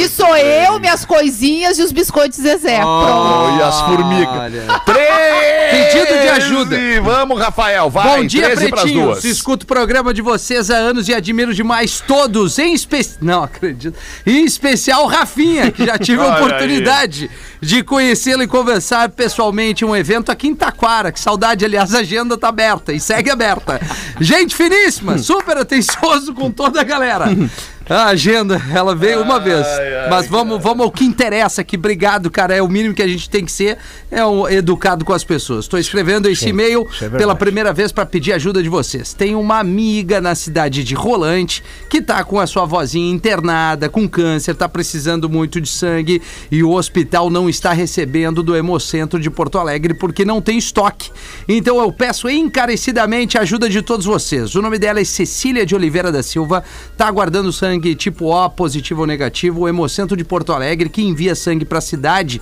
cara. 0.01 0.09
sou 0.09 0.35
eu, 0.35 0.79
minhas 0.79 1.05
coisinhas 1.05 1.77
e 1.77 1.83
os 1.83 1.91
biscoitos 1.91 2.39
Zezé. 2.39 2.79
Pronto. 2.79 3.51
Oh, 3.53 3.57
e 3.57 3.61
as 3.61 3.81
formigas. 3.81 4.27
Olha. 4.39 4.81
Três! 4.85 5.93
Pedido 5.93 6.21
de 6.21 6.29
ajuda. 6.29 6.77
Vamos, 7.03 7.39
Rafael, 7.39 7.89
vai. 7.89 8.03
Bom 8.17 8.25
dia, 8.25 8.43
13 8.43 8.69
pras 8.69 8.81
pretinhos. 8.81 9.05
duas. 9.05 9.23
Escuto 9.23 9.63
o 9.63 9.67
programa 9.67 10.13
de 10.13 10.21
vocês 10.21 10.69
há 10.69 10.75
anos 10.75 11.07
e 11.07 11.13
admiro 11.13 11.53
demais 11.53 12.01
todos, 12.05 12.57
em 12.59 12.73
especial... 12.73 13.17
Não 13.21 13.43
acredito. 13.43 13.97
Em 14.25 14.43
especial 14.45 15.03
o 15.03 15.07
Rafinha, 15.07 15.71
que 15.71 15.85
já 15.85 15.97
tive 15.97 16.21
a 16.21 16.25
Olha 16.25 16.35
oportunidade 16.45 17.29
de 17.61 17.83
conhecê-lo 17.83 18.41
e 18.43 18.47
conversar 18.47 19.09
pessoalmente 19.09 19.83
em 19.83 19.87
um 19.87 19.95
evento 19.95 20.31
aqui 20.31 20.47
em 20.47 20.55
Taquara. 20.55 21.11
Que 21.11 21.19
saudade, 21.19 21.63
aliás, 21.63 21.93
a 21.93 22.01
agenda 22.31 22.37
tá 22.37 22.47
aberta 22.47 22.93
e 22.93 22.99
segue 22.99 23.29
aberta. 23.29 23.79
Gente 24.19 24.55
finíssima, 24.55 25.17
super 25.17 25.57
atencioso 25.57 26.33
com 26.33 26.51
toda 26.51 26.79
a 26.81 26.83
galera. 26.83 27.25
A 27.89 28.05
agenda, 28.05 28.61
ela 28.73 28.95
veio 28.95 29.21
uma 29.21 29.39
vez. 29.39 29.65
Mas 30.09 30.27
vamos, 30.27 30.61
vamos 30.61 30.85
ao 30.85 30.91
que 30.91 31.03
interessa 31.03 31.61
aqui. 31.61 31.75
Obrigado, 31.75 32.29
cara. 32.29 32.55
É 32.55 32.61
o 32.61 32.67
mínimo 32.67 32.93
que 32.93 33.01
a 33.01 33.07
gente 33.07 33.29
tem 33.29 33.43
que 33.43 33.51
ser, 33.51 33.77
é 34.09 34.23
o 34.23 34.47
educado 34.47 35.03
com 35.03 35.13
as 35.13 35.23
pessoas. 35.23 35.65
Estou 35.65 35.79
escrevendo 35.79 36.29
esse 36.29 36.49
e-mail 36.49 36.87
pela 37.17 37.35
primeira 37.35 37.73
vez 37.73 37.91
para 37.91 38.05
pedir 38.05 38.33
ajuda 38.33 38.61
de 38.61 38.69
vocês. 38.69 39.13
Tem 39.13 39.35
uma 39.35 39.59
amiga 39.59 40.21
na 40.21 40.35
cidade 40.35 40.83
de 40.83 40.95
Rolante 40.95 41.63
que 41.89 42.01
tá 42.01 42.23
com 42.23 42.39
a 42.39 42.47
sua 42.47 42.65
vozinha 42.65 43.11
internada, 43.11 43.89
com 43.89 44.07
câncer, 44.07 44.55
tá 44.55 44.69
precisando 44.69 45.29
muito 45.29 45.59
de 45.59 45.69
sangue 45.69 46.21
e 46.51 46.63
o 46.63 46.71
hospital 46.71 47.29
não 47.29 47.49
está 47.49 47.73
recebendo 47.73 48.43
do 48.43 48.55
Hemocentro 48.55 49.19
de 49.19 49.29
Porto 49.29 49.57
Alegre 49.57 49.93
porque 49.93 50.23
não 50.23 50.41
tem 50.41 50.57
estoque. 50.57 51.11
Então 51.47 51.79
eu 51.79 51.91
peço 51.91 52.29
encarecidamente 52.29 53.37
a 53.37 53.41
ajuda 53.41 53.69
de 53.69 53.81
todos 53.81 54.05
vocês. 54.05 54.55
O 54.55 54.61
nome 54.61 54.77
dela 54.77 54.99
é 54.99 55.03
Cecília 55.03 55.65
de 55.65 55.75
Oliveira 55.75 56.11
da 56.11 56.23
Silva, 56.23 56.63
tá 56.95 57.07
aguardando 57.07 57.51
sangue 57.51 57.70
sangue 57.71 57.95
tipo 57.95 58.25
O, 58.25 58.49
positivo 58.49 59.01
ou 59.01 59.07
negativo, 59.07 59.61
o 59.61 59.67
Hemocentro 59.67 60.17
de 60.17 60.25
Porto 60.25 60.51
Alegre, 60.51 60.89
que 60.89 61.01
envia 61.01 61.33
sangue 61.33 61.63
para 61.63 61.77
a 61.77 61.81
cidade. 61.81 62.41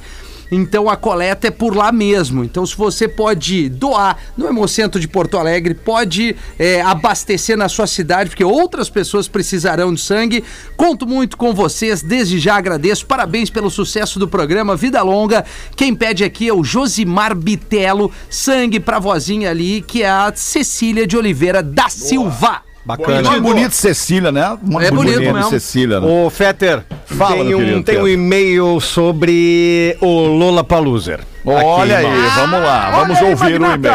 Então 0.51 0.89
a 0.89 0.95
coleta 0.95 1.47
é 1.47 1.51
por 1.51 1.75
lá 1.75 1.91
mesmo. 1.91 2.43
Então, 2.43 2.65
se 2.65 2.75
você 2.75 3.07
pode 3.07 3.69
doar 3.69 4.17
no 4.35 4.47
Hemocentro 4.47 4.99
de 4.99 5.07
Porto 5.07 5.37
Alegre, 5.37 5.75
pode 5.75 6.35
é, 6.57 6.81
abastecer 6.81 7.55
na 7.55 7.69
sua 7.69 7.85
cidade, 7.85 8.31
porque 8.31 8.43
outras 8.43 8.89
pessoas 8.89 9.27
precisarão 9.27 9.93
de 9.93 10.01
sangue. 10.01 10.43
Conto 10.75 11.05
muito 11.05 11.37
com 11.37 11.53
vocês, 11.53 12.01
desde 12.01 12.39
já 12.39 12.55
agradeço. 12.55 13.05
Parabéns 13.05 13.51
pelo 13.51 13.69
sucesso 13.69 14.17
do 14.17 14.27
programa 14.27 14.75
Vida 14.75 15.03
Longa. 15.03 15.45
Quem 15.75 15.93
pede 15.93 16.23
aqui 16.23 16.47
é 16.47 16.53
o 16.53 16.63
Josimar 16.63 17.35
Bitelo, 17.35 18.11
sangue 18.27 18.79
pra 18.79 18.97
vozinha 18.97 19.51
ali, 19.51 19.83
que 19.83 20.01
é 20.01 20.09
a 20.09 20.33
Cecília 20.35 21.05
de 21.05 21.15
Oliveira 21.15 21.61
da 21.61 21.89
Silva. 21.89 22.68
Bacana. 22.89 23.21
Nome 23.21 23.39
bonito 23.39 23.75
Cecília, 23.75 24.31
né? 24.31 24.57
Nome 24.63 24.83
É 24.83 24.89
bonito 24.89 25.19
mesmo. 25.19 25.43
Cecília, 25.43 25.99
né? 25.99 26.07
Ô, 26.07 26.27
Fetter, 26.31 26.83
Fala, 27.05 27.35
tem 27.35 27.45
meu 27.45 27.57
um, 27.59 27.61
querido 27.61 27.83
tem 27.83 27.99
um 27.99 28.07
e-mail 28.07 28.79
sobre 28.79 29.95
o 30.01 30.25
Lola 30.25 30.63
Paluser. 30.63 31.19
Olha 31.45 31.97
aí, 31.99 32.05
vamos 32.35 32.61
lá, 32.61 32.89
vamos 32.91 33.17
Olha 33.17 33.25
aí, 33.27 33.31
ouvir 33.31 33.61
o 33.61 33.65
e-mail. 33.65 33.93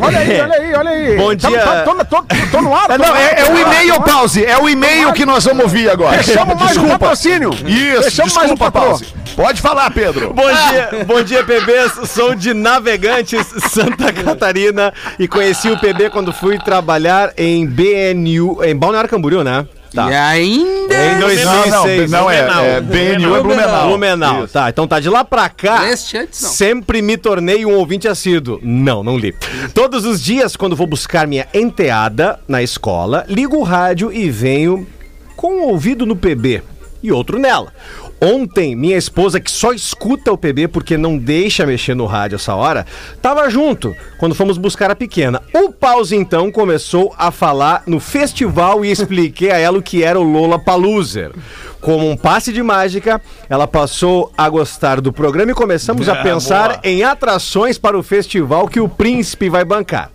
Olha 0.00 0.18
aí, 0.18 0.40
olha 0.40 0.54
aí, 0.54 0.74
olha 0.74 0.90
aí. 0.90 1.16
Bom 1.16 1.36
Tamo- 1.36 1.56
dia. 1.56 1.64
tá- 1.64 1.82
Tô, 1.82 2.04
tô- 2.04 2.24
tô 2.52 2.62
no 2.62 2.74
ar. 2.74 2.86
tô 2.88 2.98
Não, 2.98 3.06
no 3.08 3.12
ar, 3.14 3.20
é, 3.20 3.40
é 3.40 3.44
tô 3.44 3.52
o 3.52 3.58
e-mail, 3.58 3.94
tô 3.94 4.00
pause. 4.02 4.44
É 4.44 4.56
o 4.56 4.68
e-mail 4.68 5.12
que 5.12 5.26
nós 5.26 5.44
vamos 5.44 5.64
ouvir 5.64 5.90
agora. 5.90 6.22
Fechamos 6.22 6.54
mais 6.58 6.76
um 6.76 6.88
patrocínio. 6.88 7.50
Isso, 7.66 8.02
Fechamos 8.04 8.34
mais 8.34 8.50
um 8.50 8.54
desculpa, 8.54 8.70
pause. 8.80 9.06
Pode 9.34 9.60
falar, 9.60 9.90
Pedro. 9.90 10.32
Bom 10.32 10.44
dia, 10.46 11.04
bom 11.04 11.22
dia, 11.22 11.42
PBs. 11.44 12.08
Sou 12.10 12.34
de 12.34 12.54
Navegantes, 12.54 13.46
Santa 13.68 14.12
Catarina 14.12 14.94
e 15.18 15.26
conheci 15.28 15.68
o 15.68 15.78
PB 15.78 16.10
quando 16.10 16.32
fui 16.32 16.58
trabalhar 16.58 17.32
em 17.36 17.66
BNU, 17.66 18.64
em 18.64 18.74
Balneário 18.74 19.10
Camboriú, 19.10 19.42
né? 19.44 19.66
Tá. 19.96 20.10
E 20.10 20.14
ainda. 20.14 20.94
Em 20.94 21.18
2006. 21.18 22.10
Não, 22.10 22.20
não, 22.20 22.30
é, 22.30 22.76
é 22.76 22.80
BNU 22.82 23.34
é 23.34 23.42
Blumenau. 23.42 23.88
Blumenau. 23.88 24.44
Isso. 24.44 24.52
Tá, 24.52 24.68
então 24.68 24.86
tá 24.86 25.00
de 25.00 25.08
lá 25.08 25.24
pra 25.24 25.48
cá. 25.48 25.80
Leste 25.80 26.18
antes, 26.18 26.42
não. 26.42 26.50
Sempre 26.50 27.00
me 27.00 27.16
tornei 27.16 27.64
um 27.64 27.72
ouvinte 27.74 28.06
assíduo. 28.06 28.60
Não, 28.62 29.02
não 29.02 29.16
li. 29.16 29.34
Todos 29.72 30.04
os 30.04 30.22
dias, 30.22 30.54
quando 30.54 30.76
vou 30.76 30.86
buscar 30.86 31.26
minha 31.26 31.48
enteada 31.54 32.38
na 32.46 32.62
escola, 32.62 33.24
ligo 33.26 33.56
o 33.56 33.62
rádio 33.62 34.12
e 34.12 34.28
venho 34.28 34.86
com 35.34 35.54
um 35.54 35.62
ouvido 35.62 36.04
no 36.04 36.14
PB 36.14 36.62
e 37.02 37.10
outro 37.10 37.38
nela. 37.38 37.72
Ontem, 38.20 38.74
minha 38.74 38.96
esposa, 38.96 39.38
que 39.38 39.50
só 39.50 39.72
escuta 39.72 40.32
o 40.32 40.38
PB 40.38 40.68
porque 40.68 40.96
não 40.96 41.18
deixa 41.18 41.66
mexer 41.66 41.94
no 41.94 42.06
rádio 42.06 42.36
essa 42.36 42.54
hora, 42.54 42.86
tava 43.20 43.48
junto 43.50 43.94
quando 44.18 44.34
fomos 44.34 44.56
buscar 44.56 44.90
a 44.90 44.96
pequena. 44.96 45.42
O 45.52 45.70
pause 45.70 46.16
então 46.16 46.50
começou 46.50 47.14
a 47.18 47.30
falar 47.30 47.82
no 47.86 48.00
festival 48.00 48.84
e 48.84 48.90
expliquei 48.90 49.50
a 49.50 49.58
ela 49.58 49.78
o 49.78 49.82
que 49.82 50.02
era 50.02 50.18
o 50.18 50.22
Lola 50.22 50.58
Paluser. 50.58 51.30
Como 51.78 52.10
um 52.10 52.16
passe 52.16 52.54
de 52.54 52.62
mágica, 52.62 53.20
ela 53.50 53.68
passou 53.68 54.32
a 54.36 54.48
gostar 54.48 55.00
do 55.00 55.12
programa 55.12 55.52
e 55.52 55.54
começamos 55.54 56.08
a 56.08 56.14
Ah, 56.16 56.22
pensar 56.22 56.68
boa. 56.68 56.80
em 56.84 57.04
atrações 57.04 57.76
para 57.76 57.98
o 57.98 58.02
festival 58.02 58.66
que 58.66 58.80
o 58.80 58.88
príncipe 58.88 59.50
vai 59.50 59.62
bancar. 59.64 60.10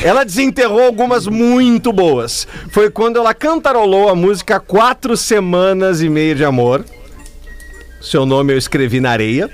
Ela 0.00 0.24
desenterrou 0.24 0.80
algumas 0.84 1.26
muito 1.26 1.92
boas. 1.92 2.46
Foi 2.70 2.88
quando 2.88 3.18
ela 3.18 3.34
cantarolou 3.34 4.08
a 4.08 4.14
música 4.14 4.60
Quatro 4.60 5.16
Semanas 5.16 6.00
e 6.00 6.08
Meia 6.08 6.36
de 6.36 6.44
Amor. 6.44 6.84
Seu 8.02 8.26
nome 8.26 8.52
eu 8.52 8.58
escrevi 8.58 9.00
na 9.00 9.10
areia. 9.10 9.48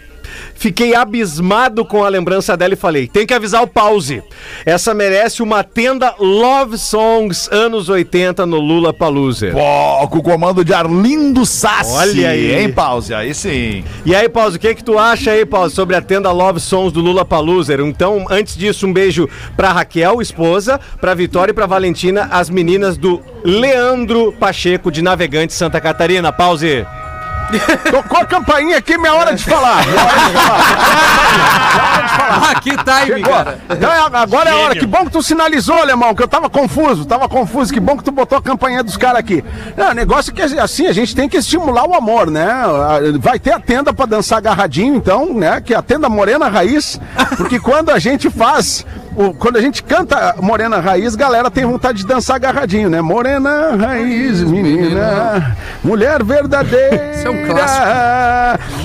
Fiquei 0.55 0.95
abismado 0.95 1.85
com 1.85 2.05
a 2.05 2.09
lembrança 2.09 2.57
dela 2.57 2.75
e 2.75 2.77
falei: 2.77 3.07
tem 3.07 3.27
que 3.27 3.35
avisar 3.35 3.63
o 3.63 3.67
pause. 3.67 4.23
Essa 4.65 4.93
merece 4.93 5.43
uma 5.43 5.63
tenda 5.63 6.15
Love 6.19 6.77
Songs 6.79 7.49
anos 7.53 7.89
80 7.89 8.45
no 8.47 8.59
Lula 8.59 8.93
Paluser. 8.93 9.53
Pô, 9.53 10.09
com 10.09 10.19
o 10.19 10.23
comando 10.23 10.65
de 10.65 10.75
Arlindo 10.75 11.47
Sassi. 11.47 11.93
Olha 11.93 12.31
aí. 12.31 12.61
Hein, 12.61 12.73
pause? 12.73 13.15
Aí 13.15 13.35
sim. 13.35 13.85
E 14.05 14.15
aí, 14.15 14.29
Pause, 14.29 14.57
o 14.57 14.61
que 14.61 14.75
que 14.75 14.85
tu 14.85 14.99
acha 14.99 15.31
aí, 15.31 15.45
Pause, 15.45 15.75
sobre 15.75 15.95
a 15.95 16.01
tenda 16.01 16.31
Love 16.31 16.61
Songs 16.61 16.93
do 16.93 17.01
Lula 17.01 17.25
Paluser? 17.25 17.81
Então, 17.81 18.27
antes 18.31 18.57
disso, 18.57 18.87
um 18.87 18.93
beijo 18.93 19.29
pra 19.57 19.73
Raquel, 19.73 20.21
esposa, 20.21 20.81
pra 21.01 21.15
Vitória 21.15 21.53
e 21.53 21.55
pra 21.55 21.67
Valentina, 21.67 22.29
as 22.31 22.51
meninas 22.51 22.97
do 22.97 23.23
Leandro 23.45 24.33
Pacheco 24.33 24.91
de 24.91 25.03
Navegante 25.03 25.53
Santa 25.53 25.81
Catarina. 25.81 26.33
Pause. 26.33 26.87
Tocou 27.91 28.19
a 28.21 28.25
campainha 28.27 28.77
aqui, 28.79 28.99
minha 28.99 29.15
hora 29.15 29.35
de 29.35 29.43
falar. 29.45 29.87
Minha 29.87 30.05
hora 30.05 30.19
de 30.29 30.33
falar. 30.35 30.59
Ah, 32.51 32.61
que 32.61 32.71
time, 32.71 33.23
cara. 33.23 33.59
Então 33.71 33.91
é- 33.93 33.99
agora 34.21 34.51
é 34.51 34.53
a 34.53 34.57
hora. 34.57 34.75
Que 34.79 34.87
bom 34.87 35.05
que 35.05 35.11
tu 35.11 35.23
sinalizou, 35.23 35.81
alemão, 35.81 36.15
que 36.15 36.23
eu 36.23 36.29
tava 36.29 36.51
confuso, 36.51 37.05
tava 37.07 37.29
confuso. 37.29 37.73
Que 37.73 37.81
bom 37.81 37.97
que 37.97 38.05
tu 38.05 38.13
botou 38.13 38.39
a 38.39 38.43
campainha 38.43 38.83
dos 38.83 38.97
caras 38.97 39.19
aqui. 39.21 39.43
Não, 39.77 39.91
o 39.91 39.95
negócio 39.95 40.33
é 40.33 40.35
que 40.35 40.59
assim, 40.61 40.87
a 40.87 40.93
gente 40.93 41.15
tem 41.15 41.29
que 41.29 41.37
estimular 41.37 41.87
o 41.89 41.95
amor, 41.95 42.31
né? 42.31 42.47
Vai 43.19 43.39
ter 43.39 43.53
a 43.53 43.61
tenda 43.61 43.93
pra 43.93 44.07
dançar 44.07 44.39
agarradinho, 44.39 44.95
então, 44.97 45.33
né? 45.33 45.61
Que 45.61 45.75
é 45.75 45.77
a 45.77 45.83
tenda 45.83 46.09
Morena 46.09 46.49
Raiz. 46.49 47.01
Porque 47.37 47.59
quando 47.59 47.91
a 47.91 47.99
gente 47.99 48.31
faz. 48.31 48.85
O- 49.19 49.35
quando 49.35 49.57
a 49.57 49.61
gente 49.61 49.83
canta 49.83 50.37
Morena 50.41 50.79
Raiz, 50.81 51.14
galera 51.16 51.51
tem 51.51 51.64
vontade 51.64 51.99
de 51.99 52.07
dançar 52.07 52.37
agarradinho, 52.37 52.89
né? 52.89 53.01
Morena 53.01 53.77
Raiz, 53.77 54.43
menina, 54.43 55.57
mulher 55.83 56.23
verdadeira. 56.23 57.12
Isso 57.14 57.27
é 57.27 57.31
um 57.31 57.47
clássico. 57.47 57.87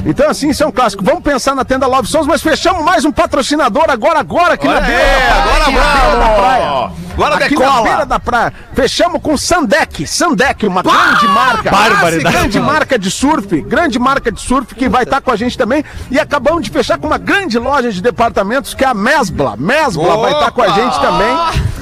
Então, 0.05 0.29
assim, 0.29 0.49
isso 0.49 0.63
é 0.63 0.67
um 0.67 0.71
clássico. 0.71 1.03
Vamos 1.03 1.23
pensar 1.23 1.55
na 1.55 1.63
tenda 1.63 1.87
Love 1.87 2.07
Songs, 2.07 2.27
mas 2.27 2.41
fechamos 2.41 2.83
mais 2.83 3.05
um 3.05 3.11
patrocinador 3.11 3.85
agora, 3.89 4.19
agora, 4.19 4.53
aqui 4.55 4.67
na 4.67 4.73
Olha 4.73 4.81
beira 4.81 5.01
agora 5.43 5.59
na 5.59 5.65
beira 5.65 6.19
da 6.19 6.35
vamos. 6.35 6.91
Agora 7.13 7.35
aqui 7.35 7.49
decola. 7.55 7.71
na 7.75 7.81
beira 7.81 8.05
da 8.05 8.19
praia. 8.19 8.53
Fechamos 8.73 9.21
com 9.21 9.37
Sandec. 9.37 10.05
Sandec, 10.07 10.65
uma 10.65 10.81
grande 10.81 11.27
marca. 11.27 11.71
Barbaridade. 11.71 12.35
Grande 12.37 12.59
marca 12.59 12.97
de 12.99 13.11
surf. 13.11 13.61
Grande 13.61 13.99
marca 13.99 14.31
de 14.31 14.41
surf 14.41 14.73
que 14.75 14.89
vai 14.89 15.03
estar 15.03 15.21
com 15.21 15.31
a 15.31 15.35
gente 15.35 15.57
também. 15.57 15.83
E 16.09 16.19
acabamos 16.19 16.63
de 16.63 16.69
fechar 16.71 16.97
com 16.97 17.07
uma 17.07 17.17
grande 17.17 17.57
loja 17.59 17.91
de 17.91 18.01
departamentos 18.01 18.73
que 18.73 18.83
é 18.83 18.87
a 18.87 18.93
Mesbla. 18.93 19.55
Mesbla 19.57 20.17
vai 20.17 20.31
estar 20.33 20.51
com 20.51 20.61
a 20.61 20.69
gente 20.69 20.99
também. 20.99 21.37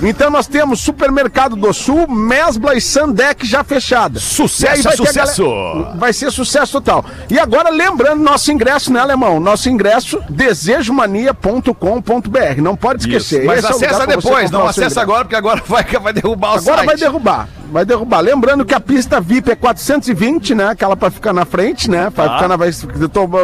Então 0.09 0.29
nós 0.29 0.47
temos 0.47 0.79
Supermercado 0.81 1.55
do 1.55 1.71
Sul, 1.73 2.07
Mesbla 2.07 2.75
e 2.75 2.81
Sandec 2.81 3.45
já 3.45 3.63
fechada. 3.63 4.19
Sucesso, 4.19 4.83
vai 4.83 4.97
sucesso. 4.97 5.43
galera- 5.43 5.95
Vai 5.97 6.13
ser 6.13 6.31
sucesso 6.31 6.71
total. 6.73 7.05
E 7.29 7.39
agora 7.39 7.69
lembrando 7.69 8.21
nosso 8.23 8.51
ingresso, 8.51 8.91
né, 8.91 8.99
Alemão? 8.99 9.39
Nosso 9.39 9.69
ingresso 9.69 10.19
desejomania.com.br. 10.29 12.61
Não 12.61 12.75
pode 12.75 13.01
esquecer. 13.01 13.45
Mas 13.45 13.59
Esse 13.59 13.67
é 13.67 13.69
acessa 13.75 13.99
você 14.01 14.07
depois, 14.07 14.51
não 14.51 14.67
acessa 14.67 14.79
ingresso. 14.81 14.99
Agora, 15.21 15.25
porque 15.25 15.35
agora 15.35 15.61
vai, 15.67 15.83
vai 15.83 16.13
derrubar 16.13 16.49
o 16.55 16.57
Agora 16.57 16.77
site. 16.77 16.85
vai 16.85 16.97
derrubar. 16.97 17.47
Vai 17.71 17.85
derrubar. 17.85 18.19
Lembrando 18.19 18.65
que 18.65 18.73
a 18.73 18.79
pista 18.81 19.21
VIP 19.21 19.49
é 19.51 19.55
420, 19.55 20.53
né? 20.53 20.67
Aquela 20.69 20.95
pra 20.97 21.09
ficar 21.09 21.31
na 21.31 21.45
frente, 21.45 21.89
né? 21.89 22.11
Vai, 22.13 22.27
Tá. 22.27 22.33
ficar 22.35 22.47
na, 22.49 22.57
vai, 22.57 22.69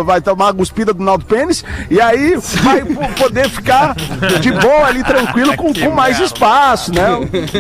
vai 0.04 0.22
tomar 0.22 0.50
a 0.50 0.52
guspida 0.52 0.94
do 0.94 1.02
Naldo 1.04 1.24
Pênis. 1.26 1.64
E 1.90 2.02
aí 2.02 2.36
vai 2.62 2.84
po- 2.84 3.14
poder 3.24 3.50
ficar 3.50 3.96
de 4.42 4.52
boa 4.52 4.86
ali, 4.86 5.04
tranquilo, 5.04 5.56
com, 5.56 5.74
com 5.74 5.92
mais 5.92 6.20
espaço, 6.20 6.92
né? 6.94 7.08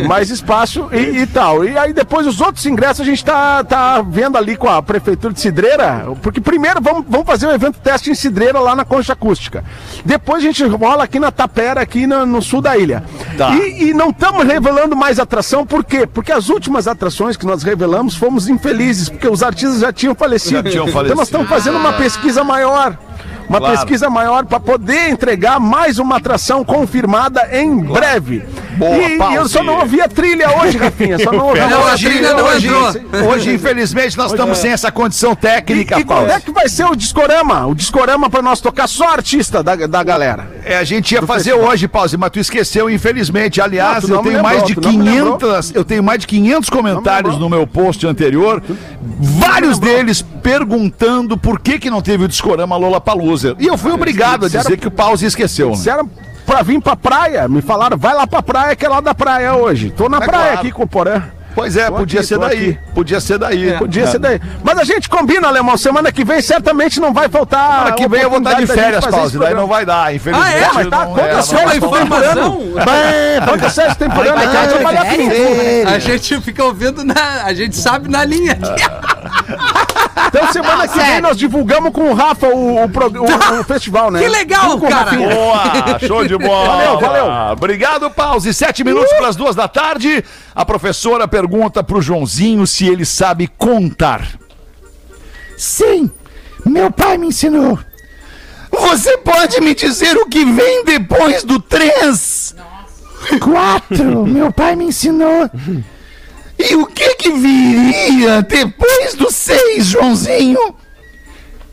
Mais 0.07 0.29
espaço 0.29 0.89
e, 0.91 1.19
e 1.21 1.27
tal. 1.27 1.63
E 1.63 1.77
aí 1.77 1.93
depois 1.93 2.27
os 2.27 2.41
outros 2.41 2.65
ingressos 2.65 3.01
a 3.01 3.05
gente 3.05 3.23
tá, 3.23 3.63
tá 3.63 4.01
vendo 4.01 4.37
ali 4.37 4.57
com 4.57 4.67
a 4.69 4.81
Prefeitura 4.83 5.33
de 5.33 5.39
Cidreira. 5.39 6.05
Porque 6.21 6.41
primeiro 6.41 6.81
vamos, 6.81 7.05
vamos 7.07 7.25
fazer 7.25 7.47
um 7.47 7.51
evento 7.51 7.79
teste 7.79 8.09
em 8.11 8.15
Cidreira 8.15 8.59
lá 8.59 8.75
na 8.75 8.83
Concha 8.83 9.13
Acústica. 9.13 9.63
Depois 10.03 10.43
a 10.43 10.47
gente 10.47 10.65
rola 10.65 11.05
aqui 11.05 11.17
na 11.19 11.31
Tapera, 11.31 11.79
aqui 11.81 12.05
no, 12.05 12.25
no 12.25 12.41
sul 12.41 12.61
da 12.61 12.77
ilha. 12.77 13.03
Tá. 13.37 13.55
E, 13.55 13.89
e 13.89 13.93
não 13.93 14.09
estamos 14.09 14.43
revelando 14.45 14.95
mais 14.97 15.17
atração, 15.17 15.65
por 15.65 15.83
quê? 15.83 16.05
Porque 16.05 16.31
as 16.31 16.49
últimas 16.57 16.87
atrações 16.87 17.37
que 17.37 17.45
nós 17.45 17.61
revelamos 17.63 18.15
fomos 18.15 18.47
infelizes, 18.49 19.07
porque 19.09 19.27
os 19.27 19.41
artistas 19.43 19.79
já 19.79 19.93
tinham 19.93 20.15
falecido. 20.15 20.63
Já 20.63 20.71
tinham 20.71 20.83
Então 20.85 20.93
falecido. 20.93 21.17
nós 21.17 21.27
estamos 21.27 21.47
fazendo 21.47 21.77
uma 21.77 21.93
pesquisa 21.93 22.43
maior. 22.43 22.97
Uma 23.47 23.59
Claro. 23.59 23.75
pesquisa 23.77 24.09
maior 24.09 24.45
para 24.45 24.59
poder 24.59 25.09
entregar 25.09 25.59
mais 25.59 25.99
uma 25.99 26.17
atração 26.17 26.65
confirmada 26.65 27.47
em 27.51 27.77
breve. 27.79 28.43
Boa, 28.77 28.95
e, 28.97 29.17
e 29.17 29.35
eu 29.35 29.47
só 29.49 29.63
não 29.63 29.79
ouvi 29.79 29.99
a 30.01 30.07
trilha 30.07 30.49
hoje, 30.61 30.77
Rafinha. 30.77 31.17
Só 31.19 31.31
não 31.31 31.47
ouvi 31.47 31.59
Não, 31.67 31.87
a 31.87 31.95
trilha 31.95 32.33
não 32.33 32.45
hoje, 32.45 32.67
entrou. 32.67 33.29
hoje, 33.31 33.53
infelizmente, 33.53 34.17
nós 34.17 34.31
estamos 34.31 34.57
sem 34.57 34.71
essa 34.71 34.91
condição 34.91 35.31
E, 35.33 35.35
técnica, 35.35 35.99
e 35.99 36.03
quando 36.03 36.17
Paulo. 36.19 36.31
é 36.31 36.39
que 36.39 36.51
vai 36.51 36.69
ser 36.69 36.85
o 36.85 36.95
discorama? 36.95 37.65
O 37.67 37.73
discorama 37.75 38.29
para 38.29 38.41
nós 38.41 38.61
tocar 38.61 38.87
só 38.87 39.09
artista 39.09 39.61
da, 39.63 39.75
da 39.75 40.03
galera. 40.03 40.47
É, 40.63 40.77
a 40.77 40.83
gente 40.83 41.11
ia 41.13 41.21
do 41.21 41.27
fazer 41.27 41.51
festival. 41.51 41.71
hoje, 41.71 41.87
Pause, 41.87 42.17
mas 42.17 42.29
tu 42.31 42.39
esqueceu, 42.39 42.89
infelizmente. 42.89 43.59
Aliás, 43.61 44.03
Não, 44.07 44.17
eu 44.17 44.21
tenho 44.23 44.35
lembrou, 44.35 44.51
mais 44.53 44.63
de 44.63 44.75
tu 44.75 44.81
não 44.81 44.91
me 44.93 45.09
lembrou. 45.09 45.37
500, 45.37 45.75
eu 45.75 45.83
tenho 45.85 46.03
mais 46.03 46.19
de 46.19 46.27
500 46.27 46.69
comentários 46.69 47.37
no 47.37 47.49
meu 47.49 47.65
post 47.65 48.05
anterior, 48.05 48.61
vários 49.19 49.79
deles 49.79 50.21
perguntando 50.43 51.37
por 51.37 51.59
que 51.59 51.79
que 51.79 51.89
não 51.89 52.01
teve 52.01 52.25
o 52.25 52.27
discorama 52.27 52.75
Lola 52.77 53.01
Palusa. 53.01 53.55
E 53.59 53.67
eu 53.67 53.77
fui 53.77 53.91
obrigado 53.91 54.45
a 54.45 54.49
dizer 54.49 54.77
que 54.77 54.87
o 54.87 54.91
Pause 54.91 55.25
esqueceu. 55.25 55.71
Né? 55.71 55.75
Pra 56.47 56.61
vir 56.63 56.81
pra 56.81 56.95
praia. 56.95 57.47
Me 57.47 57.61
falaram, 57.61 57.97
vai 57.97 58.15
lá 58.15 58.25
pra 58.25 58.41
praia, 58.41 58.75
que 58.75 58.85
é 58.85 58.89
lá 58.89 59.01
da 59.01 59.13
praia 59.13 59.53
hoje. 59.53 59.91
Tô 59.91 60.07
na 60.09 60.17
É 60.17 60.21
praia 60.25 60.43
claro. 60.45 60.59
aqui 60.59 60.71
com 60.71 60.83
o 60.83 60.87
Porã. 60.87 61.21
Pois 61.53 61.75
é, 61.75 61.89
podia 61.89 62.19
aqui, 62.19 62.27
ser 62.29 62.37
daí. 62.37 62.77
Podia 62.93 63.19
ser 63.19 63.37
daí. 63.39 63.73
Podia 63.79 64.05
ser 64.05 64.19
daí. 64.19 64.39
Mas 64.63 64.77
a 64.77 64.83
gente 64.83 65.09
combina, 65.09 65.47
Alemão. 65.47 65.75
Semana 65.75 66.11
que 66.11 66.23
vem 66.23 66.39
certamente 66.39 66.99
não 66.99 67.11
vai 67.11 67.27
faltar. 67.29 67.77
Semana 67.79 67.91
que 67.95 68.07
vem 68.07 68.21
eu 68.21 68.29
vou 68.29 68.37
estar 68.37 68.53
de 68.53 68.67
férias, 68.67 69.03
Pause. 69.05 69.39
Daí 69.39 69.55
não 69.55 69.65
vai 69.67 69.83
dar, 69.83 70.13
infelizmente. 70.13 70.53
Ah, 70.53 70.57
é? 70.57 70.69
Mas 70.71 70.87
tá, 70.87 70.99
não- 70.99 71.07
conta 71.07 71.21
é, 71.23 71.41
só 71.41 71.57
temporano. 71.69 72.57
Conta 73.49 73.69
só 73.71 73.85
esse 73.87 73.97
temporano. 73.97 74.35
Vai- 74.37 74.67
trabalhar 74.67 75.05
com? 75.05 75.89
A 75.95 75.99
gente 75.99 76.41
fica 76.41 76.63
ouvindo 76.63 77.03
na. 77.03 77.43
A 77.43 77.53
gente 77.55 77.75
sabe 77.75 78.07
na 78.07 78.23
linha. 78.23 78.57
Então 80.27 80.51
semana 80.51 80.77
Não, 80.85 80.87
que 80.87 80.97
vem 80.97 81.05
sério. 81.05 81.21
nós 81.21 81.37
divulgamos 81.37 81.91
com 81.91 82.09
o 82.09 82.13
Rafa 82.13 82.47
o, 82.47 82.75
o, 82.77 82.85
o- 82.85 83.59
o 83.59 83.63
festival, 83.63 84.09
né? 84.11 84.19
Que 84.21 84.27
legal, 84.29 84.79
cara. 84.81 84.95
Rafinha. 85.11 85.29
Boa! 85.29 85.99
Show 86.05 86.27
de 86.27 86.37
bola! 86.37 86.67
Valeu, 86.75 86.99
valeu. 86.99 87.53
Obrigado, 87.53 88.09
Pause. 88.09 88.53
Sete 88.53 88.83
minutos 88.83 89.11
para 89.17 89.27
as 89.27 89.35
duas 89.35 89.55
da 89.55 89.67
tarde. 89.67 90.23
A 90.55 90.65
professora 90.65 91.27
pergunta 91.27 91.83
pro 91.83 92.01
Joãozinho 92.01 92.65
se 92.65 92.87
ele 92.87 93.05
sabe 93.05 93.47
contar. 93.47 94.27
Sim, 95.57 96.09
meu 96.65 96.91
pai 96.91 97.17
me 97.17 97.27
ensinou. 97.27 97.79
Você 98.71 99.17
pode 99.19 99.59
me 99.61 99.73
dizer 99.73 100.15
o 100.17 100.27
que 100.27 100.45
vem 100.45 100.83
depois 100.85 101.43
do 101.43 101.59
3? 101.59 102.55
Quatro, 103.41 104.25
meu 104.25 104.51
pai 104.51 104.75
me 104.75 104.85
ensinou. 104.85 105.49
E 106.59 106.75
o 106.75 106.85
que 106.85 107.15
que 107.15 107.31
viria 107.31 108.41
depois 108.41 109.13
do 109.13 109.31
6, 109.31 109.85
Joãozinho? 109.85 110.75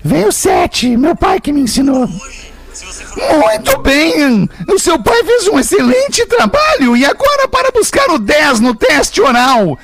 Vem 0.03 0.27
o 0.27 0.33
7, 0.33 0.97
meu 0.97 1.17
pai 1.17 1.41
que 1.41 1.53
me 1.53 1.63
ensinou. 1.63 2.07
Muito 2.07 3.79
bem! 3.79 4.49
O 4.69 4.79
seu 4.79 5.03
pai 5.03 5.25
fez 5.25 5.49
um 5.49 5.59
excelente 5.59 6.27
trabalho 6.27 6.97
e 6.97 7.05
agora 7.07 7.49
para 7.49 7.71
buscar 7.71 8.11
o 8.11 8.19
10 8.19 8.61
no 8.61 8.75
teste 8.75 9.23
oral. 9.23 9.79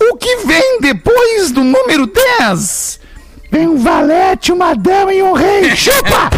O 0.00 0.16
que 0.16 0.36
vem 0.46 0.80
depois 0.80 1.50
do 1.50 1.62
número 1.62 2.06
10? 2.06 3.01
Vem 3.52 3.68
um 3.68 3.76
valete, 3.76 4.50
uma 4.50 4.74
dama 4.74 5.12
e 5.12 5.22
um 5.22 5.34
rei. 5.34 5.76
Chupa! 5.76 6.30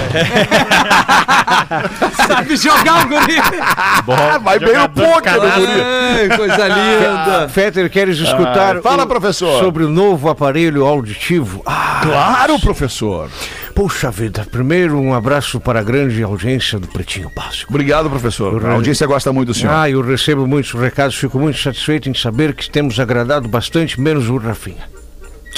Sabe 2.27 2.57
jogar 2.57 3.07
o 3.07 3.09
guri. 3.09 3.37
Ah, 3.39 4.39
vai 4.39 4.59
bem 4.59 4.75
no 4.77 4.89
poker, 4.89 5.37
o 5.37 5.41
guri. 5.41 5.81
Ai, 5.81 6.37
coisa 6.37 6.67
linda. 6.69 7.49
Fetter, 7.49 7.89
queres 7.89 8.19
escutar 8.19 8.79
Ah, 8.79 8.83
fala, 8.83 9.05
o- 9.05 9.07
professor. 9.07 9.61
sobre 9.63 9.85
o 9.85 9.89
novo 9.89 10.29
aparelho 10.29 10.85
auditivo? 10.85 11.63
Ah, 11.65 12.01
Claro, 12.03 12.59
professor. 12.59 13.31
Puxa 13.77 14.11
vida, 14.11 14.45
primeiro 14.51 14.99
um 15.01 15.15
abraço 15.15 15.59
para 15.61 15.81
a 15.81 15.83
grande 15.83 16.23
audiência 16.23 16.79
do 16.81 16.89
Pretinho 16.89 17.31
Básico. 17.35 17.71
Obrigado, 17.73 18.11
professor. 18.11 18.65
A 18.67 18.73
audiência 18.73 19.07
gosta 19.07 19.33
muito 19.33 19.49
do 19.49 19.55
senhor. 19.55 19.73
Ah, 19.73 19.89
eu 19.89 20.01
recebo 20.03 20.47
muitos 20.49 20.73
recados, 20.73 21.15
fico 21.17 21.39
muito 21.39 21.59
satisfeito 21.61 22.09
em 22.09 22.15
saber 22.15 22.55
que 22.55 22.69
temos 22.69 22.99
agradado 23.01 23.49
bastante, 23.49 24.01
menos 24.01 24.29
o 24.29 24.37
Rafinha. 24.37 24.89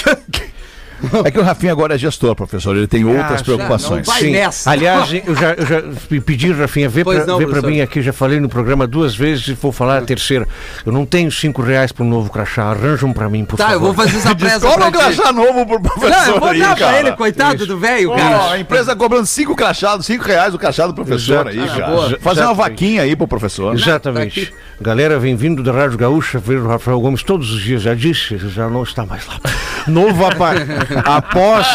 É 1.25 1.31
que 1.31 1.39
o 1.39 1.43
Rafinha 1.43 1.71
agora 1.71 1.95
é 1.95 1.97
gestor, 1.97 2.35
professor. 2.35 2.75
Ele 2.75 2.87
tem 2.87 3.03
outras 3.05 3.41
Ah, 3.41 3.43
preocupações. 3.43 4.05
vai 4.07 4.19
Sim. 4.21 4.31
nessa. 4.31 4.69
Aliás, 4.71 5.09
eu 5.25 5.35
já, 5.35 5.53
eu 5.53 5.65
já 5.65 5.81
pe- 6.09 6.19
pedi, 6.21 6.51
Rafinha, 6.51 6.89
vê 6.89 7.03
professor. 7.03 7.67
mim 7.69 7.81
aqui, 7.81 8.01
já 8.01 8.13
falei 8.13 8.39
no 8.39 8.49
programa 8.49 8.87
duas 8.87 9.15
vezes 9.15 9.47
e 9.47 9.53
vou 9.53 9.71
falar 9.71 9.97
a 9.97 10.01
terceira. 10.01 10.47
Eu 10.85 10.91
não 10.91 11.05
tenho 11.05 11.31
cinco 11.31 11.61
reais 11.61 11.91
pro 11.91 12.03
novo 12.05 12.29
crachá, 12.31 12.63
arranjam 12.65 13.11
pra 13.13 13.29
mim, 13.29 13.45
por 13.45 13.57
Tá, 13.57 13.65
eu 13.65 13.79
favor. 13.79 13.93
vou 13.93 14.05
fazer 14.05 14.17
essa 14.17 14.33
pressa 14.35 14.67
o 14.67 14.71
ti. 14.85 14.91
crachá 14.91 15.31
novo 15.31 15.65
pro 15.65 15.81
professor 15.81 16.09
Não, 16.09 16.33
eu 16.35 16.39
vou 16.39 16.49
aí, 16.49 16.59
dar 16.59 16.75
pra 16.75 16.85
cara. 16.85 16.99
ele, 16.99 17.11
coitado 17.13 17.65
do 17.65 17.77
velho, 17.77 18.15
cara. 18.15 18.51
a 18.51 18.59
empresa 18.59 18.95
cobrando 18.95 19.25
cinco 19.25 19.55
crachados, 19.55 20.05
cinco 20.05 20.23
reais 20.25 20.53
o 20.53 20.57
crachá 20.59 20.87
do 20.87 20.93
professor 20.93 21.47
Exato. 21.47 21.49
aí, 21.49 21.59
Ah, 21.59 21.67
cara. 21.79 21.87
boa. 21.91 22.17
Fazer 22.19 22.41
uma 22.41 22.53
vaquinha 22.53 23.01
aí 23.03 23.15
pro 23.15 23.27
professor. 23.27 23.73
Exatamente. 23.75 24.53
Galera, 24.79 25.17
vem 25.17 25.35
vindo 25.35 25.63
da 25.63 25.71
Rádio 25.71 25.97
Gaúcha, 25.97 26.37
ver 26.37 26.59
o 26.59 26.67
Rafael 26.67 26.99
Gomes 26.99 27.23
todos 27.23 27.51
os 27.51 27.61
dias, 27.61 27.81
já 27.81 27.95
disse, 27.95 28.37
já 28.37 28.69
não 28.69 28.83
está 28.83 29.03
mais 29.05 29.25
lá. 29.25 29.39
Novo 29.87 30.23
aparelho. 30.23 30.67
após, 31.03 31.67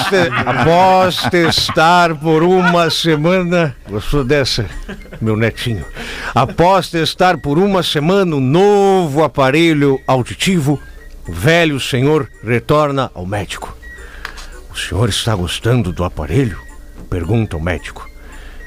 após 0.47 1.17
testar 1.29 2.15
por 2.15 2.45
uma 2.45 2.91
semana, 2.91 3.75
gostou 3.91 4.23
dessa, 4.23 4.67
meu 5.21 5.37
netinho? 5.37 5.85
Após 6.33 6.91
testar 6.91 7.39
por 7.39 7.59
uma 7.59 7.83
semana 7.83 8.37
o 8.37 8.41
novo 8.41 9.25
aparelho 9.25 10.01
auditivo, 10.07 10.81
o 11.27 11.33
velho 11.33 11.81
senhor 11.81 12.29
retorna 12.45 13.11
ao 13.15 13.27
médico. 13.27 13.77
O 14.73 14.79
senhor 14.79 15.09
está 15.09 15.35
gostando 15.35 15.93
do 15.93 16.05
aparelho? 16.05 16.59
Pergunta 17.11 17.57
o 17.57 17.61
médico. 17.61 18.12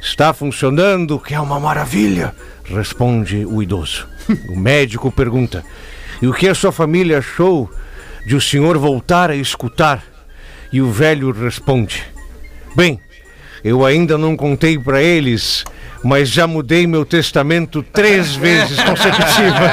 Está 0.06 0.32
funcionando, 0.36 1.20
que 1.20 1.34
é 1.34 1.40
uma 1.40 1.60
maravilha, 1.60 2.32
responde 2.64 3.44
o 3.44 3.62
idoso. 3.62 4.08
O 4.50 4.56
médico 4.56 5.12
pergunta: 5.12 5.64
E 6.22 6.28
o 6.28 6.34
que 6.34 6.48
a 6.48 6.54
sua 6.54 6.72
família 6.72 7.18
achou 7.18 7.70
de 8.28 8.36
o 8.36 8.42
senhor 8.42 8.78
voltar 8.78 9.32
a 9.32 9.36
escutar? 9.36 10.04
E 10.72 10.80
o 10.80 10.92
velho 10.92 11.32
responde: 11.32 12.04
Bem, 12.76 13.00
eu 13.64 13.84
ainda 13.84 14.16
não 14.16 14.36
contei 14.38 14.78
para 14.78 15.02
eles, 15.02 15.64
mas 16.04 16.30
já 16.30 16.46
mudei 16.46 16.86
meu 16.86 17.04
testamento 17.04 17.82
três 17.82 18.34
vezes 18.38 18.80
consecutivas. 18.82 19.72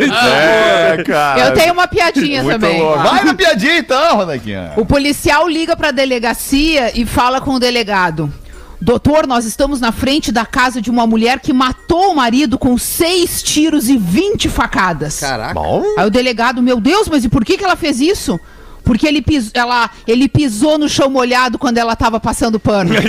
É, 0.22 1.02
cara. 1.04 1.40
Eu 1.40 1.54
tenho 1.54 1.72
uma 1.72 1.86
piadinha 1.88 2.42
Muito 2.42 2.60
também. 2.60 2.80
louco. 2.80 3.02
Vai 3.02 3.24
na 3.24 3.34
piadinha 3.34 3.78
então, 3.78 4.16
Rodaquinha. 4.16 4.72
O 4.76 4.84
policial 4.84 5.48
liga 5.48 5.74
pra 5.76 5.90
delegacia 5.90 6.92
e 6.98 7.06
fala 7.06 7.40
com 7.40 7.52
o 7.52 7.58
delegado. 7.58 8.32
Doutor, 8.80 9.26
nós 9.26 9.44
estamos 9.44 9.78
na 9.78 9.92
frente 9.92 10.32
da 10.32 10.46
casa 10.46 10.80
de 10.80 10.90
uma 10.90 11.06
mulher 11.06 11.40
que 11.40 11.52
matou 11.52 12.12
o 12.12 12.16
marido 12.16 12.58
com 12.58 12.78
seis 12.78 13.42
tiros 13.42 13.88
e 13.90 13.98
20 13.98 14.48
facadas. 14.48 15.20
Caraca. 15.20 15.54
Bom, 15.54 15.84
Aí 15.98 16.06
o 16.06 16.10
delegado, 16.10 16.62
meu 16.62 16.80
Deus, 16.80 17.06
mas 17.08 17.24
e 17.24 17.28
por 17.28 17.44
que, 17.44 17.58
que 17.58 17.64
ela 17.64 17.76
fez 17.76 18.00
isso? 18.00 18.40
Porque 18.82 19.06
ele, 19.06 19.20
pis, 19.20 19.50
ela, 19.52 19.90
ele 20.06 20.28
pisou 20.28 20.78
no 20.78 20.88
chão 20.88 21.10
molhado 21.10 21.58
quando 21.58 21.76
ela 21.78 21.94
tava 21.94 22.18
passando 22.18 22.58
pano. 22.58 22.94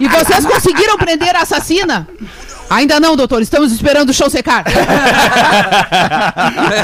E 0.00 0.08
vocês 0.08 0.46
conseguiram 0.46 0.96
prender 0.96 1.34
a 1.34 1.42
assassina? 1.42 2.08
Ainda 2.70 3.00
não, 3.00 3.16
doutor, 3.16 3.40
estamos 3.42 3.72
esperando 3.72 4.10
o 4.10 4.14
chão 4.14 4.28
secar. 4.28 4.64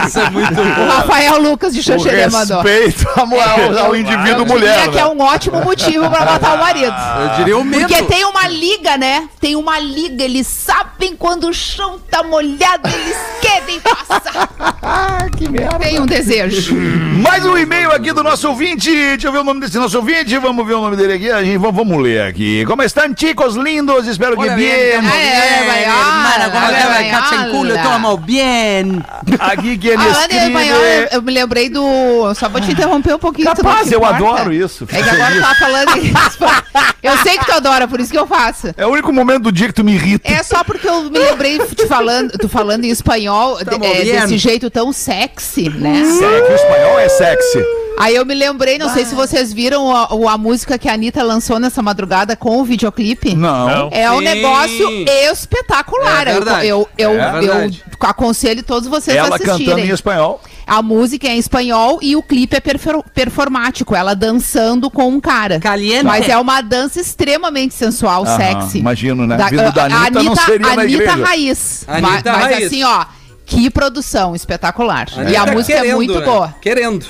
Essa 0.05 0.23
é 0.23 0.31
muito 0.31 0.53
o 0.53 0.65
boa. 0.65 0.95
Rafael 0.97 1.41
Lucas 1.41 1.75
de 1.75 1.81
O 1.81 1.83
Xanxerê 1.83 2.29
mandou. 2.29 2.63
respeito 2.63 3.07
ao, 3.17 3.27
ao, 3.41 3.87
ao 3.87 3.97
indivíduo 3.97 4.47
mulher. 4.47 4.75
Diria 4.77 4.93
que 4.93 4.99
é 4.99 5.03
né? 5.05 5.09
um 5.09 5.21
ótimo 5.21 5.63
motivo 5.63 6.09
pra 6.11 6.25
matar 6.25 6.55
o 6.55 6.59
marido. 6.59 6.95
Eu 7.21 7.37
diria 7.37 7.59
o 7.59 7.65
medo. 7.65 7.87
Porque 7.89 8.03
tem 8.05 8.25
uma 8.25 8.49
liga, 8.49 8.97
né? 8.97 9.29
Tem 9.41 9.57
uma 9.57 9.79
liga. 9.79 10.25
Eles 10.25 10.47
sabem 10.47 11.15
quando 11.17 11.49
o 11.49 11.53
chão 11.55 11.99
tá 12.11 12.23
molhado, 12.23 12.89
eles 12.89 13.17
querem 13.41 13.81
passar. 13.81 14.49
que 15.37 15.49
merda. 15.49 15.79
Tem 15.79 16.01
um 16.01 16.07
desejo. 16.07 16.75
Mais 17.23 17.45
um 17.45 17.57
e-mail 17.59 17.93
aqui 17.93 18.13
do 18.13 18.23
nosso 18.23 18.49
ouvinte. 18.49 18.91
Deixa 18.91 19.29
eu 19.29 19.33
ver 19.33 19.39
o 19.39 19.45
nome 19.45 19.61
desse 19.61 19.79
nosso 19.79 19.97
ouvinte. 19.99 20.37
Vamos 20.39 20.67
ver 20.67 20.75
o 20.75 20.81
nome 20.81 20.97
dele 20.97 21.13
aqui. 21.15 21.31
A 21.31 21.43
gente, 21.45 21.59
vamos, 21.59 22.03
ler 22.03 22.23
aqui. 22.23 22.65
Como 22.67 22.83
estão, 22.83 23.05
chicos 23.17 23.55
lindos? 23.57 24.07
Espero 24.07 24.37
que 24.37 24.43
Hola, 24.45 24.55
bem. 24.57 24.65
bien, 24.65 24.75
Eh, 24.75 25.01
bien, 25.01 25.63
hola, 25.65 25.74
hermana, 25.83 26.51
¿cómo 26.53 26.67
te? 26.69 27.11
Cacha 27.11 27.45
en 27.47 27.51
culo, 27.51 27.75
estamos 27.75 28.25
bien. 28.25 29.05
Aqui 29.41 29.79
quem 29.79 29.97
Falando 29.99 30.33
em 30.33 30.37
espanhol, 30.47 30.77
eu, 30.79 30.85
escreve. 31.03 31.09
eu 31.17 31.23
me 31.23 31.33
lembrei 31.33 31.71
do. 31.71 32.35
Só 32.35 32.49
vou 32.49 32.61
te 32.61 32.73
interromper 32.73 33.15
um 33.15 33.19
pouquinho. 33.19 33.47
Capaz, 33.55 33.89
te 33.89 33.95
eu 33.95 33.99
importa? 34.01 34.17
adoro 34.17 34.53
isso. 34.53 34.87
É 34.91 35.03
que 35.03 35.09
agora 35.11 35.35
tu 35.35 35.41
tá 35.41 35.55
falando 35.55 35.97
em 35.97 36.13
espanhol. 36.29 36.63
Eu 37.03 37.19
sei 37.19 37.39
que 37.39 37.45
tu 37.47 37.53
adora, 37.53 37.87
por 37.87 38.01
isso 38.01 38.11
que 38.11 38.19
eu 38.19 38.27
faço. 38.27 38.75
É 38.77 38.87
o 38.87 38.91
único 38.91 39.13
momento 39.13 39.43
do 39.45 39.53
dia 39.53 39.67
que 39.69 39.75
tu 39.75 39.85
me 39.85 39.93
irrita. 39.95 40.31
É 40.31 40.43
só 40.43 40.65
porque 40.65 40.89
eu 40.89 41.03
me 41.11 41.19
lembrei 41.19 41.59
de 41.59 41.87
falando, 41.87 42.31
tu 42.39 42.49
falando 42.49 42.85
em 42.85 42.91
espanhol 42.91 43.59
de- 43.59 43.65
Tamo 43.67 43.85
é, 43.85 44.03
desse 44.05 44.39
jeito 44.39 44.71
tão 44.71 44.93
sexy, 44.93 45.69
né? 45.71 46.03
Sexy, 46.05 46.53
o 46.53 46.55
espanhol 46.55 46.99
é 47.01 47.09
sexy. 47.09 47.65
Aí 47.99 48.15
eu 48.17 48.27
me 48.27 48.35
lembrei, 48.35 48.77
não 48.79 48.89
sei 48.93 49.05
se 49.05 49.15
vocês 49.15 49.53
viram 49.53 49.95
a, 49.95 50.13
o- 50.15 50.29
a 50.29 50.37
música 50.37 50.77
que 50.79 50.89
a 50.89 50.95
Anitta 50.95 51.23
lançou 51.23 51.59
nessa 51.59 51.81
madrugada 51.81 52.35
com 52.37 52.61
o 52.61 52.65
videoclipe. 52.65 53.35
Não. 53.35 53.89
É 53.93 54.11
um 54.11 54.19
Sim. 54.19 54.25
negócio 54.25 54.91
espetacular. 55.33 56.27
É 56.27 56.33
verdade. 56.33 56.67
eu, 56.67 56.89
eu, 56.99 57.13
eu, 57.13 57.21
É 57.21 57.67
eu 57.67 57.71
aconselho 58.01 58.63
todos 58.63 58.89
vocês 58.89 59.17
a 59.17 59.21
Ela 59.21 59.39
cantando 59.39 59.53
assistirem. 59.55 59.87
em 59.87 59.91
espanhol. 59.93 60.41
A 60.67 60.83
música 60.83 61.29
é 61.29 61.33
em 61.33 61.39
espanhol 61.39 61.99
e 62.03 62.17
o 62.17 62.23
clipe 62.23 62.57
é 62.57 62.61
perfor- 62.61 63.05
performático, 63.15 63.95
ela 63.95 64.15
dançando 64.15 64.91
com 64.91 65.09
um 65.09 65.21
cara. 65.21 65.61
Caliente. 65.61 66.05
Mas 66.05 66.29
é 66.29 66.37
uma 66.39 66.61
dança 66.63 67.01
extremamente 67.01 67.75
sensual, 67.75 68.25
Aham, 68.25 68.37
sexy. 68.37 68.79
imagino, 68.79 69.27
né? 69.27 69.37
Vindo 69.51 69.71
da 69.73 69.83
a- 69.83 69.85
Anitta, 70.07 70.23
não 70.23 70.35
seria 70.37 70.59
na 70.75 70.83
Anitta 70.83 71.03
igreja. 71.03 71.25
Raiz. 71.25 71.85
Anitta 71.87 72.33
Ma- 72.33 72.39
mas 72.39 72.51
Raiz. 72.53 72.67
assim, 72.67 72.83
ó, 72.83 73.05
que 73.47 73.69
produção 73.71 74.35
espetacular. 74.35 75.07
e 75.31 75.37
a 75.37 75.47
música 75.47 75.75
é 75.79 75.81
querendo, 75.83 75.97
muito 75.97 76.19
né? 76.19 76.25
boa. 76.25 76.55
Querendo. 76.61 77.07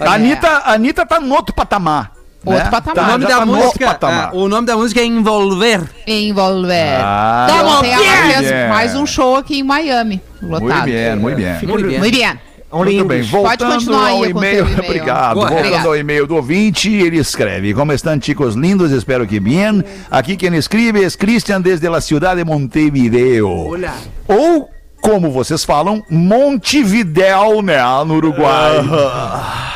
A 0.00 0.14
Anitta, 0.14 0.48
a 0.48 0.72
Anitta 0.74 1.06
tá 1.06 1.20
no 1.20 1.34
outro 1.34 1.54
patamar. 1.54 2.12
Outro 2.44 2.64
né? 2.64 2.70
patamar. 2.70 2.94
Tá, 2.94 3.02
o 3.02 3.10
nome 3.10 3.26
tá 3.26 3.46
música, 3.46 3.86
patamar. 3.86 4.30
é, 4.32 4.36
o 4.36 4.48
nome 4.48 4.66
da 4.66 4.76
música 4.76 5.00
é 5.00 5.04
Envolver. 5.04 5.82
Envolver. 6.06 7.00
Ah, 7.00 7.46
Tamo 7.48 7.80
bien. 7.82 7.98
fez 7.98 8.68
mais 8.68 8.94
um 8.94 9.04
show 9.04 9.36
aqui 9.36 9.58
em 9.58 9.62
Miami. 9.62 10.20
Muito 10.40 10.62
Lotado. 10.64 10.84
bem, 10.84 11.16
muito 11.16 11.36
bem. 11.36 11.52
Muito 11.66 11.88
bem. 11.88 11.98
Muito 11.98 12.18
bem. 12.18 12.38
Muito 12.70 13.04
bem, 13.06 13.22
voltando 13.22 13.94
ao 13.96 14.26
e-mail. 14.26 14.66
Obrigado. 14.78 15.34
Boa, 15.34 15.46
voltando 15.46 15.66
obrigado. 15.66 15.86
ao 15.86 15.96
e-mail 15.96 16.26
do 16.26 16.36
ouvinte, 16.36 16.92
ele 16.92 17.16
escreve: 17.16 17.72
Como 17.72 17.92
estão, 17.92 18.20
chicos 18.20 18.54
lindos? 18.54 18.92
Espero 18.92 19.26
que 19.26 19.40
bem. 19.40 19.82
Aqui 20.10 20.36
quem 20.36 20.54
escreve 20.54 21.02
é 21.02 21.10
Cristian 21.10 21.62
desde 21.62 21.88
a 21.88 22.00
cidade 22.00 22.42
de 22.42 22.44
Montevideo. 22.44 23.48
Olha. 23.48 23.94
Ou 24.28 24.68
como 25.00 25.30
vocês 25.30 25.64
falam, 25.64 26.02
Montevidéu, 26.08 27.62
né, 27.62 27.78
no 28.06 28.14
Uruguai. 28.16 28.76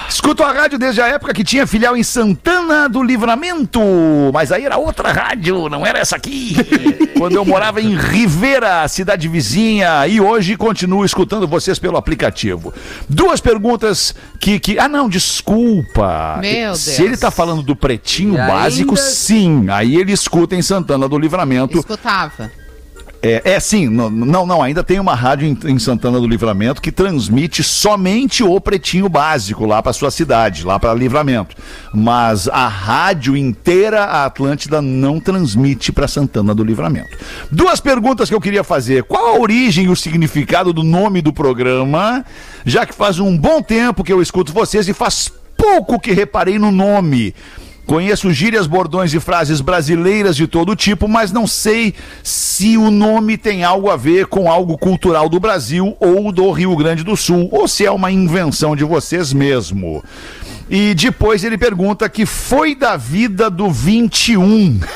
Escuto 0.09 0.43
a 0.43 0.53
rádio 0.53 0.79
desde 0.79 1.01
a 1.01 1.07
época 1.07 1.33
que 1.33 1.43
tinha 1.43 1.66
filial 1.66 1.97
em 1.97 2.03
Santana 2.03 2.87
do 2.89 3.03
Livramento, 3.03 3.81
mas 4.33 4.53
aí 4.53 4.64
era 4.64 4.77
outra 4.77 5.11
rádio, 5.11 5.70
não 5.70 5.87
era 5.87 5.99
essa 6.01 6.16
aqui. 6.16 6.55
Quando 7.18 7.35
eu 7.37 7.45
morava 7.45 7.81
em 7.81 7.97
Rivera, 7.97 8.87
cidade 8.89 9.27
vizinha, 9.29 10.07
e 10.07 10.20
hoje 10.20 10.57
continuo 10.57 11.05
escutando 11.05 11.47
vocês 11.49 11.79
pelo 11.79 11.97
aplicativo. 11.97 12.75
Duas 13.09 13.41
perguntas 13.41 14.14
que. 14.41 14.59
que... 14.61 14.79
Ah, 14.79 14.89
não, 14.89 15.09
desculpa. 15.09 16.39
Meu 16.41 16.75
Se 16.75 16.97
Deus. 16.97 16.99
ele 16.99 17.16
tá 17.16 17.31
falando 17.31 17.62
do 17.62 17.75
pretinho 17.77 18.35
E 18.35 18.37
básico, 18.37 18.91
ainda- 18.91 19.01
sim. 19.03 19.66
Aí 19.70 19.97
ele 19.97 20.12
escuta 20.12 20.55
em 20.57 20.62
Santana 20.62 21.09
do 21.09 21.16
Livramento. 21.18 21.79
Escutava. 21.79 22.51
É, 23.23 23.53
é 23.53 23.61
sim, 23.61 23.89
não, 23.89 24.11
não, 24.11 24.61
ainda 24.61 24.83
tem 24.83 24.99
uma 24.99 25.14
rádio 25.14 25.47
em, 25.47 25.57
em 25.70 25.79
Santana 25.79 26.18
do 26.18 26.27
Livramento 26.27 26.83
que 26.83 26.91
transmite 26.91 27.62
somente 27.62 28.43
o 28.43 28.61
pretinho 28.61 29.09
básico 29.09 29.64
lá 29.64 29.81
para 29.81 29.93
sua 29.93 30.11
cidade, 30.11 30.64
lá 30.66 30.77
para 30.81 30.93
Livramento. 30.93 31.55
Mas 31.95 32.49
a 32.49 32.66
rádio 32.66 33.37
inteira, 33.37 34.03
a 34.03 34.25
Atlântida, 34.25 34.83
não 34.83 35.20
transmite 35.20 35.93
para 35.93 36.09
Santana 36.09 36.53
do 36.53 36.64
Livramento. 36.64 37.16
Duas 37.49 37.81
perguntas 37.81 38.29
que 38.29 38.35
eu 38.35 38.41
queria 38.41 38.64
fazer. 38.64 39.05
Qual 39.05 39.37
a 39.37 39.39
origem 39.39 39.85
e 39.85 39.89
o 39.89 39.95
significado 39.95 40.73
do 40.73 40.83
nome 40.83 41.23
do 41.23 41.33
programa? 41.33 42.25
Já 42.64 42.85
que 42.85 42.93
faz 42.93 43.20
um 43.20 43.39
bom 43.39 43.62
tempo 43.62 44.03
que 44.03 44.12
eu 44.12 44.20
escuto 44.20 44.53
vocês 44.53 44.89
e 44.89 44.93
faz 44.93 45.31
pouco 45.57 46.01
que 46.01 46.12
reparei 46.12 46.59
no 46.59 46.73
nome. 46.73 47.33
Conheço 47.87 48.33
gírias, 48.33 48.66
bordões 48.66 49.12
e 49.12 49.20
frases 49.20 49.61
brasileiras 49.61 50.37
de 50.37 50.47
todo 50.47 50.76
tipo, 50.76 51.09
mas 51.09 51.33
não 51.33 51.47
sei 51.47 51.95
se 52.22 52.76
o 52.76 52.91
nome 52.91 53.37
tem 53.37 53.64
algo 53.64 53.91
a 53.91 53.97
ver 53.97 54.26
com 54.26 54.51
algo 54.51 54.78
cultural 54.78 55.28
do 55.28 55.41
Brasil 55.41 55.97
ou 55.99 56.30
do 56.30 56.51
Rio 56.53 56.76
Grande 56.76 57.03
do 57.03 57.16
Sul, 57.16 57.49
ou 57.51 57.66
se 57.66 57.85
é 57.85 57.91
uma 57.91 58.11
invenção 58.11 58.76
de 58.76 58.85
vocês 58.85 59.33
mesmo. 59.33 60.03
E 60.70 60.95
depois 60.95 61.45
ele 61.45 61.59
pergunta 61.59 62.09
que 62.09 62.24
foi 62.24 62.74
da 62.74 62.97
vida 62.97 63.51
do 63.51 63.70
21. 63.70 64.80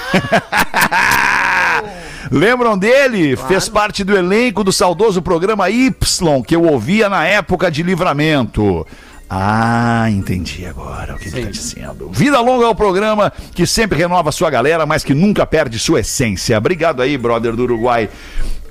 Lembram 2.31 2.79
dele? 2.79 3.37
Fez 3.37 3.69
parte 3.69 4.03
do 4.03 4.17
elenco 4.17 4.65
do 4.65 4.73
saudoso 4.73 5.21
programa 5.21 5.71
Y, 5.71 6.43
que 6.43 6.57
eu 6.57 6.65
ouvia 6.65 7.09
na 7.09 7.25
época 7.25 7.71
de 7.71 7.83
livramento. 7.83 8.87
Ah, 9.29 10.07
entendi 10.09 10.65
agora 10.67 11.15
o 11.15 11.19
que 11.19 11.29
ele 11.29 11.39
está 11.39 11.51
dizendo. 11.51 12.11
Vida 12.11 12.41
longa 12.41 12.67
ao 12.67 12.75
programa 12.75 13.33
que 13.55 13.67
sempre 13.67 13.99
renova 13.99 14.31
sua 14.31 14.51
galera, 14.51 14.87
mas 14.87 15.03
que 15.03 15.15
nunca 15.15 15.45
perde 15.45 15.79
sua 15.79 16.01
essência. 16.01 16.57
Obrigado 16.57 17.03
aí, 17.03 17.19
brother 17.19 17.57
do 17.57 17.65
Uruguai. 17.65 18.09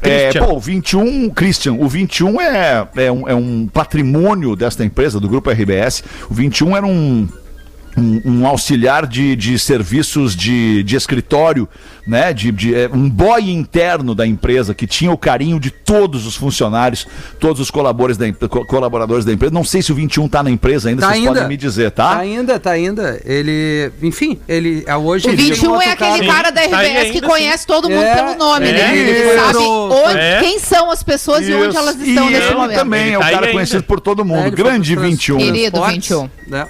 É, 0.02 0.32
pô, 0.34 0.54
o 0.54 0.60
21, 0.60 1.30
Christian, 1.32 1.74
o 1.74 1.88
21 1.88 2.40
é, 2.40 2.88
é, 2.96 3.12
um, 3.12 3.28
é 3.28 3.36
um 3.36 3.68
patrimônio 3.68 4.56
desta 4.56 4.86
empresa, 4.86 5.20
do 5.20 5.28
grupo 5.28 5.50
RBS. 5.50 6.04
O 6.30 6.34
21 6.34 6.78
era 6.78 6.86
um, 6.86 7.28
um, 7.98 8.22
um 8.42 8.48
auxiliar 8.48 9.08
de, 9.08 9.36
de 9.36 9.58
serviços 9.58 10.36
de, 10.36 10.84
de 10.84 10.96
escritório, 10.96 11.68
né? 12.06 12.34
De, 12.34 12.52
de, 12.52 12.76
é, 12.76 12.90
um 12.92 13.10
boy 13.10 13.50
interno 13.50 14.14
da 14.14 14.28
empresa 14.28 14.74
que 14.76 14.86
tinha 14.86 15.12
o 15.12 15.18
carinho 15.18 15.60
de 15.60 15.70
todos 15.72 16.26
os 16.28 16.36
funcionários, 16.36 17.08
todos 17.40 17.60
os 17.62 17.72
colaboradores 17.72 18.18
da, 18.18 18.48
colaboradores 18.66 19.24
da 19.26 19.32
empresa. 19.34 19.54
Não 19.54 19.64
sei 19.64 19.82
se 19.82 19.92
o 19.92 19.96
21 19.96 20.28
tá 20.28 20.44
na 20.44 20.52
empresa 20.52 20.90
ainda, 20.90 21.02
Tá 21.02 21.08
vocês 21.08 21.20
ainda. 21.20 21.32
podem 21.34 21.48
me 21.48 21.58
dizer, 21.58 21.92
Tá 21.92 22.10
tá? 22.16 22.18
ainda, 22.20 22.60
tá 22.60 22.72
ainda. 22.72 23.20
Ele, 23.26 23.92
enfim, 24.04 24.40
ele 24.48 24.84
é 24.86 24.96
hoje 24.96 25.28
O 25.28 25.32
ele 25.32 25.38
tem 25.38 25.46
21 25.54 25.72
outro 25.72 25.88
é 25.88 25.92
aquele 25.94 26.28
cara. 26.28 26.34
cara 26.34 26.50
da 26.52 26.62
Sim, 26.64 26.70
tá 26.70 26.82
RBS 26.82 27.12
que 27.12 27.22
conhece 27.22 27.66
todo 27.68 27.90
mundo 27.90 28.04
É, 28.04 28.16
pelo 28.16 28.36
nome, 28.36 28.68
é, 28.68 28.72
né? 28.74 28.98
Ele 28.98 29.12
isso. 29.12 29.36
sabe 29.40 29.58
onde, 29.60 30.18
É. 30.20 30.40
quem 30.42 30.60
são 30.60 30.92
as 30.92 31.02
pessoas 31.02 31.48
e 31.48 31.54
onde 31.54 31.70
Isso. 31.70 31.78
elas 31.78 31.96
estão 32.00 32.30
e 32.30 32.34
nesse 32.34 32.54
momento. 32.54 32.76
também 32.78 33.02
Ele 33.06 33.14
é 33.14 33.18
o 33.18 33.22
tá 33.22 33.26
cara 33.32 33.38
ainda. 33.46 33.52
conhecido 33.54 33.84
por 33.84 34.00
todo 34.00 34.22
É, 34.22 34.26
mundo. 34.26 34.42
foi 34.42 34.52
Grande 34.52 34.94
pros 34.96 35.02
trans- 35.08 35.12
21. 35.12 35.38
Querido 35.38 35.72
Transportes, 35.72 36.10
21. 36.10 36.30
né? 36.48 36.68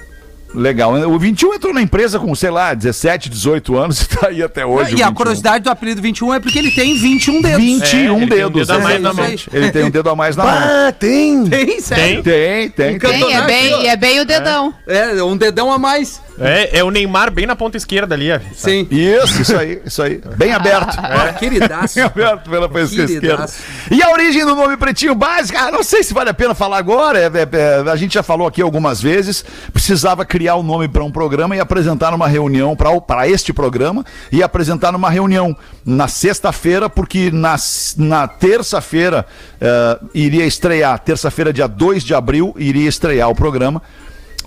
Legal. 0.55 0.93
O 1.09 1.19
21 1.19 1.53
entrou 1.53 1.73
na 1.73 1.81
empresa 1.81 2.19
com, 2.19 2.33
sei 2.33 2.49
lá, 2.49 2.73
17, 2.73 3.29
18 3.29 3.77
anos 3.77 4.01
e 4.03 4.07
tá 4.07 4.27
aí 4.27 4.41
até 4.43 4.65
hoje. 4.65 4.91
e 4.91 5.03
a 5.03 5.07
21. 5.07 5.13
curiosidade 5.13 5.63
do 5.63 5.69
apelido 5.69 6.01
21 6.01 6.33
é 6.33 6.39
porque 6.39 6.57
ele 6.57 6.71
tem 6.71 6.97
21 6.97 7.41
dedos. 7.41 7.57
21 7.63 7.85
É, 7.85 8.01
ele 8.21 8.27
tem 8.27 8.45
um 8.45 8.49
dedos. 8.51 8.67
dedo 8.67 8.71
a 8.77 8.79
mais 8.79 9.01
na 9.01 9.09
exatamente. 9.09 9.49
mão. 9.51 9.61
Ele 9.61 9.71
tem 9.71 9.83
um 9.83 9.89
dedo 9.89 10.09
a 10.09 10.15
mais 10.15 10.35
na 10.35 10.43
mão. 10.43 10.53
Ah, 10.53 10.91
tem! 10.91 11.45
Tem, 11.47 11.79
sério. 11.81 12.23
Tem, 12.23 12.69
tem, 12.69 12.99
tem. 12.99 12.99
Tem, 12.99 13.33
é 13.33 13.41
bem, 13.45 13.83
e 13.83 13.87
é 13.87 13.95
bem 13.97 14.19
o 14.19 14.25
dedão. 14.25 14.73
É, 14.87 15.21
um 15.23 15.37
dedão 15.37 15.71
a 15.71 15.77
mais. 15.77 16.21
É, 16.39 16.79
é 16.79 16.83
o 16.83 16.91
Neymar 16.91 17.31
bem 17.31 17.45
na 17.45 17.55
ponta 17.55 17.77
esquerda 17.77 18.13
ali. 18.13 18.27
Sim. 18.53 18.87
Isso, 18.91 19.41
isso 19.41 19.57
aí, 19.57 19.81
isso 19.85 20.01
aí. 20.01 20.21
Bem 20.35 20.51
aberto. 20.51 20.97
Ah, 20.97 21.33
queridaço. 21.33 21.95
Bem 21.95 22.03
aberto 22.03 22.49
pela 22.49 22.67
pesca 22.67 23.03
esquerda. 23.03 23.45
E 23.89 24.03
a 24.03 24.09
origem 24.09 24.45
do 24.45 24.55
nome 24.55 24.75
Pretinho 24.75 25.15
Básico? 25.15 25.57
Ah, 25.57 25.71
não 25.71 25.83
sei 25.83 26.03
se 26.03 26.13
vale 26.13 26.29
a 26.29 26.33
pena 26.33 26.53
falar 26.53 26.77
agora. 26.77 27.19
é, 27.19 27.25
é, 27.25 27.47
é, 27.51 27.89
a 27.89 27.95
gente 27.95 28.13
já 28.13 28.23
falou 28.23 28.47
aqui 28.47 28.61
algumas 28.61 29.01
vezes. 29.01 29.45
Precisava 29.71 30.25
criar 30.25 30.55
o 30.55 30.63
nome 30.63 30.87
para 30.87 31.03
um 31.03 31.11
programa 31.11 31.55
e 31.55 31.59
apresentar 31.59 32.11
numa 32.11 32.27
reunião 32.27 32.75
para 32.75 33.27
este 33.27 33.53
programa 33.53 34.05
e 34.31 34.43
apresentar 34.43 34.91
numa 34.91 35.09
reunião 35.09 35.55
na 35.85 36.07
sexta-feira, 36.07 36.89
porque 36.89 37.31
na, 37.31 37.55
na 37.97 38.27
terça-feira 38.27 39.25
eh, 39.61 39.99
iria 40.13 40.45
estrear, 40.45 40.97
terça-feira, 40.99 41.53
dia 41.53 41.67
2 41.67 42.03
de 42.03 42.13
abril, 42.13 42.53
iria 42.57 42.89
estrear 42.89 43.29
o 43.29 43.35
programa. 43.35 43.81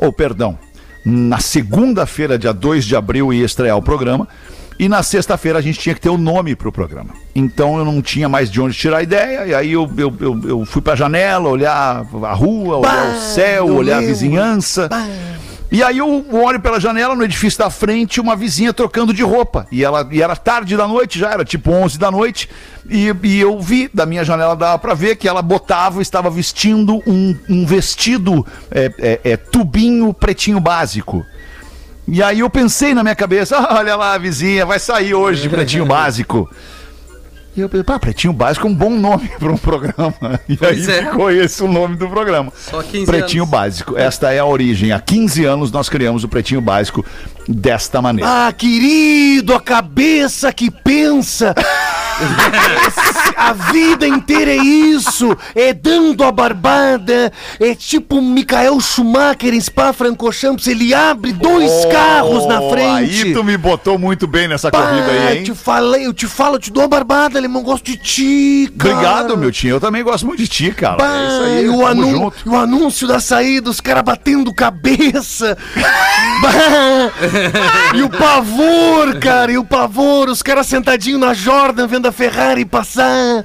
Ou, 0.01 0.13
perdão, 0.13 0.59
na 1.05 1.39
segunda-feira, 1.39 2.39
dia 2.39 2.53
2 2.53 2.85
de 2.85 2.97
abril, 2.97 3.33
ia 3.33 3.45
estrear 3.45 3.77
o 3.77 3.83
programa. 3.83 4.29
E 4.79 4.89
na 4.89 5.03
sexta-feira 5.03 5.59
a 5.59 5.63
gente 5.63 5.79
tinha 5.81 5.95
que 5.95 6.01
ter 6.01 6.09
o 6.09 6.17
nome 6.17 6.55
pro 6.55 6.71
programa. 6.71 7.11
Então 7.35 7.79
eu 7.79 7.85
não 7.85 8.01
tinha 8.01 8.29
mais 8.29 8.49
de 8.49 8.61
onde 8.61 8.77
tirar 8.77 8.99
a 8.99 9.03
ideia. 9.03 9.47
E 9.47 9.55
aí 9.55 9.73
eu, 9.73 9.91
eu, 9.97 10.15
eu, 10.21 10.41
eu 10.45 10.65
fui 10.65 10.81
pra 10.81 10.95
janela, 10.95 11.49
olhar 11.49 12.07
a 12.23 12.33
rua, 12.33 12.77
olhar 12.77 13.17
o 13.17 13.21
céu, 13.21 13.67
olhar 13.67 13.97
a 13.97 13.99
lembro. 13.99 14.15
vizinhança. 14.15 14.89
E 15.71 15.83
aí 15.83 15.99
eu 15.99 16.25
olho 16.33 16.59
pela 16.61 16.81
janela, 16.81 17.15
no 17.15 17.23
edifício 17.23 17.59
da 17.59 17.69
frente, 17.69 18.21
uma 18.21 18.35
vizinha 18.35 18.73
trocando 18.73 19.13
de 19.13 19.23
roupa. 19.23 19.67
E, 19.71 19.85
ela, 19.85 20.09
e 20.11 20.23
era 20.23 20.35
tarde 20.35 20.75
da 20.77 20.89
noite 20.89 21.19
já, 21.19 21.31
era 21.31 21.45
tipo 21.45 21.71
11 21.71 21.99
da 21.99 22.11
noite. 22.11 22.49
E, 22.89 23.15
e 23.23 23.39
eu 23.39 23.61
vi, 23.61 23.91
da 23.93 24.07
minha 24.07 24.25
janela 24.25 24.57
dava 24.57 24.79
pra 24.79 24.95
ver 24.95 25.17
que 25.17 25.29
ela 25.29 25.43
botava, 25.43 26.01
estava 26.01 26.31
vestindo 26.31 27.03
um, 27.07 27.37
um 27.51 27.67
vestido 27.67 28.47
é, 28.71 28.91
é, 28.99 29.21
é, 29.33 29.37
tubinho 29.37 30.15
pretinho 30.15 30.59
básico. 30.59 31.25
E 32.07 32.23
aí 32.23 32.41
eu 32.41 32.49
pensei 32.49 32.95
na 32.95 33.03
minha 33.03 33.15
cabeça, 33.15 33.59
"Ah, 33.61 33.77
olha 33.77 33.95
lá 33.95 34.15
a 34.15 34.19
vizinha, 34.19 34.65
vai 34.65 34.79
sair 34.79 35.13
hoje 35.15 35.43
de 35.43 35.51
pretinho 35.51 35.85
básico. 35.85 36.49
E 37.59 37.61
eu 37.61 37.69
pensei, 37.69 37.83
pá, 37.83 37.99
pretinho 37.99 38.33
básico 38.33 38.69
é 38.69 38.71
um 38.71 38.75
bom 38.75 38.89
nome 38.91 39.29
para 39.37 39.51
um 39.51 39.59
programa. 39.59 40.15
E 40.49 40.57
Pois 40.57 40.89
aí 40.89 40.99
é. 41.01 41.11
ficou 41.11 41.29
esse 41.29 41.61
o 41.61 41.67
nome 41.67 41.97
do 41.97 42.09
programa. 42.09 42.53
Só 42.57 42.81
15 42.81 43.07
Pretinho 43.07 43.43
anos. 43.43 43.51
Básico. 43.51 43.99
Esta 43.99 44.33
é 44.33 44.39
a 44.39 44.45
origem. 44.45 44.93
Há 44.93 45.01
15 45.01 45.45
anos 45.45 45.73
nós 45.73 45.89
criamos 45.89 46.23
o 46.23 46.29
Pretinho 46.29 46.61
Básico 46.61 47.05
desta 47.49 48.03
maneira. 48.03 48.47
Ah, 48.49 48.53
querido, 48.53 49.55
a 49.55 49.61
cabeça 49.61 50.53
que 50.53 50.71
pensa. 50.71 51.55
a 53.37 53.53
vida 53.53 54.07
inteira 54.07 54.51
é 54.51 54.57
isso. 54.57 55.37
É 55.55 55.73
dando 55.73 56.25
a 56.25 56.33
barbada. 56.33 57.33
É 57.61 57.75
tipo 57.75 58.21
Michael 58.21 58.81
Schumacher 58.81 59.55
em 59.55 59.61
Spa-Francorchamps. 59.61 60.67
Ele 60.67 60.93
abre 60.93 61.33
dois 61.33 61.71
carros 61.87 62.47
na 62.47 62.61
frente. 62.69 63.23
Oh, 63.25 63.29
Aí 63.29 63.33
tu 63.33 63.45
me 63.45 63.57
botou 63.57 63.99
muito 63.99 64.27
bem 64.27 64.49
nessa 64.49 64.71
Pá, 64.71 64.83
corrida 64.83 65.11
aí, 65.11 65.39
hein? 65.39 65.45
te 65.45 65.55
falei, 65.55 66.07
eu 66.07 66.13
te 66.13 66.27
falo, 66.27 66.57
eu 66.57 66.61
te 66.61 66.73
dou 66.73 66.83
a 66.83 66.89
barbada, 66.89 67.39
alemão. 67.39 67.63
Gosto 67.63 67.85
de 67.85 67.97
ti, 67.97 68.73
cara. 68.77 68.95
Obrigado, 68.95 69.37
meu 69.37 69.53
tio. 69.53 69.71
Eu 69.71 69.81
também 69.81 70.03
gosto 70.03 70.27
muito 70.27 70.41
de 70.41 70.49
ti, 70.49 70.73
cara. 70.73 70.97
Pá, 70.97 71.17
é 71.17 71.29
isso 71.29 71.43
aí, 71.43 71.69
o 71.69 71.79
o 72.47 72.57
anúncio 72.57 73.07
da 73.07 73.21
saída, 73.21 73.71
os 73.71 73.81
caras 73.81 74.03
batendo 74.03 74.53
cabeça. 74.53 75.57
Bah, 76.41 77.11
e 77.95 78.03
o 78.03 78.09
pavor, 78.11 79.19
cara, 79.19 79.53
e 79.53 79.59
o 79.59 79.65
pavor, 79.65 80.29
os 80.29 80.43
caras 80.43 80.67
sentadinhos 80.67 81.21
na 81.21 81.35
Jordan 81.35 81.87
vendo 81.87 82.07
a 82.07 82.13
Ferrari 82.13 82.65
passar, 82.65 83.45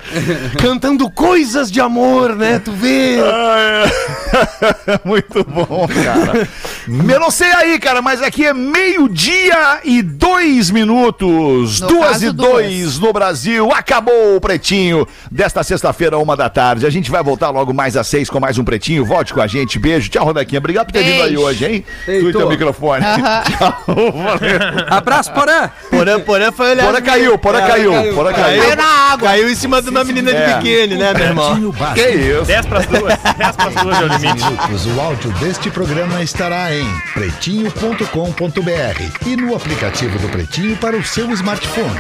cantando 0.60 1.10
coisas 1.10 1.72
de 1.72 1.80
amor, 1.82 2.36
né? 2.36 2.60
Tu 2.60 2.72
vê? 2.72 3.18
Ah, 3.24 3.86
é. 3.86 5.00
Muito 5.08 5.44
bom, 5.44 5.88
cara. 6.04 6.48
Eu 6.88 7.20
não 7.20 7.32
sei 7.32 7.52
aí, 7.52 7.80
cara, 7.80 8.02
mas 8.02 8.22
aqui 8.22 8.46
é 8.46 8.54
meio-dia 8.54 9.80
e 9.84 10.02
dois 10.02 10.70
minutos. 10.72 11.80
No 11.82 11.88
duas 11.88 12.22
e 12.24 12.32
dois 12.32 13.00
no 13.00 13.14
Brasil. 13.14 13.72
Acabou 13.72 14.36
o 14.36 14.42
Pretinho 14.42 15.08
desta 15.32 15.64
sexta-feira, 15.64 16.18
uma 16.18 16.36
da 16.36 16.50
tarde. 16.50 16.86
A 16.86 16.90
gente 16.90 17.10
vai 17.12 17.24
voltar 17.24 17.50
logo 17.50 17.74
mais 17.74 17.96
às 17.96 18.08
seis 18.08 18.30
com 18.30 18.40
mais 18.40 18.58
um 18.58 18.64
Pretinho. 18.64 19.06
Volte 19.06 19.34
com 19.34 19.42
a 19.42 19.48
gente. 19.48 19.78
Beijo. 19.80 20.10
Tchau, 20.10 20.26
Rodaquinha. 20.26 20.60
Obrigado 20.60 20.88
por 20.88 20.94
ter 20.94 21.04
vindo 21.04 21.22
aí 21.24 21.30
Beijo. 21.30 21.42
hoje, 21.42 21.66
hein? 21.66 21.86
Ei, 22.08 22.22
Tu 22.22 22.30
e 22.30 22.32
teu 22.32 22.42
tô. 22.42 22.50
microfone. 22.50 23.04
Aham. 23.06 23.44
Tchau. 23.58 23.83
Abraço, 24.90 25.32
Porã. 25.34 25.70
Porã, 25.90 26.20
porã 26.20 26.52
foi 26.52 26.72
olhar. 26.72 26.86
Porã 26.86 27.02
caiu, 27.02 27.38
porã 27.38 27.60
É, 27.60 27.68
caiu, 27.68 27.92
caiu, 27.92 28.14
porã 28.16 28.34
caiu. 28.34 28.62
caiu. 28.64 28.76
Na 28.76 29.12
água. 29.14 29.30
Caiu 29.30 29.50
em 29.50 29.56
cima 29.56 29.82
de 29.82 29.90
uma 29.90 30.04
menina 30.04 30.32
É. 30.32 30.48
de 30.48 30.54
biquíni, 30.56 30.96
né, 30.96 31.14
meu 31.14 31.26
irmão? 31.26 31.72
Pretinho 31.74 31.94
Que 31.94 32.10
isso? 32.10 32.46
10 32.46 32.66
pras 32.66 32.86
duas. 32.88 33.14
10 33.38 33.56
pras 33.56 33.76
duas 33.76 34.00
é 34.00 34.04
o 34.04 34.08
limite. 34.08 34.44
minutos, 34.46 34.86
o 34.88 35.02
áudio 35.02 35.32
deste 35.34 35.70
programa 35.70 36.22
estará 36.22 36.74
em 36.74 36.88
pretinho.com.br 37.14 39.28
e 39.28 39.36
no 39.36 39.56
aplicativo 39.56 40.18
do 40.20 40.30
Pretinho 40.30 40.76
para 40.78 40.96
o 40.96 41.04
seu 41.04 41.30
smartphone. 41.32 42.00